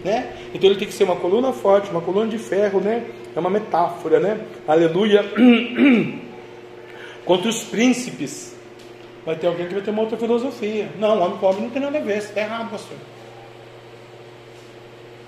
Né? 0.04 0.34
Então 0.52 0.68
ele 0.68 0.80
tem 0.80 0.88
que 0.88 0.96
ser 0.96 1.04
uma 1.04 1.16
coluna 1.16 1.54
forte, 1.54 1.92
uma 1.92 2.02
coluna 2.02 2.28
de 2.28 2.40
ferro, 2.40 2.80
né? 2.80 3.06
É 3.36 3.40
uma 3.40 3.52
metáfora, 3.52 4.20
né? 4.20 4.40
Aleluia. 4.68 5.24
Contra 7.24 7.50
os 7.50 7.64
príncipes. 7.66 8.56
Vai 9.24 9.36
ter 9.36 9.46
alguém 9.46 9.68
que 9.68 9.76
vai 9.76 9.84
ter 9.84 9.92
uma 9.92 10.02
outra 10.02 10.18
filosofia. 10.18 10.90
Não, 10.98 11.22
homem 11.22 11.38
pobre 11.38 11.62
não 11.62 11.70
tem 11.70 11.84
nada 11.84 12.00
a 12.00 12.02
ver, 12.02 12.18
isso 12.18 12.30
está 12.30 12.42
errado, 12.42 12.72
pastor. 12.72 12.98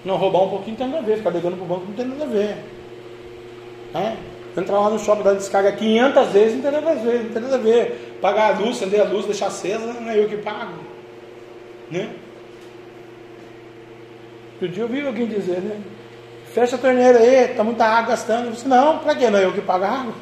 Não, 0.06 0.16
roubar 0.16 0.44
um 0.44 0.50
pouquinho 0.50 0.78
tem 0.78 0.88
nada 0.88 1.00
a 1.00 1.06
ver, 1.06 1.18
ficar 1.18 1.32
ligando 1.32 1.58
pro 1.58 1.66
banco 1.66 1.86
não 1.88 1.94
tem 1.94 2.06
nada 2.06 2.24
a 2.24 2.28
ver. 2.28 2.58
É? 3.94 4.16
Entrar 4.60 4.80
lá 4.80 4.90
no 4.90 5.00
shopping 5.00 5.24
da 5.24 5.34
descarga 5.34 5.72
500 5.72 6.28
vezes 6.30 6.56
não 6.56 6.62
tem 6.62 6.72
nada 6.72 6.92
a 6.92 6.96
ver, 6.96 7.24
não 7.24 7.30
tem 7.30 7.42
nada 7.42 7.56
a 7.56 7.60
ver. 7.60 8.18
Pagar 8.22 8.56
a 8.56 8.60
luz, 8.60 8.78
acender 8.78 9.02
a 9.02 9.04
luz, 9.04 9.26
deixar 9.26 9.48
acesa, 9.48 9.94
não 9.94 10.10
é 10.10 10.20
eu 10.20 10.28
que 10.28 10.38
pago. 10.38 10.74
Né? 11.92 12.10
Outro 14.54 14.70
dia 14.70 14.84
eu 14.84 14.88
vi 14.88 15.06
alguém 15.06 15.28
dizer, 15.28 15.62
né? 15.62 15.80
Fecha 16.48 16.76
a 16.76 16.80
torneira 16.80 17.20
aí, 17.20 17.50
tá 17.50 17.64
muita 17.64 17.86
água 17.86 18.10
gastando. 18.10 18.46
Eu 18.46 18.52
disse, 18.52 18.68
não, 18.68 18.98
para 19.00 19.14
que 19.14 19.30
não 19.30 19.38
é 19.38 19.46
eu 19.46 19.54
que 19.54 19.62
pago 19.62 19.84
a 19.84 19.90
água? 19.90 20.14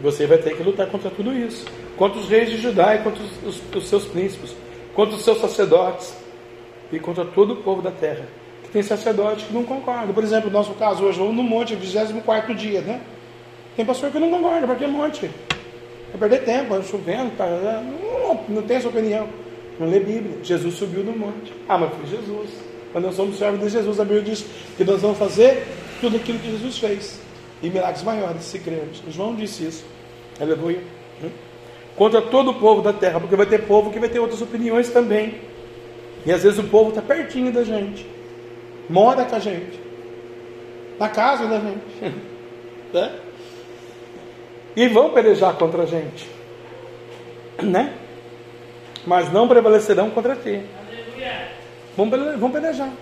Você 0.00 0.26
vai 0.26 0.38
ter 0.38 0.56
que 0.56 0.62
lutar 0.62 0.86
contra 0.86 1.10
tudo 1.10 1.32
isso. 1.32 1.66
Contra 1.96 2.20
os 2.20 2.28
reis 2.28 2.48
de 2.48 2.56
Judá 2.58 2.94
e 2.94 2.98
contra 3.02 3.22
os, 3.22 3.56
os, 3.56 3.74
os 3.74 3.88
seus 3.88 4.06
príncipes 4.06 4.54
contra 4.94 5.16
os 5.16 5.22
seus 5.22 5.40
sacerdotes 5.40 6.14
e 6.92 6.98
contra 6.98 7.24
todo 7.24 7.54
o 7.54 7.56
povo 7.56 7.82
da 7.82 7.90
terra. 7.90 8.26
Que 8.64 8.70
tem 8.70 8.82
sacerdote 8.82 9.44
que 9.44 9.52
não 9.52 9.64
concorda. 9.64 10.12
Por 10.12 10.22
exemplo, 10.22 10.50
no 10.50 10.56
nosso 10.56 10.74
caso 10.74 11.04
hoje, 11.04 11.18
vamos 11.18 11.34
no 11.34 11.42
monte, 11.42 11.74
24 11.74 12.54
dia, 12.54 12.80
né? 12.80 13.00
Tem 13.76 13.84
pastor 13.84 14.10
que 14.10 14.18
não 14.18 14.30
concorda, 14.30 14.66
para 14.66 14.76
que 14.76 14.86
monte? 14.86 15.30
Vai 16.10 16.28
perder 16.28 16.44
tempo, 16.44 16.70
vai 16.70 16.82
chovendo, 16.82 17.30
tá, 17.36 17.46
não, 17.46 18.44
não 18.48 18.62
tem 18.62 18.76
essa 18.76 18.88
opinião. 18.88 19.28
Não 19.78 19.88
lê 19.88 20.00
Bíblia. 20.00 20.38
Jesus 20.42 20.74
subiu 20.74 21.02
no 21.02 21.12
monte. 21.12 21.54
Ah, 21.68 21.78
mas 21.78 21.90
foi 21.94 22.06
Jesus. 22.06 22.50
Quando 22.92 23.04
nós 23.04 23.14
somos 23.14 23.38
servos 23.38 23.60
de 23.60 23.68
Jesus, 23.68 24.00
a 24.00 24.04
Bíblia 24.04 24.22
diz 24.22 24.44
que 24.76 24.84
nós 24.84 25.00
vamos 25.00 25.16
fazer 25.16 25.66
tudo 26.00 26.16
aquilo 26.16 26.38
que 26.38 26.50
Jesus 26.50 26.78
fez. 26.78 27.20
E 27.62 27.70
milagres 27.70 28.02
maiores, 28.02 28.42
se 28.44 28.58
crermos. 28.58 29.02
João 29.08 29.34
disse 29.34 29.66
isso. 29.66 29.84
Aleluia 30.40 30.80
contra 32.00 32.22
todo 32.22 32.52
o 32.52 32.54
povo 32.54 32.80
da 32.80 32.94
terra, 32.94 33.20
porque 33.20 33.36
vai 33.36 33.44
ter 33.44 33.66
povo 33.66 33.90
que 33.90 33.98
vai 33.98 34.08
ter 34.08 34.18
outras 34.18 34.40
opiniões 34.40 34.88
também. 34.88 35.34
E 36.24 36.32
às 36.32 36.42
vezes 36.42 36.58
o 36.58 36.62
povo 36.62 36.88
está 36.88 37.02
pertinho 37.02 37.52
da 37.52 37.62
gente, 37.62 38.06
mora 38.88 39.26
com 39.26 39.36
a 39.36 39.38
gente, 39.38 39.78
na 40.98 41.10
casa 41.10 41.46
da 41.46 41.60
gente, 41.60 42.14
né? 42.90 43.16
E 44.74 44.88
vão 44.88 45.10
pelejar 45.10 45.52
contra 45.56 45.82
a 45.82 45.86
gente, 45.86 46.26
né? 47.62 47.92
mas 49.06 49.30
não 49.30 49.46
prevalecerão 49.46 50.08
contra 50.08 50.34
ti. 50.36 50.62
Vão 51.94 52.50
pelejar. 52.50 52.94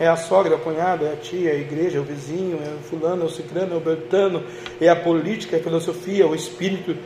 É 0.00 0.08
a 0.08 0.16
sogra, 0.16 0.54
é 0.54 0.56
a 0.56 0.60
cunhada, 0.60 1.06
é 1.06 1.12
a 1.12 1.16
tia, 1.16 1.50
é 1.50 1.52
a 1.52 1.58
igreja, 1.58 1.98
é 1.98 2.00
o 2.00 2.04
vizinho, 2.04 2.58
é 2.60 2.74
o 2.74 2.78
fulano, 2.78 3.22
é 3.22 3.26
o 3.26 3.30
ciclano, 3.30 3.74
é 3.74 3.76
o 3.76 3.80
bertano, 3.80 4.42
é 4.80 4.88
a 4.88 4.96
política, 4.96 5.54
é 5.54 5.60
a 5.60 5.62
filosofia, 5.62 6.24
é 6.24 6.26
o 6.26 6.34
espírito, 6.34 6.96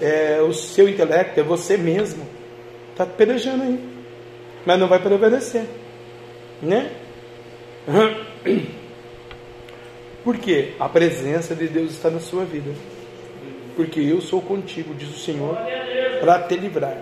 é 0.00 0.40
o 0.40 0.52
seu 0.52 0.88
intelecto, 0.88 1.38
é 1.38 1.42
você 1.42 1.76
mesmo. 1.76 2.26
Está 2.90 3.04
pelejando 3.04 3.64
aí. 3.64 3.80
Mas 4.64 4.78
não 4.78 4.88
vai 4.88 4.98
prevalecer. 4.98 5.64
Né? 6.62 6.90
Por 10.24 10.38
quê? 10.38 10.72
A 10.80 10.88
presença 10.88 11.54
de 11.54 11.68
Deus 11.68 11.92
está 11.92 12.08
na 12.08 12.20
sua 12.20 12.44
vida. 12.44 12.72
Porque 13.76 14.00
eu 14.00 14.20
sou 14.20 14.40
contigo, 14.40 14.94
diz 14.94 15.10
o 15.10 15.18
Senhor, 15.18 15.58
para 16.20 16.38
te 16.40 16.56
livrar. 16.56 16.96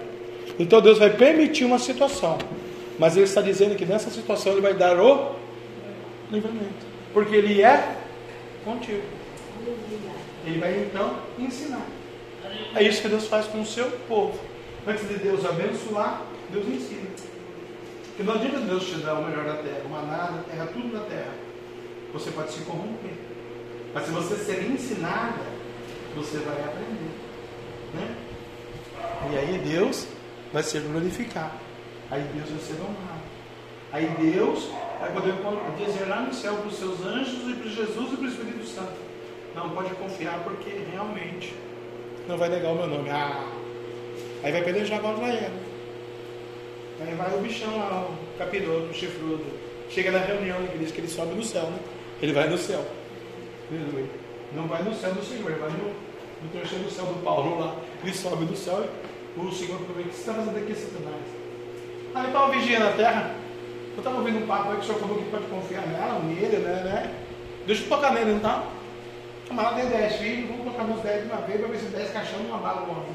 Então 0.58 0.80
Deus 0.80 0.98
vai 0.98 1.10
permitir 1.10 1.64
uma 1.64 1.78
situação. 1.78 2.38
Mas 2.98 3.16
Ele 3.16 3.24
está 3.24 3.40
dizendo 3.40 3.76
que 3.76 3.84
nessa 3.84 4.10
situação 4.10 4.52
Ele 4.52 4.60
vai 4.60 4.74
dar 4.74 4.98
o 4.98 5.36
livramento. 6.30 6.86
Porque 7.12 7.36
Ele 7.36 7.62
é 7.62 7.96
contigo. 8.64 9.02
Ele 10.46 10.58
vai 10.58 10.72
então 10.78 11.16
ensinar. 11.38 11.86
É 12.74 12.82
isso 12.82 13.02
que 13.02 13.08
Deus 13.08 13.26
faz 13.26 13.46
com 13.46 13.60
o 13.60 13.66
seu 13.66 13.90
povo. 14.08 14.38
Antes 14.86 15.06
de 15.08 15.14
Deus 15.14 15.44
abençoar, 15.44 16.22
Deus 16.50 16.66
ensina. 16.66 17.10
Porque 18.06 18.22
não 18.22 18.34
adianta 18.34 18.60
Deus 18.60 18.86
te 18.86 18.96
dar 18.96 19.14
o 19.14 19.24
melhor 19.24 19.44
da 19.44 19.56
terra, 19.56 19.82
o 19.84 19.88
maná 19.88 20.26
da 20.26 20.42
terra, 20.42 20.66
tudo 20.72 20.92
na 20.92 21.00
terra. 21.00 21.32
Você 22.12 22.30
pode 22.30 22.52
se 22.52 22.60
corromper. 22.60 23.12
Mas 23.94 24.04
se 24.04 24.10
você 24.10 24.36
ser 24.36 24.70
ensinada, 24.70 25.40
você 26.14 26.38
vai 26.38 26.58
aprender. 26.60 27.12
Né? 27.94 28.16
E 29.32 29.38
aí 29.38 29.58
Deus 29.58 30.06
vai 30.52 30.62
ser 30.62 30.80
glorificado. 30.82 31.54
Aí 32.10 32.22
Deus 32.34 32.50
vai 32.50 32.60
ser 32.60 32.74
honrado. 32.82 33.22
Aí 33.92 34.06
Deus 34.18 34.68
vai 35.00 35.12
poder 35.12 35.34
dizer 35.78 36.06
lá 36.06 36.20
no 36.20 36.32
céu 36.32 36.54
para 36.56 36.68
os 36.68 36.76
seus 36.76 37.00
anjos 37.04 37.48
e 37.48 37.54
para 37.54 37.70
Jesus 37.70 38.12
e 38.12 38.16
para 38.16 38.24
o 38.24 38.28
Espírito 38.28 38.66
Santo. 38.66 38.92
Não 39.54 39.70
pode 39.70 39.94
confiar 39.94 40.42
porque 40.44 40.70
realmente 40.90 41.54
não 42.28 42.36
vai 42.36 42.48
negar 42.48 42.72
o 42.72 42.74
meu 42.74 42.86
nome. 42.86 43.10
Ah, 43.10 43.44
aí 44.42 44.52
vai 44.52 44.62
pelejar 44.62 45.00
contra 45.00 45.26
ela. 45.26 45.50
Aí 47.00 47.14
vai 47.14 47.34
o 47.34 47.40
bichão 47.40 47.76
lá, 47.76 48.08
o 48.08 48.38
capiroto, 48.38 48.90
o 48.90 48.94
chifrudo. 48.94 49.44
Chega 49.90 50.10
na 50.10 50.18
reunião 50.20 50.58
da 50.58 50.72
igreja 50.72 50.92
que 50.92 51.00
ele 51.00 51.08
sobe 51.08 51.34
no 51.34 51.42
céu, 51.42 51.64
né? 51.64 51.78
Ele 52.20 52.32
vai 52.32 52.48
no 52.48 52.56
céu. 52.56 52.84
Não 54.54 54.66
vai 54.66 54.82
no 54.82 54.94
céu 54.94 55.12
do 55.12 55.24
Senhor, 55.24 55.50
vai 55.52 55.70
no, 55.70 55.88
no 56.42 56.48
terceiro 56.52 56.90
céu 56.90 57.06
do 57.06 57.22
Paulo 57.22 57.58
lá. 57.58 57.76
Ele 58.02 58.14
sobe 58.14 58.44
do 58.44 58.56
céu 58.56 58.84
e 59.36 59.40
o 59.40 59.52
Senhor 59.52 59.78
pergunta: 59.78 60.00
O 60.00 60.04
que 60.04 60.14
você 60.14 60.20
está 60.20 60.34
fazendo 60.34 60.56
aqui, 60.58 60.74
Satanás? 60.74 61.42
Aí 62.14 62.26
estava 62.26 62.52
vigiando 62.52 62.88
a 62.88 62.92
terra. 62.92 63.34
Eu 63.94 63.98
estava 63.98 64.16
ouvindo 64.18 64.38
um 64.38 64.46
papo 64.46 64.70
aí 64.70 64.76
que 64.76 64.82
o 64.82 64.86
senhor 64.86 65.00
falou 65.00 65.18
que 65.18 65.30
pode 65.30 65.44
confiar 65.46 65.86
nela, 65.86 66.18
nele, 66.20 66.56
né? 66.58 66.82
né? 66.82 67.14
Deixa 67.66 67.84
eu 67.84 67.88
tocar 67.88 68.12
nele 68.14 68.32
então. 68.32 68.64
Camarada 69.52 69.82
tem 69.82 69.90
10 69.90 70.16
filhos, 70.16 70.48
vamos 70.48 70.72
tocar 70.72 70.84
nos 70.84 71.00
10 71.02 71.22
de 71.24 71.28
uma 71.30 71.40
vez 71.42 71.60
para 71.60 71.68
ver 71.68 71.78
se 71.78 71.84
10 71.86 72.10
caixão 72.10 72.40
uma 72.40 72.56
bala 72.56 72.86
morre. 72.86 73.12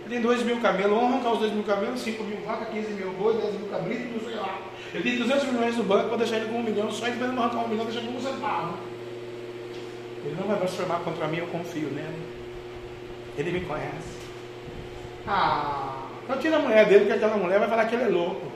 Ele 0.00 0.10
tem 0.10 0.20
2 0.20 0.42
mil 0.42 0.60
camelos, 0.60 0.98
vamos 0.98 1.14
arrancar 1.14 1.32
os 1.32 1.38
2 1.38 1.52
mil 1.52 1.64
camelos, 1.64 2.00
5 2.00 2.24
mil 2.24 2.40
vacas, 2.42 2.68
15 2.68 2.92
mil 2.92 3.12
bois, 3.12 3.36
10 3.38 3.54
mil 3.54 3.68
cabritos, 3.68 4.12
não 4.12 4.30
sei 4.30 4.38
lá. 4.38 4.58
Ele 4.92 5.02
tem 5.02 5.18
200 5.18 5.44
milhões 5.44 5.76
no 5.78 5.84
banco 5.84 6.08
para 6.08 6.18
deixar 6.18 6.36
ele 6.36 6.50
com 6.50 6.58
um 6.58 6.62
milhão, 6.62 6.90
só 6.90 7.06
ele 7.06 7.16
vai 7.16 7.28
arrancar 7.28 7.64
um 7.64 7.68
milhão, 7.68 7.86
deixar 7.86 8.02
com 8.02 8.12
um 8.14 8.20
centavo. 8.20 8.74
Ele 10.24 10.36
não 10.38 10.46
vai 10.46 10.58
transformar 10.58 11.00
contra 11.00 11.26
mim, 11.26 11.38
eu 11.38 11.46
confio 11.46 11.88
nele. 11.88 12.22
Ele 13.38 13.52
me 13.52 13.60
conhece. 13.62 14.20
Ah, 15.26 16.02
então 16.22 16.36
tira 16.38 16.56
a 16.56 16.60
mulher 16.60 16.86
dele, 16.86 17.06
que 17.06 17.12
aquela 17.12 17.36
mulher 17.38 17.58
vai 17.60 17.68
falar 17.68 17.86
que 17.86 17.94
ele 17.94 18.04
é 18.04 18.08
louco. 18.08 18.52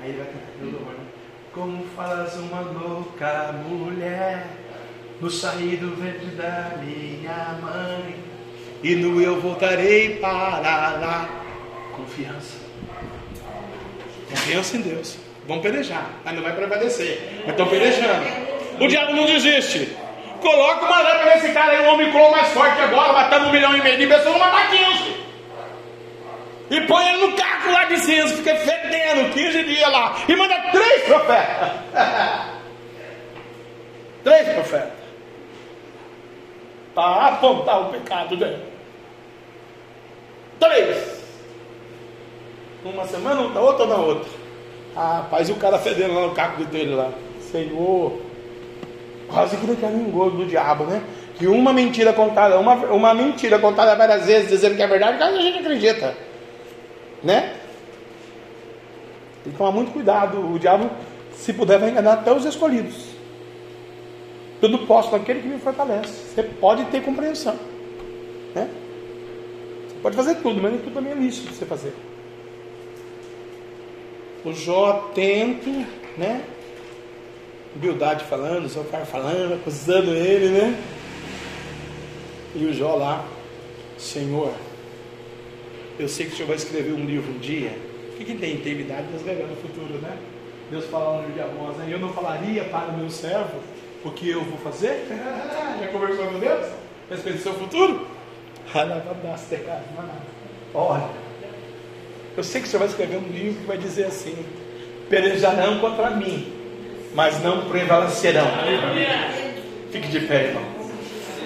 Aí 0.00 0.10
ele 0.10 0.18
vai 0.18 0.26
cantar, 0.26 0.92
né? 0.92 1.06
Como 1.52 1.84
falas 1.96 2.36
uma 2.36 2.60
louca 2.60 3.52
mulher 3.66 4.46
no 5.20 5.30
sair 5.30 5.76
do 5.76 5.94
ventre 5.96 6.26
da 6.36 6.72
minha 6.82 7.58
mãe 7.60 8.14
e 8.82 8.94
no 8.94 9.20
eu 9.20 9.40
voltarei 9.40 10.16
para 10.16 10.30
lá. 10.30 11.28
Confiança. 11.96 12.58
Confiança 14.30 14.76
em 14.76 14.80
Deus. 14.80 15.16
Vão 15.46 15.60
pelejar, 15.60 16.10
mas 16.24 16.34
não 16.34 16.42
vai 16.42 16.54
prevalecer. 16.54 17.40
Mas 17.40 17.50
estão 17.50 17.68
pelejando. 17.68 18.26
O 18.80 18.86
diabo 18.86 19.12
não 19.12 19.24
desiste. 19.24 19.96
Coloca 20.40 20.84
uma 20.84 21.00
lâmpada 21.00 21.34
nesse 21.34 21.52
cara 21.52 21.72
aí, 21.72 21.86
o 21.86 21.94
homem 21.94 22.12
clon 22.12 22.30
mais 22.30 22.48
forte 22.48 22.80
agora, 22.80 23.12
matando 23.12 23.46
um 23.46 23.52
milhão 23.52 23.74
e 23.74 23.82
meio 23.82 23.96
de 23.96 24.06
pessoas, 24.06 24.38
matar 24.38 24.70
15. 24.70 25.16
E 26.68 26.80
põe 26.82 27.08
ele 27.08 27.26
no 27.26 27.32
caco 27.32 27.70
lá 27.70 27.84
de 27.84 27.98
cinza, 27.98 28.36
fica 28.36 28.54
fedendo 28.56 29.32
15 29.32 29.64
dias 29.64 29.90
lá. 29.90 30.16
E 30.28 30.36
manda 30.36 30.60
três 30.72 31.02
profetas. 31.04 31.72
três 34.22 34.48
profetas. 34.48 35.05
Para 36.96 37.26
apontar 37.26 37.82
o 37.82 37.90
pecado 37.90 38.38
dele. 38.38 38.56
Três. 40.58 41.20
Uma 42.82 43.06
semana, 43.06 43.50
na 43.50 43.60
outra, 43.60 43.84
na 43.84 43.96
outra. 43.96 44.30
Ah, 44.96 45.18
rapaz, 45.18 45.46
e 45.46 45.52
o 45.52 45.56
cara 45.56 45.78
fedendo 45.78 46.14
lá 46.14 46.22
no 46.22 46.34
caco 46.34 46.64
dele 46.64 46.94
lá. 46.94 47.10
Senhor. 47.52 48.18
Quase 49.28 49.58
que 49.58 49.66
daquele 49.66 50.08
engodo 50.08 50.38
do 50.38 50.46
diabo, 50.46 50.84
né? 50.84 51.02
Que 51.34 51.46
uma 51.46 51.70
mentira 51.70 52.14
contada, 52.14 52.58
uma, 52.58 52.74
uma 52.74 53.12
mentira 53.12 53.58
contada 53.58 53.94
várias 53.94 54.24
vezes, 54.24 54.48
dizendo 54.48 54.74
que 54.74 54.82
é 54.82 54.86
verdade, 54.86 55.22
a 55.22 55.38
gente 55.38 55.58
acredita. 55.58 56.14
Né? 57.22 57.56
Tem 59.44 59.52
que 59.52 59.58
tomar 59.58 59.72
muito 59.72 59.92
cuidado. 59.92 60.38
O 60.50 60.58
diabo, 60.58 60.90
se 61.34 61.52
puder, 61.52 61.78
vai 61.78 61.90
enganar 61.90 62.14
até 62.14 62.32
os 62.32 62.46
escolhidos. 62.46 63.15
Tudo 64.60 64.78
posso 64.86 65.12
naquele 65.12 65.40
que 65.40 65.48
me 65.48 65.58
fortalece. 65.58 66.34
Você 66.34 66.42
pode 66.42 66.84
ter 66.86 67.02
compreensão. 67.02 67.56
Né? 68.54 68.68
Você 69.88 69.96
pode 70.02 70.16
fazer 70.16 70.36
tudo, 70.36 70.60
mas 70.62 70.72
nem 70.72 70.80
tudo 70.80 70.94
também 70.94 71.12
é 71.12 71.14
lícito 71.14 71.52
você 71.52 71.66
fazer. 71.66 71.92
O 74.44 74.52
Jó 74.52 74.90
atento, 74.90 75.68
né? 76.16 76.42
Bildade 77.74 78.24
falando, 78.24 78.68
Zofar 78.68 79.04
falando, 79.04 79.54
acusando 79.54 80.12
ele, 80.12 80.48
né? 80.48 80.82
E 82.54 82.64
o 82.64 82.72
Jó 82.72 82.94
lá, 82.94 83.26
Senhor, 83.98 84.52
eu 85.98 86.08
sei 86.08 86.26
que 86.26 86.32
o 86.32 86.36
Senhor 86.36 86.48
vai 86.48 86.56
escrever 86.56 86.92
um 86.92 87.04
livro 87.04 87.30
um 87.30 87.38
dia. 87.38 87.76
O 88.12 88.16
que, 88.16 88.24
que 88.24 88.34
tem 88.34 88.54
intimidade? 88.54 89.08
Deus 89.10 89.22
revela 89.22 89.48
no 89.48 89.56
futuro, 89.56 89.98
né? 90.00 90.16
Deus 90.70 90.86
fala 90.86 91.16
no 91.16 91.26
livro 91.26 91.34
de 91.34 91.40
Amós, 91.40 91.76
né? 91.76 91.88
Eu 91.90 91.98
não 91.98 92.12
falaria 92.12 92.64
para 92.64 92.88
o 92.88 92.96
meu 92.96 93.10
servo 93.10 93.60
o 94.06 94.10
que 94.12 94.30
eu 94.30 94.44
vou 94.44 94.58
fazer? 94.58 95.06
Já 95.80 95.86
conversou 95.88 96.26
com 96.26 96.38
Deus? 96.38 96.66
Respeito 97.10 97.36
do 97.36 97.42
seu 97.42 97.54
futuro? 97.54 98.06
Olha, 100.74 101.08
eu 102.36 102.44
sei 102.44 102.60
que 102.60 102.66
o 102.66 102.70
Senhor 102.70 102.80
vai 102.80 102.88
escrever 102.88 103.16
um 103.16 103.28
livro 103.28 103.60
que 103.60 103.66
vai 103.66 103.78
dizer 103.78 104.06
assim: 104.06 104.36
pelejarão 105.08 105.78
contra 105.78 106.10
mim, 106.10 106.52
mas 107.14 107.42
não 107.42 107.68
prevalecerão. 107.68 108.46
Fique 109.90 110.08
de 110.08 110.20
pé, 110.20 110.48
irmão. 110.48 110.64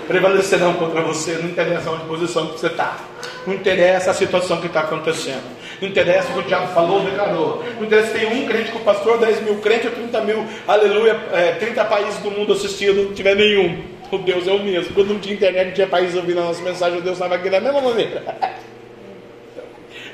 Prevalecerão 0.09 0.75
contra 0.75 1.03
você, 1.03 1.35
não 1.35 1.51
interessa 1.51 1.91
onde 1.91 2.05
posição 2.05 2.49
que 2.49 2.59
você 2.59 2.67
está. 2.67 2.99
Não 3.47 3.55
interessa 3.55 4.11
a 4.11 4.15
situação 4.15 4.61
que 4.61 4.67
está 4.67 4.81
acontecendo. 4.81 5.60
Não 5.81 5.89
interessa 5.89 6.31
o 6.31 6.35
que 6.35 6.39
o 6.41 6.43
diabo 6.43 6.69
falou, 6.75 7.01
declarou. 7.01 7.65
Não 7.77 7.85
interessa 7.85 8.13
se 8.13 8.19
tem 8.19 8.27
um 8.27 8.47
crente 8.47 8.71
com 8.71 8.79
o 8.79 8.83
pastor, 8.83 9.19
10 9.19 9.43
mil 9.43 9.57
crentes 9.59 9.87
ou 9.87 9.93
30 9.93 10.21
mil, 10.23 10.45
aleluia, 10.69 11.19
é, 11.33 11.53
30 11.53 11.85
países 11.87 12.19
do 12.21 12.31
mundo 12.31 12.53
assistindo, 12.53 13.05
não 13.05 13.15
tiver 13.15 13.35
nenhum. 13.35 13.83
O 14.13 14.19
Deus 14.19 14.47
é 14.47 14.53
o 14.53 14.59
mesmo. 14.59 14.93
Quando 14.93 15.15
não 15.15 15.21
tinha 15.21 15.35
internet, 15.35 15.69
não 15.69 15.75
tinha 15.75 15.87
país 15.87 16.15
ouvindo 16.15 16.41
a 16.41 16.45
nossa 16.45 16.63
mensagem, 16.63 16.99
o 16.99 17.03
Deus 17.03 17.17
estava 17.17 17.37
aqui 17.37 17.49
da 17.49 17.61
mesma 17.61 17.81
maneira. 17.81 18.23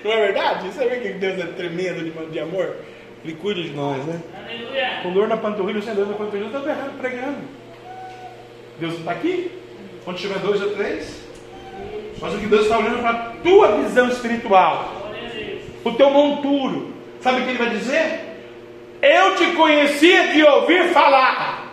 Não 0.05 0.13
é 0.13 0.27
verdade? 0.27 0.69
Você 0.69 0.87
vê 0.87 1.01
que 1.01 1.09
Deus 1.15 1.41
é 1.41 1.47
tremendo 1.47 2.05
de, 2.05 2.31
de 2.31 2.39
amor? 2.39 2.77
Ele 3.25 3.35
cuida 3.35 3.61
de 3.61 3.71
nós, 3.71 4.05
né? 4.05 4.21
Aleluia. 4.41 5.01
Com 5.03 5.13
dor 5.13 5.27
na 5.27 5.37
panturrilha, 5.37 5.83
sem 5.83 5.95
dor 5.95 6.07
na 6.07 6.15
panturrilha, 6.15 6.49
eu 6.53 6.59
estou 6.59 6.93
pregando. 7.01 7.39
Deus 8.79 8.93
não 8.93 9.01
está 9.01 9.11
aqui? 9.11 9.51
Onde 10.07 10.21
tiver 10.21 10.39
dois 10.39 10.63
ou 10.63 10.71
três? 10.77 11.23
Mas 12.21 12.35
o 12.35 12.39
que 12.39 12.47
Deus 12.47 12.63
está 12.63 12.79
olhando 12.79 13.01
para 13.01 13.11
a 13.11 13.15
tua 13.43 13.79
visão 13.79 14.09
espiritual, 14.09 15.06
o 15.89 15.95
teu 15.95 16.11
monturo. 16.11 16.93
Sabe 17.21 17.41
o 17.41 17.45
que 17.45 17.51
ele 17.51 17.59
vai 17.59 17.71
dizer? 17.71 18.27
Eu 19.01 19.37
te 19.37 19.47
conhecia 19.53 20.29
de 20.29 20.43
ouvir 20.43 20.93
falar, 20.93 21.73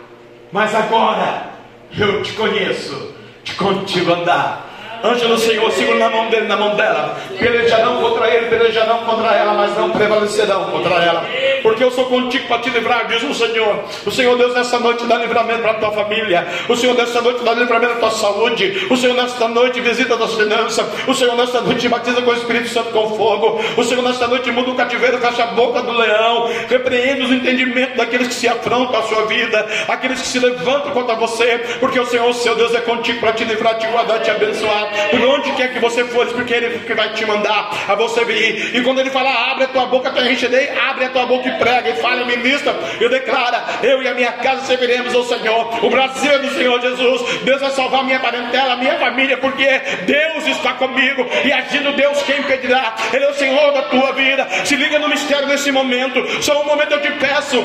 mas 0.51 0.73
agora 0.75 1.51
eu 1.97 2.21
te 2.21 2.33
conheço, 2.33 3.13
de 3.43 3.53
contigo 3.55 4.13
andar. 4.13 4.69
Anjo 5.03 5.27
do 5.27 5.37
Senhor, 5.37 5.69
segura 5.71 5.99
na 5.99 6.09
mão 6.09 6.29
dele, 6.29 6.47
na 6.47 6.55
mão 6.55 6.75
dela. 6.75 7.17
Pelejarão 7.37 8.01
contra 8.01 8.29
ele, 8.29 8.47
pelejarão 8.47 8.99
contra 8.99 9.33
ela, 9.33 9.53
mas 9.53 9.77
não 9.77 9.89
prevalecerão 9.89 10.71
contra 10.71 10.95
ela. 10.95 11.25
Porque 11.61 11.83
eu 11.83 11.91
sou 11.91 12.05
contigo 12.05 12.47
para 12.47 12.59
te 12.61 12.69
livrar, 12.69 13.05
diz 13.07 13.21
o 13.21 13.33
Senhor. 13.33 13.83
O 14.05 14.11
Senhor 14.11 14.37
Deus 14.37 14.53
nessa 14.53 14.79
noite 14.79 15.05
dá 15.05 15.17
livramento 15.17 15.61
para 15.61 15.71
a 15.71 15.73
tua 15.75 15.91
família. 15.91 16.47
O 16.69 16.75
Senhor 16.77 16.95
nessa 16.95 17.21
noite 17.21 17.43
dá 17.43 17.53
livramento 17.53 17.95
para 17.95 18.07
a 18.07 18.11
tua 18.11 18.17
saúde. 18.17 18.87
O 18.89 18.95
Senhor 18.95 19.13
nesta 19.13 19.47
noite 19.49 19.81
visita 19.81 20.13
a 20.13 20.17
tua 20.17 20.29
finanças. 20.29 20.85
O 21.05 21.13
Senhor 21.13 21.35
nesta 21.35 21.59
noite 21.59 21.89
batiza 21.89 22.21
com 22.21 22.31
o 22.31 22.33
Espírito 22.33 22.69
Santo 22.69 22.91
com 22.91 23.17
fogo. 23.17 23.61
O 23.75 23.83
Senhor 23.83 24.01
nesta 24.03 24.27
noite 24.27 24.51
muda 24.51 24.71
o 24.71 24.75
cativeiro, 24.75 25.17
fecha 25.19 25.43
a 25.43 25.47
boca 25.47 25.81
do 25.81 25.91
leão. 25.91 26.49
Repreende 26.69 27.23
os 27.23 27.31
entendimentos 27.31 27.97
daqueles 27.97 28.29
que 28.29 28.33
se 28.33 28.47
afrontam 28.47 28.99
a 28.99 29.03
sua 29.03 29.25
vida, 29.25 29.67
aqueles 29.89 30.21
que 30.21 30.27
se 30.27 30.39
levantam 30.39 30.91
contra 30.91 31.15
você. 31.15 31.59
Porque 31.81 31.99
o 31.99 32.05
Senhor, 32.05 32.29
o 32.29 32.33
seu 32.33 32.55
Deus, 32.55 32.73
é 32.73 32.79
contigo 32.79 33.19
para 33.19 33.33
te 33.33 33.43
livrar, 33.43 33.77
te 33.77 33.87
guardar, 33.87 34.21
te 34.21 34.31
abençoar. 34.31 34.92
Por 35.11 35.21
onde 35.21 35.51
quer 35.53 35.73
que 35.73 35.79
você 35.79 36.03
for, 36.05 36.25
porque 36.27 36.53
Ele 36.53 36.79
que 36.79 36.93
vai 36.93 37.13
te 37.13 37.25
mandar 37.25 37.71
a 37.87 37.95
você 37.95 38.23
vir. 38.25 38.75
E 38.75 38.81
quando 38.81 38.99
Ele 38.99 39.09
falar, 39.09 39.51
abre 39.51 39.65
a 39.65 39.67
tua 39.67 39.85
boca, 39.85 40.11
te 40.11 40.31
encherei, 40.31 40.69
abre 40.69 41.05
a 41.05 41.09
tua 41.09 41.25
boca 41.25 41.47
e 41.47 41.57
prega 41.57 41.89
e 41.89 41.95
fala, 41.95 42.25
ministra. 42.25 42.73
Eu 42.99 43.09
declaro, 43.09 43.57
eu 43.83 44.01
e 44.01 44.07
a 44.07 44.13
minha 44.13 44.31
casa 44.33 44.65
serviremos 44.65 45.13
ao 45.13 45.23
Senhor. 45.23 45.85
O 45.85 45.89
Brasil 45.89 46.31
é 46.31 46.39
do 46.39 46.49
Senhor 46.51 46.79
Jesus. 46.81 47.39
Deus 47.43 47.61
vai 47.61 47.71
salvar 47.71 48.03
minha 48.03 48.19
parentela, 48.19 48.75
minha 48.77 48.97
família, 48.97 49.37
porque 49.37 49.67
Deus 50.05 50.47
está 50.47 50.73
comigo. 50.73 51.27
E 51.43 51.51
agindo 51.51 51.93
Deus, 51.93 52.21
quem 52.23 52.39
impedirá? 52.39 52.95
Ele 53.11 53.25
é 53.25 53.29
o 53.29 53.33
Senhor 53.33 53.73
da 53.73 53.83
tua 53.83 54.11
vida. 54.13 54.47
Se 54.65 54.75
liga 54.75 54.99
no 54.99 55.09
mistério 55.09 55.47
nesse 55.47 55.71
momento. 55.71 56.23
Só 56.41 56.61
um 56.61 56.65
momento 56.65 56.91
eu 56.91 57.01
te 57.01 57.11
peço. 57.13 57.63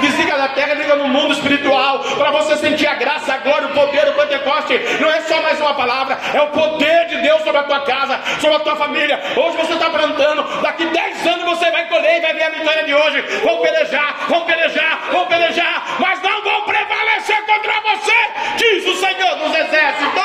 Desliga 0.00 0.36
da 0.36 0.48
terra, 0.48 0.74
liga 0.74 0.96
no 0.96 1.08
mundo 1.08 1.32
espiritual. 1.32 2.00
Para 2.00 2.30
você 2.30 2.56
sentir 2.56 2.86
a 2.86 2.94
graça, 2.94 3.34
a 3.34 3.38
glória, 3.38 3.68
o 3.68 3.72
poder, 3.72 4.08
o 4.08 4.12
Pentecoste. 4.14 4.80
Não 5.00 5.10
é 5.10 5.20
só 5.22 5.40
mais 5.42 5.60
uma 5.60 5.74
palavra, 5.74 6.18
é 6.34 6.40
o 6.40 6.48
poder 6.48 7.06
de 7.08 7.16
Deus 7.18 7.42
sobre 7.42 7.58
a 7.58 7.64
tua 7.64 7.80
casa, 7.80 8.20
sobre 8.40 8.56
a 8.56 8.60
tua 8.60 8.76
família. 8.76 9.20
Hoje 9.36 9.56
você 9.56 9.74
está 9.74 9.90
plantando, 9.90 10.42
daqui 10.62 10.86
10 10.86 11.26
anos 11.26 11.44
você 11.44 11.70
vai 11.70 11.88
colher 11.88 12.18
e 12.18 12.20
vai 12.20 12.34
ver 12.34 12.44
a 12.44 12.50
vitória 12.50 12.84
de 12.84 12.94
hoje. 12.94 13.20
Vão 13.42 13.60
pelejar, 13.60 14.26
vão 14.28 14.44
pelejar, 14.44 15.00
vão 15.10 15.26
pelejar, 15.26 15.96
mas 15.98 16.22
não 16.22 16.42
vão 16.42 16.62
prevalecer 16.62 17.44
contra 17.46 17.80
você, 17.80 18.12
diz 18.56 18.86
o 18.86 18.96
Senhor 18.96 19.36
dos 19.36 19.56
Exércitos. 19.56 20.22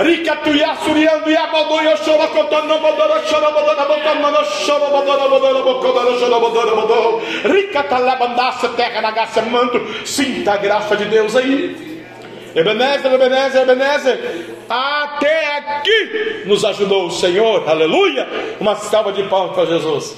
Rica 0.00 0.36
tu 0.42 0.56
ya 0.56 0.76
suriando 0.80 1.28
ya 1.28 1.46
bodo 1.52 1.76
yo 1.82 1.92
chora 2.00 2.26
contando 2.28 2.78
bodo 2.80 3.04
chora 3.28 3.50
bodo 3.52 3.76
na 3.76 3.84
boca 3.84 4.14
mano 4.14 4.40
chora 4.64 4.88
bodo 4.88 5.12
na 5.12 5.28
bodo 5.28 5.52
na 5.52 5.60
boca 5.60 5.88
bodo 5.92 6.16
chora 6.18 6.38
bodo 6.40 6.64
na 6.64 6.74
bodo 6.74 7.20
Rica 7.44 7.82
tá 7.82 7.98
labandaça 7.98 8.69
terra 8.70 9.00
na 9.00 9.10
gaça 9.10 9.42
manto 9.42 9.80
sinta 10.06 10.52
a 10.52 10.56
graça 10.56 10.96
de 10.96 11.04
Deus 11.06 11.36
aí 11.36 11.90
Ebenezer, 12.54 13.12
Ebenezer, 13.12 13.62
Ebenezer, 13.62 14.56
até 14.68 15.58
aqui 15.58 16.42
nos 16.46 16.64
ajudou 16.64 17.06
o 17.06 17.10
Senhor, 17.10 17.68
aleluia. 17.68 18.26
Uma 18.58 18.74
salva 18.74 19.12
de 19.12 19.22
palmas 19.24 19.54
para 19.54 19.66
Jesus. 19.66 20.16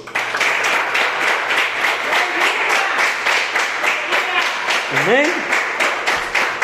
Amém? 5.01 5.27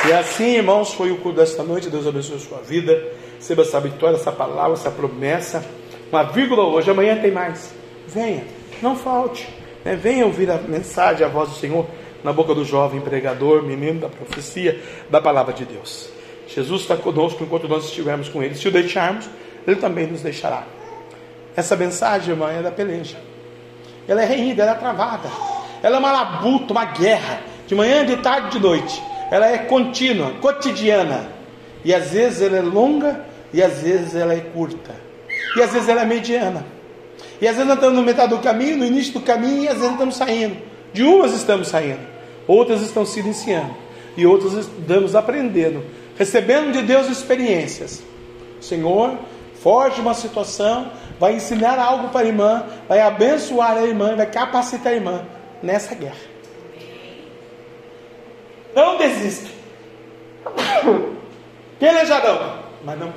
E 0.08 0.12
assim, 0.12 0.56
irmãos, 0.56 0.94
foi 0.94 1.10
o 1.10 1.18
culto 1.18 1.38
desta 1.38 1.62
noite. 1.62 1.90
Deus 1.90 2.06
abençoe 2.06 2.36
a 2.36 2.38
sua 2.38 2.58
vida. 2.58 3.12
Receba 3.36 3.62
essa 3.62 3.80
vitória, 3.80 4.16
essa 4.16 4.32
palavra, 4.32 4.72
essa 4.72 4.90
promessa. 4.90 5.64
Uma 6.10 6.22
vírgula 6.22 6.64
hoje, 6.64 6.90
amanhã 6.90 7.16
tem 7.20 7.30
mais. 7.30 7.74
Venha, 8.06 8.44
não 8.80 8.96
falte. 8.96 9.57
Né? 9.88 9.96
Venha 9.96 10.26
ouvir 10.26 10.50
a 10.50 10.58
mensagem, 10.58 11.24
a 11.24 11.28
voz 11.28 11.48
do 11.48 11.56
Senhor 11.56 11.86
na 12.22 12.32
boca 12.32 12.54
do 12.54 12.64
jovem 12.64 13.00
pregador, 13.00 13.62
menino 13.62 14.00
da 14.00 14.08
profecia, 14.08 14.80
da 15.08 15.20
palavra 15.20 15.54
de 15.54 15.64
Deus. 15.64 16.10
Jesus 16.46 16.82
está 16.82 16.96
conosco 16.96 17.42
enquanto 17.42 17.68
nós 17.68 17.84
estivermos 17.84 18.28
com 18.28 18.42
Ele. 18.42 18.54
Se 18.54 18.68
o 18.68 18.70
deixarmos, 18.70 19.28
Ele 19.66 19.76
também 19.76 20.06
nos 20.06 20.20
deixará. 20.20 20.64
Essa 21.56 21.74
mensagem, 21.74 22.30
irmã, 22.30 22.50
é 22.50 22.62
da 22.62 22.70
peleja. 22.70 23.16
Ela 24.06 24.22
é 24.22 24.26
reída, 24.26 24.62
ela 24.62 24.72
é 24.72 24.74
travada. 24.74 25.30
Ela 25.82 25.96
é 25.96 25.98
uma 25.98 26.12
labuta, 26.12 26.72
uma 26.72 26.84
guerra. 26.84 27.40
De 27.66 27.74
manhã, 27.74 28.04
de 28.04 28.16
tarde, 28.18 28.58
de 28.58 28.60
noite. 28.60 29.02
Ela 29.30 29.48
é 29.48 29.58
contínua, 29.58 30.32
cotidiana. 30.40 31.30
E 31.84 31.94
às 31.94 32.10
vezes 32.10 32.42
ela 32.42 32.56
é 32.56 32.62
longa 32.62 33.24
e 33.52 33.62
às 33.62 33.82
vezes 33.82 34.14
ela 34.14 34.34
é 34.34 34.40
curta. 34.40 34.94
E 35.56 35.62
às 35.62 35.72
vezes 35.72 35.88
ela 35.88 36.02
é 36.02 36.06
mediana. 36.06 36.77
E 37.40 37.46
às 37.46 37.54
vezes 37.54 37.68
nós 37.68 37.76
estamos 37.76 37.96
no 37.96 38.04
metade 38.04 38.34
do 38.34 38.40
caminho, 38.40 38.78
no 38.78 38.84
início 38.84 39.12
do 39.12 39.20
caminho, 39.20 39.64
e 39.64 39.68
às 39.68 39.76
vezes 39.76 39.92
estamos 39.92 40.16
saindo. 40.16 40.56
De 40.92 41.04
umas 41.04 41.32
estamos 41.32 41.68
saindo, 41.68 42.00
outras 42.46 42.80
estão 42.82 43.04
se 43.04 43.20
iniciando, 43.20 43.74
e 44.16 44.26
outras 44.26 44.54
estamos 44.54 45.14
aprendendo, 45.14 45.84
recebendo 46.16 46.72
de 46.72 46.82
Deus 46.82 47.08
experiências. 47.08 48.02
O 48.58 48.64
Senhor 48.64 49.16
foge 49.62 50.00
uma 50.00 50.14
situação, 50.14 50.90
vai 51.20 51.34
ensinar 51.34 51.78
algo 51.78 52.08
para 52.08 52.26
a 52.26 52.28
irmã, 52.28 52.64
vai 52.88 53.00
abençoar 53.00 53.76
a 53.76 53.82
irmã, 53.82 54.16
vai 54.16 54.26
capacitar 54.26 54.92
a 54.92 54.96
irmã 54.96 55.24
nessa 55.62 55.94
guerra. 55.94 56.16
Não 58.74 58.96
desista. 58.96 59.48
Pelejarão, 61.78 62.62
mas 62.84 62.98
não. 62.98 63.12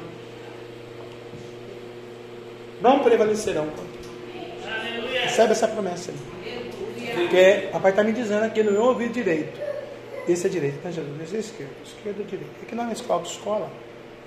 Não 2.82 3.00
prevalecerão. 3.00 3.68
Recebe 5.24 5.52
essa 5.52 5.68
promessa. 5.68 6.12
Porque 7.16 7.70
papai 7.72 7.92
está 7.92 8.04
me 8.04 8.14
dizendo 8.14 8.44
aqui 8.44 8.64
no 8.64 8.72
meu 8.72 8.84
ouvido 8.84 9.14
direito. 9.14 9.60
Esse 10.28 10.48
é 10.48 10.50
direito, 10.50 10.84
né, 10.84 10.92
Jesus? 10.92 11.22
Esse 11.22 11.36
é 11.36 11.40
esquerdo. 11.40 11.72
Esquerdo 11.84 12.22
é 12.22 12.24
direito. 12.24 12.52
Aqui 12.62 12.76
lá 12.76 12.86
na 12.86 12.94
escola, 12.94 13.24
escola, 13.24 13.72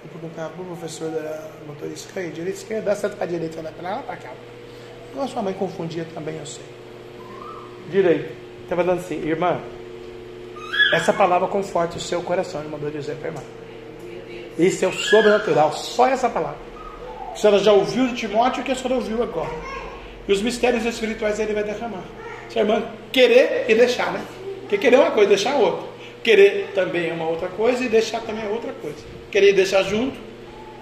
eu 0.02 0.10
perguntava 0.10 0.50
para 0.50 0.62
o 0.62 0.66
professor 0.66 1.10
da 1.10 1.48
motorista, 1.66 2.20
aí, 2.20 2.30
direito, 2.30 2.56
esquerdo, 2.56 2.84
dá 2.84 2.94
certo 2.94 3.16
para 3.16 3.26
direita, 3.26 3.58
olha 3.58 3.72
para 3.72 3.90
lá, 3.90 4.02
para 4.02 4.16
cá. 4.16 4.30
Igual 5.12 5.28
sua 5.28 5.42
mãe 5.42 5.54
confundia 5.54 6.06
também, 6.12 6.36
eu 6.36 6.46
sei. 6.46 6.64
Direito. 7.90 8.34
Estava 8.64 8.82
dando 8.82 9.00
assim, 9.00 9.16
irmã, 9.16 9.60
essa 10.92 11.12
palavra 11.12 11.48
conforta 11.48 11.96
o 11.96 12.00
seu 12.00 12.22
coração, 12.22 12.60
ele 12.60 12.70
mandou 12.70 12.90
dizer 12.90 13.16
para 13.16 13.28
a 13.28 13.32
irmã. 13.32 13.42
Esse 14.58 14.84
é 14.84 14.88
o 14.88 14.92
sobrenatural, 14.92 15.72
só 15.72 16.06
essa 16.06 16.28
palavra. 16.28 16.58
A 17.32 17.36
senhora 17.36 17.58
já 17.58 17.72
ouviu 17.72 18.08
de 18.08 18.14
Timóteo 18.14 18.62
o 18.62 18.64
que 18.64 18.72
a 18.72 18.74
senhora 18.74 18.94
ouviu 18.94 19.22
agora. 19.22 19.50
E 20.26 20.32
os 20.32 20.40
mistérios 20.42 20.84
espirituais 20.84 21.38
ele 21.38 21.52
vai 21.52 21.64
derramar. 21.64 22.04
Sua 22.48 22.62
irmã, 22.62 22.82
querer 23.12 23.66
e 23.68 23.74
deixar, 23.74 24.12
né? 24.12 24.24
Porque 24.60 24.78
querer 24.78 24.96
é 24.96 25.00
uma 25.00 25.10
coisa, 25.10 25.28
deixar 25.28 25.56
outra. 25.56 25.86
Querer 26.22 26.70
também 26.74 27.10
é 27.10 27.12
uma 27.12 27.28
outra 27.28 27.48
coisa 27.48 27.84
e 27.84 27.88
deixar 27.88 28.20
também 28.20 28.44
é 28.44 28.48
outra 28.48 28.72
coisa. 28.72 28.96
Querer 29.30 29.50
e 29.50 29.52
deixar 29.52 29.82
junto, 29.82 30.16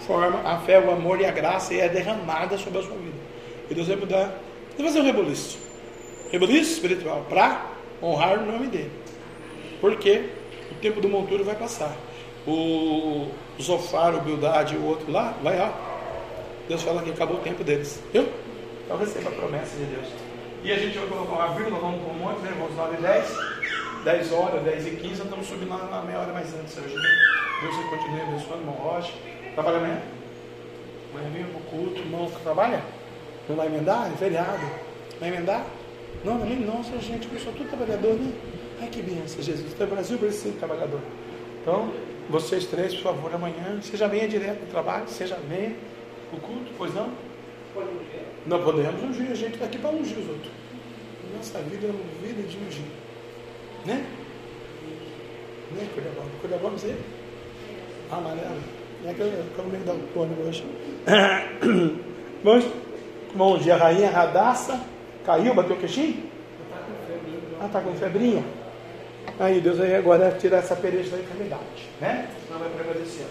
forma 0.06 0.40
a 0.44 0.58
fé, 0.58 0.78
o 0.78 0.90
amor 0.90 1.20
e 1.20 1.24
a 1.24 1.30
graça 1.30 1.74
e 1.74 1.80
é 1.80 1.88
derramada 1.88 2.56
sobre 2.56 2.78
a 2.78 2.82
sua 2.82 2.96
vida. 2.96 3.16
E 3.68 3.74
Deus 3.74 3.88
vai 3.88 3.96
mudar. 3.96 4.38
Vai 4.76 4.86
fazer 4.86 5.00
um 5.00 5.04
rebuliço. 5.04 5.58
Rebuliço 6.30 6.72
espiritual 6.72 7.26
para 7.28 7.66
honrar 8.02 8.38
o 8.38 8.46
nome 8.46 8.68
dele. 8.68 8.90
Porque 9.80 10.22
o 10.70 10.74
tempo 10.76 11.00
do 11.00 11.08
monturo 11.08 11.44
vai 11.44 11.56
passar. 11.56 11.96
O 12.46 13.28
Zofar, 13.60 14.14
o 14.14 14.20
Bildade 14.20 14.74
e 14.74 14.78
o 14.78 14.84
outro 14.84 15.10
lá, 15.10 15.36
vai 15.42 15.58
lá. 15.58 15.72
Deus 16.68 16.82
fala 16.82 17.02
que 17.02 17.10
acabou 17.10 17.36
o 17.36 17.40
tempo 17.40 17.64
deles. 17.64 18.00
Viu? 18.12 18.26
Então 18.92 19.06
receba 19.06 19.30
a 19.30 19.32
promessa 19.32 19.74
de 19.74 19.86
Deus. 19.86 20.06
E 20.62 20.70
a 20.70 20.76
gente 20.76 20.98
vai 20.98 21.08
colocar 21.08 21.32
uma 21.32 21.54
vírgula, 21.54 21.80
vamos 21.80 22.02
para 22.02 22.12
um 22.12 22.18
monte, 22.18 22.40
né? 22.40 22.52
Vamos 22.58 22.76
9 22.76 22.98
e 22.98 23.00
10, 23.00 23.36
10 24.04 24.32
horas, 24.32 24.62
10 24.64 24.86
e 24.86 24.90
15, 24.90 25.08
nós 25.08 25.18
estamos 25.20 25.46
subindo 25.46 25.70
lá 25.70 25.78
na 25.78 26.02
meia 26.02 26.18
hora 26.18 26.32
mais 26.34 26.54
antes 26.54 26.76
hoje. 26.76 26.94
Né? 26.94 27.02
Deus 27.62 27.74
continue 27.88 28.20
abençoando, 28.20 28.60
irmão 28.60 28.74
Rocha. 28.74 29.14
Trabalha 29.54 29.78
amanhã? 29.78 30.02
Amanhã 31.10 31.30
vem 31.30 31.42
o 31.44 31.60
culto, 31.70 32.00
irmão 32.00 32.30
trabalha? 32.42 32.82
Não 33.48 33.56
vai 33.56 33.68
emendar? 33.68 34.12
É 34.12 34.16
feriado. 34.16 34.70
Vai 35.18 35.30
emendar? 35.30 35.64
Não, 36.22 36.34
não, 36.34 36.76
nossa 36.76 36.98
gente, 36.98 37.26
eu 37.32 37.40
sou 37.40 37.54
tudo 37.54 37.70
trabalhador, 37.70 38.12
né? 38.12 38.30
Ai 38.82 38.88
que 38.88 39.00
benção, 39.00 39.42
Jesus. 39.42 39.72
O 39.72 39.86
Brasil 39.86 40.18
precisa 40.18 40.50
de 40.50 40.58
trabalhador. 40.58 41.00
Então, 41.62 41.90
vocês 42.28 42.66
três, 42.66 42.94
por 42.96 43.04
favor, 43.04 43.34
amanhã, 43.34 43.80
seja 43.80 44.06
venha 44.06 44.28
direto 44.28 44.58
para 44.58 44.66
o 44.66 44.70
trabalho, 44.70 45.08
seja 45.08 45.38
venha 45.48 45.74
o 46.30 46.36
culto, 46.36 46.70
pois 46.76 46.92
não? 46.92 47.10
Não 48.46 48.62
podemos 48.62 49.02
ungir, 49.02 49.30
a 49.30 49.34
gente 49.34 49.54
está 49.54 49.66
aqui 49.66 49.78
para 49.78 49.90
ungir 49.90 50.18
os 50.18 50.28
outros. 50.28 50.50
Nossa 51.36 51.58
vida 51.60 51.86
é 51.86 51.90
uma 51.90 52.26
vida 52.26 52.42
de 52.42 52.56
ungir. 52.56 52.84
Né? 53.86 54.04
Né, 55.72 55.88
Cuiabá? 55.94 56.22
Cuiabá, 56.40 56.78
sei. 56.78 56.96
Amarelo. 58.10 58.82
É 59.04 59.14
que 59.14 59.20
eu 59.20 59.64
no 59.64 59.70
meio 59.70 59.84
da 59.84 59.94
tônica 60.14 60.42
hoje. 60.42 60.64
Vamos, 62.44 62.66
bom 63.34 63.58
dia, 63.58 63.76
rainha 63.76 64.10
Radassa. 64.10 64.80
Caiu, 65.24 65.54
bateu 65.54 65.76
o 65.76 65.78
queixinho? 65.78 66.30
Ah, 67.60 67.66
está 67.66 67.80
com 67.80 67.94
febrinha. 67.94 68.44
Aí 69.38 69.60
Deus 69.60 69.80
aí 69.80 69.94
agora 69.94 70.36
tirar 70.38 70.58
essa 70.58 70.76
pereja 70.76 71.10
da 71.10 71.22
enfermidade, 71.22 71.88
né? 72.00 72.28
Não 72.50 72.58
vai 72.58 72.68
prevalecer. 72.70 73.26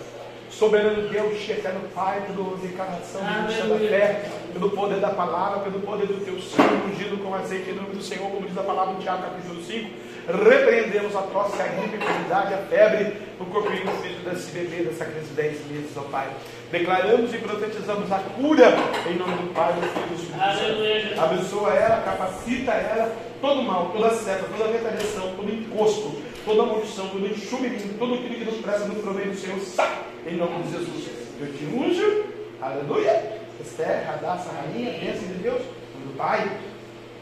Soberano 0.52 1.08
Deus, 1.08 1.50
eterno 1.50 1.82
Pai, 1.96 2.22
pela 2.28 2.72
encarnação 2.72 3.22
da 3.22 3.80
fé, 3.80 4.30
pelo 4.52 4.70
poder 4.70 5.00
da 5.00 5.10
palavra, 5.10 5.62
pelo 5.62 5.80
poder 5.80 6.08
do 6.08 6.24
teu 6.24 6.40
sangue 6.40 6.92
ungido 6.92 7.18
com 7.24 7.34
azeite 7.34 7.72
em 7.72 7.76
nome 7.76 7.96
do 7.96 8.04
Senhor, 8.04 8.30
como 8.30 8.46
diz 8.46 8.58
a 8.58 8.64
palavra 8.64 8.94
em 8.94 8.98
Tiago 8.98 9.24
capítulo 9.24 9.64
5. 9.64 9.90
Repreendemos 10.28 11.16
a 11.16 11.22
tosse, 11.22 11.60
a 11.60 11.66
gripe, 11.66 11.96
a 11.96 11.98
enfermidade, 11.98 12.54
a 12.54 12.58
febre, 12.58 13.18
o 13.40 13.46
corpo 13.46 13.72
e 13.72 13.88
o 13.88 13.92
espírito 13.92 14.30
desse 14.30 14.52
bebê, 14.52 14.84
dessa 14.84 15.06
criança 15.06 15.30
de 15.30 15.34
10 15.34 15.68
meses, 15.68 15.98
ó 15.98 16.02
Pai. 16.02 16.30
Declaramos 16.70 17.34
e 17.34 17.38
profetizamos 17.38 18.12
a 18.12 18.20
cura 18.20 18.74
em 19.10 19.16
nome 19.16 19.36
do 19.38 19.54
Pai, 19.54 19.74
do 19.74 19.82
Filho 19.82 20.06
e 20.06 20.10
do 20.10 20.16
Espírito 20.16 21.16
Santo. 21.16 21.22
Abençoa 21.22 21.74
ela, 21.74 22.02
capacita 22.02 22.72
ela, 22.72 23.12
todo 23.42 23.64
mal, 23.64 23.90
toda 23.94 24.12
seta, 24.12 24.46
toda 24.56 24.72
retaliação, 24.72 25.34
todo 25.36 25.50
encosto, 25.50 26.22
toda 26.46 26.66
maldição, 26.66 27.08
todo 27.08 27.26
enxumirinho, 27.26 27.98
todo 27.98 28.14
aquilo 28.14 28.36
que 28.36 28.46
nos 28.46 28.58
presta 28.58 28.86
no 28.86 28.96
proveito 28.96 29.32
do 29.32 29.38
Senhor, 29.38 29.60
sai 29.60 30.11
em 30.28 30.36
nome 30.38 30.64
de 30.64 30.72
Jesus. 30.72 31.10
Eu 31.40 31.54
te 31.54 31.66
unjo, 31.66 32.26
aleluia. 32.62 33.42
Esther, 33.62 34.06
Radassa, 34.06 34.52
rainha, 34.52 34.92
bênção 35.00 35.28
de 35.28 35.36
Deus, 35.36 35.62
do 35.62 36.18
Pai, 36.18 36.48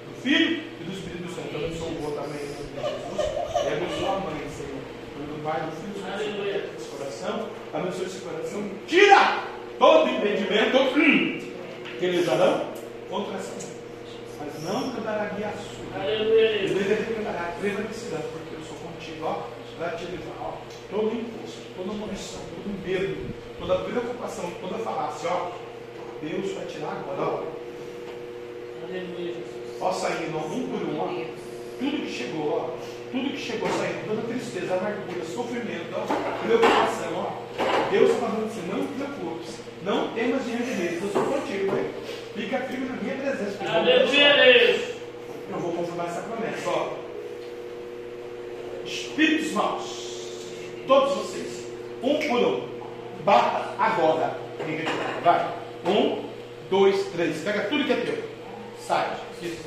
do 0.07 0.21
Filho 0.21 0.63
e 0.79 0.83
do 0.83 0.91
Espírito 0.91 1.29
Santo. 1.33 1.49
Eu 1.53 1.65
abençoo 1.65 1.87
o 1.87 2.05
outro 2.05 2.21
também 2.21 2.41
em 2.41 2.49
nome 2.49 2.69
de 2.69 2.79
Jesus. 2.79 3.63
E 3.63 3.67
abençoa 3.67 4.15
a 4.15 4.19
mãe, 4.19 4.49
Senhor. 4.49 4.79
Do 5.19 5.43
Pai, 5.43 5.61
do 5.61 5.71
Filho 5.75 5.89
e 5.89 5.99
do 5.99 6.09
Espírito 6.09 6.63
Santo. 6.63 6.79
Esse 6.79 6.89
coração, 6.89 7.49
abençoa 7.73 8.05
esse 8.05 8.19
coração. 8.21 8.69
Tira 8.87 9.43
todo 9.77 10.09
impedimento 10.09 10.77
hum, 10.77 11.39
que 11.99 12.05
eles 12.05 12.25
darão 12.25 12.67
contra 13.09 13.35
essa 13.35 13.51
mãe. 13.51 13.79
Mas 14.39 14.63
não 14.63 14.91
cantará 14.91 15.25
guia 15.35 15.51
sua. 15.51 16.01
Aleluia. 16.01 16.49
Ele 16.63 17.15
cantará 17.15 17.53
prevalecerá, 17.59 18.19
porque 18.31 18.55
eu 18.55 18.61
sou 18.63 18.77
contigo, 18.77 19.25
ó, 19.25 19.43
para 19.77 19.97
te 19.97 20.05
livrar, 20.05 20.35
ó. 20.39 20.53
Todo 20.89 21.07
imposto, 21.07 21.38
toda 21.79 21.93
munição, 21.93 22.41
todo 22.55 22.85
medo, 22.85 23.33
toda 23.57 23.79
preocupação, 23.79 24.51
toda 24.59 24.77
falácia, 24.79 25.29
ó. 25.29 25.51
Deus 26.21 26.51
vai 26.53 26.65
tirar 26.65 26.91
agora, 26.91 27.21
ó. 27.21 27.43
Aleluia, 28.83 29.35
Ó, 29.79 29.91
saindo, 29.93 30.37
ó, 30.37 30.47
um 30.47 30.67
por 30.67 30.81
um, 30.89 30.99
ó. 30.99 31.07
Tudo 31.79 32.05
que 32.05 32.11
chegou, 32.11 32.49
ó. 32.51 32.77
Tudo 33.11 33.29
que 33.31 33.37
chegou 33.37 33.69
saindo, 33.69 34.07
toda 34.07 34.21
tristeza, 34.23 34.75
amargura, 34.75 35.25
sofrimento, 35.25 35.93
ó. 35.93 36.45
Preocupação, 36.45 37.13
ó. 37.15 37.89
Deus 37.91 38.09
está 38.11 38.27
falando 38.27 38.47
assim, 38.47 38.67
não 38.67 38.85
te 38.85 38.93
preocupes. 38.93 39.55
Não 39.83 40.13
temas 40.13 40.43
diante 40.45 40.71
deles, 40.71 41.01
eu 41.01 41.09
sou 41.09 41.23
contigo, 41.23 41.77
hein? 41.77 41.85
Fica 42.35 42.57
firme 42.59 42.89
na 42.89 42.95
minha 43.01 43.15
presença. 43.15 43.63
Aleluia. 43.63 44.99
Eu 45.51 45.59
vou 45.59 45.71
confirmar 45.71 46.07
essa 46.07 46.21
promessa, 46.21 46.69
ó. 46.69 46.93
Espíritos 48.85 49.51
maus, 49.53 50.45
todos 50.87 51.13
vocês, 51.15 51.58
um 52.03 52.19
por 52.27 52.39
um, 52.39 52.67
bata 53.23 53.75
agora. 53.77 54.37
Vai. 55.23 55.53
Um, 55.85 56.25
dois, 56.69 57.05
três. 57.07 57.41
Pega 57.41 57.63
tudo 57.63 57.85
que 57.85 57.93
é 57.93 57.95
teu. 57.97 58.23
Sai. 58.79 59.17
Isso. 59.41 59.63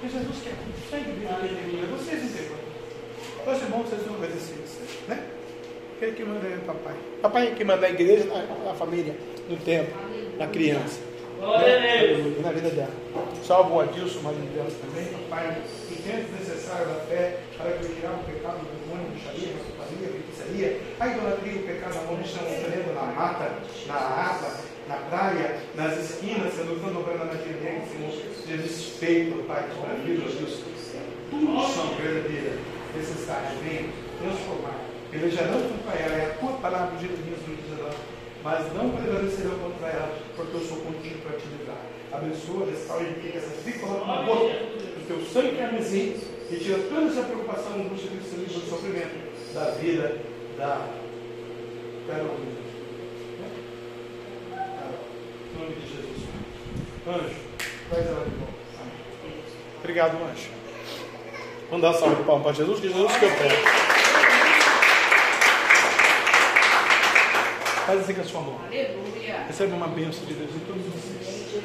Porque 0.00 0.18
Jesus 0.18 0.36
quer 0.42 0.52
sangue 0.90 1.12
vivo 1.12 1.34
que 1.40 1.46
ele 1.46 1.86
Vocês 1.86 2.22
entendem. 2.22 2.56
Vai 3.44 3.54
ser 3.54 3.66
bom 3.66 3.82
vocês 3.82 4.06
não 4.06 4.14
obedecerem 4.14 4.62
isso. 4.64 4.80
Né? 5.08 5.22
Aquele 5.96 6.12
que 6.12 6.24
manda 6.24 6.46
é 6.46 6.56
o 6.56 6.60
papai. 6.60 6.94
Papai 7.22 7.46
é 7.48 7.50
que 7.52 7.64
manda 7.64 7.86
a 7.86 7.90
igreja, 7.90 8.24
na, 8.24 8.42
na 8.64 8.74
família, 8.74 9.16
no 9.48 9.56
tempo, 9.56 9.92
na 10.36 10.46
criança. 10.48 11.00
Né? 11.40 12.40
Na 12.42 12.52
vida 12.52 12.70
dela. 12.70 12.90
Salve 13.42 13.72
o 13.72 13.80
Adilson, 13.80 14.20
marido 14.20 14.52
dela 14.54 14.68
também. 14.82 15.06
Papai, 15.28 15.48
o 15.48 16.38
necessário 16.38 16.86
da 16.86 16.94
fé 17.06 17.38
para 17.56 17.72
que 17.72 17.84
eu 17.84 17.94
tirar 17.94 18.12
o 18.12 18.24
pecado 18.24 18.58
do 18.58 18.75
feitiçaria, 20.56 20.80
a 20.98 21.08
idolatria, 21.08 21.60
o 21.60 21.62
pecado, 21.62 21.98
a 21.98 22.02
maldição, 22.02 22.42
o 22.42 22.70
veneno 22.70 22.94
na 22.94 23.02
mata, 23.12 23.52
na 23.86 23.94
água, 23.94 24.50
na 24.88 24.96
praia, 24.96 25.58
nas 25.74 25.98
esquinas, 25.98 26.56
lutando 26.58 26.94
dobrando 26.94 27.26
na 27.26 27.34
direita, 27.34 27.86
Senhor, 27.86 28.12
Jesus 28.46 28.96
feito, 28.98 29.46
Pai, 29.46 29.68
de 29.68 29.78
maravilha, 29.78 30.28
Deus. 30.28 30.60
Tudo 31.30 31.74
são 31.74 31.94
verdadeiras 31.96 32.58
necessidades, 32.96 33.58
vem 33.62 33.90
transformar. 34.22 34.80
Ele 35.12 35.30
já 35.30 35.42
não 35.42 35.60
contra 35.60 36.00
ela, 36.00 36.16
é 36.16 36.26
a 36.26 36.38
tua 36.38 36.52
palavra 36.58 36.96
de 36.96 37.06
minhas 37.06 37.40
vidas, 37.46 37.94
mas 38.42 38.72
não 38.74 38.90
prevalecerão 38.90 39.58
contra 39.58 39.88
ela, 39.88 40.18
porque 40.36 40.56
eu 40.56 40.60
sou 40.60 40.78
contigo 40.78 41.18
para 41.22 41.38
te 41.38 41.46
livrar. 41.48 41.82
Abençoa, 42.12 42.66
restaura 42.70 43.02
e 43.04 43.20
fica 43.20 43.38
essa 43.38 43.78
coloca 43.80 44.06
na 44.06 44.22
boca 44.22 44.54
do 44.54 45.06
teu 45.06 45.20
sangue 45.26 45.56
carmesim 45.56 46.16
e 46.50 46.56
tira 46.56 46.78
toda 46.88 47.08
essa 47.08 47.22
preocupação, 47.22 47.74
angústia, 47.74 48.10
tristeza 48.10 48.44
e 48.46 48.70
sofrimento 48.70 49.26
da 49.52 49.70
vida 49.72 50.16
da 50.56 50.86
Carolina. 52.06 52.56
Em 54.52 55.58
nome 55.58 55.74
de 55.74 55.80
Jesus. 55.82 56.28
Anjo, 57.06 57.36
traz 57.90 58.06
ela 58.06 58.24
de 58.24 58.30
volta. 58.36 58.54
Obrigado, 59.80 60.16
anjo. 60.24 60.50
Vamos 61.70 61.82
dar 61.82 61.90
uma 61.90 61.98
salva 61.98 62.16
de 62.16 62.22
palmas 62.22 62.42
para 62.44 62.52
Jesus, 62.52 62.80
que 62.80 62.88
Jesus 62.88 63.16
que 63.16 63.24
eu 63.24 63.36
quero. 63.36 63.56
Faz 67.86 68.00
assim 68.00 68.14
com 68.14 68.20
a 68.20 68.24
sua 68.24 68.40
mão. 68.40 68.60
Aleluia. 68.66 69.44
Recebe 69.46 69.72
uma 69.72 69.88
bênção 69.88 70.24
de 70.24 70.34
Deus 70.34 70.50
em 70.50 70.58
todos 70.60 70.82
vocês. 70.86 71.62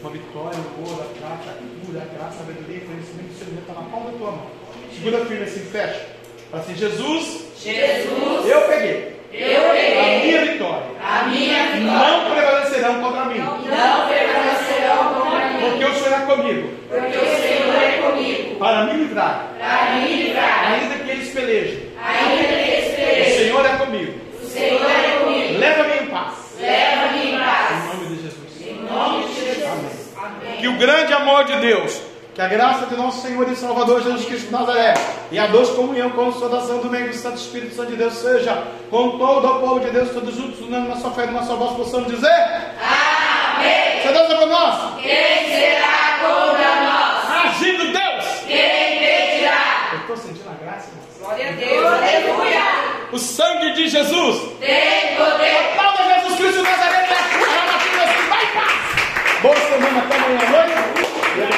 Uma 0.00 0.10
vitória, 0.10 0.58
um 0.58 0.88
ouro, 0.88 1.02
a 1.02 1.06
prata, 1.18 1.50
a 1.50 1.86
cura, 1.86 2.02
a 2.02 2.04
graça, 2.04 2.28
a 2.28 2.38
sabedoria, 2.38 2.80
conhecimento, 2.80 3.30
o 3.30 3.34
Senhor 3.34 3.60
está 3.60 3.72
na 3.72 3.82
palma 3.88 4.10
da 4.10 4.18
tua 4.18 4.30
mão. 4.30 4.50
Segura 4.94 5.24
firme 5.24 5.44
assim, 5.44 5.60
fecha. 5.60 6.16
Fala 6.50 6.62
assim, 6.62 6.76
Jesus. 6.76 7.45
Jesus. 7.62 8.46
Eu 8.46 8.60
peguei. 8.62 9.16
Eu 9.32 9.62
peguei. 9.70 9.98
A 9.98 10.24
minha 10.24 10.40
vitória. 10.52 10.82
A 11.02 11.22
minha 11.26 11.62
vitória. 11.66 12.10
Não 12.18 12.30
prevalecerão 12.30 13.00
contra 13.02 13.24
mim. 13.26 13.38
Não 13.38 14.08
prevalecerão 14.08 15.14
contra 15.14 15.46
mim. 15.48 15.60
Porque 15.70 15.84
o 15.84 15.94
Senhor 15.94 16.18
é 16.22 16.26
comigo. 16.26 16.70
Porque 16.88 17.16
o 17.16 17.36
Senhor 17.36 17.74
é 17.82 17.98
comigo. 18.10 18.56
Para 18.58 18.84
me 18.84 18.92
livrar. 18.94 19.52
Para 19.58 19.90
me 19.96 20.08
livrar. 20.22 20.72
Ainda 20.72 21.04
que 21.04 21.10
eles 21.10 21.28
pelejem. 21.34 21.82
Ainda 22.02 22.48
que 22.48 22.54
eles 22.70 22.92
O 22.92 22.96
pelejem. 22.96 23.38
Senhor 23.38 23.66
é 23.66 23.76
comigo. 23.76 24.20
O 24.42 24.46
Senhor 24.46 24.90
é 24.90 25.18
comigo. 25.24 25.58
Leva-me 25.58 25.94
em 26.02 26.06
paz. 26.06 26.34
Leva-me 26.60 27.18
em 27.18 27.34
Em 27.34 27.38
paz. 27.38 27.84
nome 27.94 28.06
de 28.16 28.22
Jesus. 28.22 28.66
Em 28.66 28.82
nome 28.90 29.26
de 29.26 29.34
Jesus. 29.34 30.14
Amém. 30.16 30.56
Que 30.60 30.68
o 30.68 30.76
grande 30.78 31.12
amor 31.12 31.44
de 31.44 31.56
Deus, 31.56 32.00
que 32.36 32.42
a 32.42 32.48
graça 32.48 32.84
de 32.84 32.94
nosso 32.96 33.22
Senhor 33.22 33.50
e 33.50 33.56
Salvador 33.56 34.02
Jesus 34.02 34.26
Cristo 34.26 34.46
de 34.48 34.52
Nazaré 34.52 34.92
e 35.32 35.38
a 35.38 35.46
doce 35.46 35.72
comunhão 35.74 36.10
com 36.10 36.20
a 36.20 36.24
consolação 36.26 36.80
do 36.80 36.90
meio 36.90 37.08
do 37.08 37.14
Santo 37.16 37.38
Espírito 37.38 37.74
Santo 37.74 37.92
de 37.92 37.96
Deus 37.96 38.12
seja 38.12 38.62
com 38.90 39.16
todo 39.16 39.46
o 39.46 39.60
povo 39.60 39.80
de 39.80 39.88
Deus, 39.90 40.10
todos 40.10 40.34
juntos, 40.34 40.60
unindo 40.60 40.86
na 40.86 40.96
sua 40.96 41.12
fé 41.12 41.24
e 41.24 41.30
na 41.30 41.42
sua 41.42 41.56
voz, 41.56 41.74
possamos 41.74 42.08
dizer: 42.08 42.28
Amém. 42.28 44.02
Se 44.02 44.08
Deus 44.12 44.30
é 44.30 44.36
por 44.36 44.48
nós, 44.48 45.00
Quem 45.00 45.46
será 45.48 46.18
contra 46.20 46.74
nós? 46.84 47.46
agindo 47.46 47.84
Deus. 47.84 48.24
Quem 48.46 48.96
impedirá? 48.96 49.88
Eu 49.92 49.98
estou 50.00 50.16
sentindo 50.18 50.50
a 50.50 50.62
graça, 50.62 50.90
irmãos. 50.90 51.18
Glória 51.18 51.48
a 51.48 51.52
Deus. 51.52 51.86
Aleluia. 51.86 52.62
O 53.12 53.18
sangue 53.18 53.72
de 53.72 53.88
Jesus 53.88 54.42
Tem 54.60 55.16
poder. 55.16 55.72
Aplauda 55.78 56.14
Jesus 56.20 56.36
Cristo 56.38 56.56
de 56.58 56.62
Nazaré 56.70 56.98
a 56.98 57.38
cura 57.38 57.62
na 57.64 57.78
vida, 57.78 58.04
vai 58.28 58.46
paz. 58.52 59.40
Boa 59.40 59.56
semana, 59.56 60.00
até 60.00 60.16
amanhã 60.16 60.38
à 60.44 60.50
noite. 60.50 61.56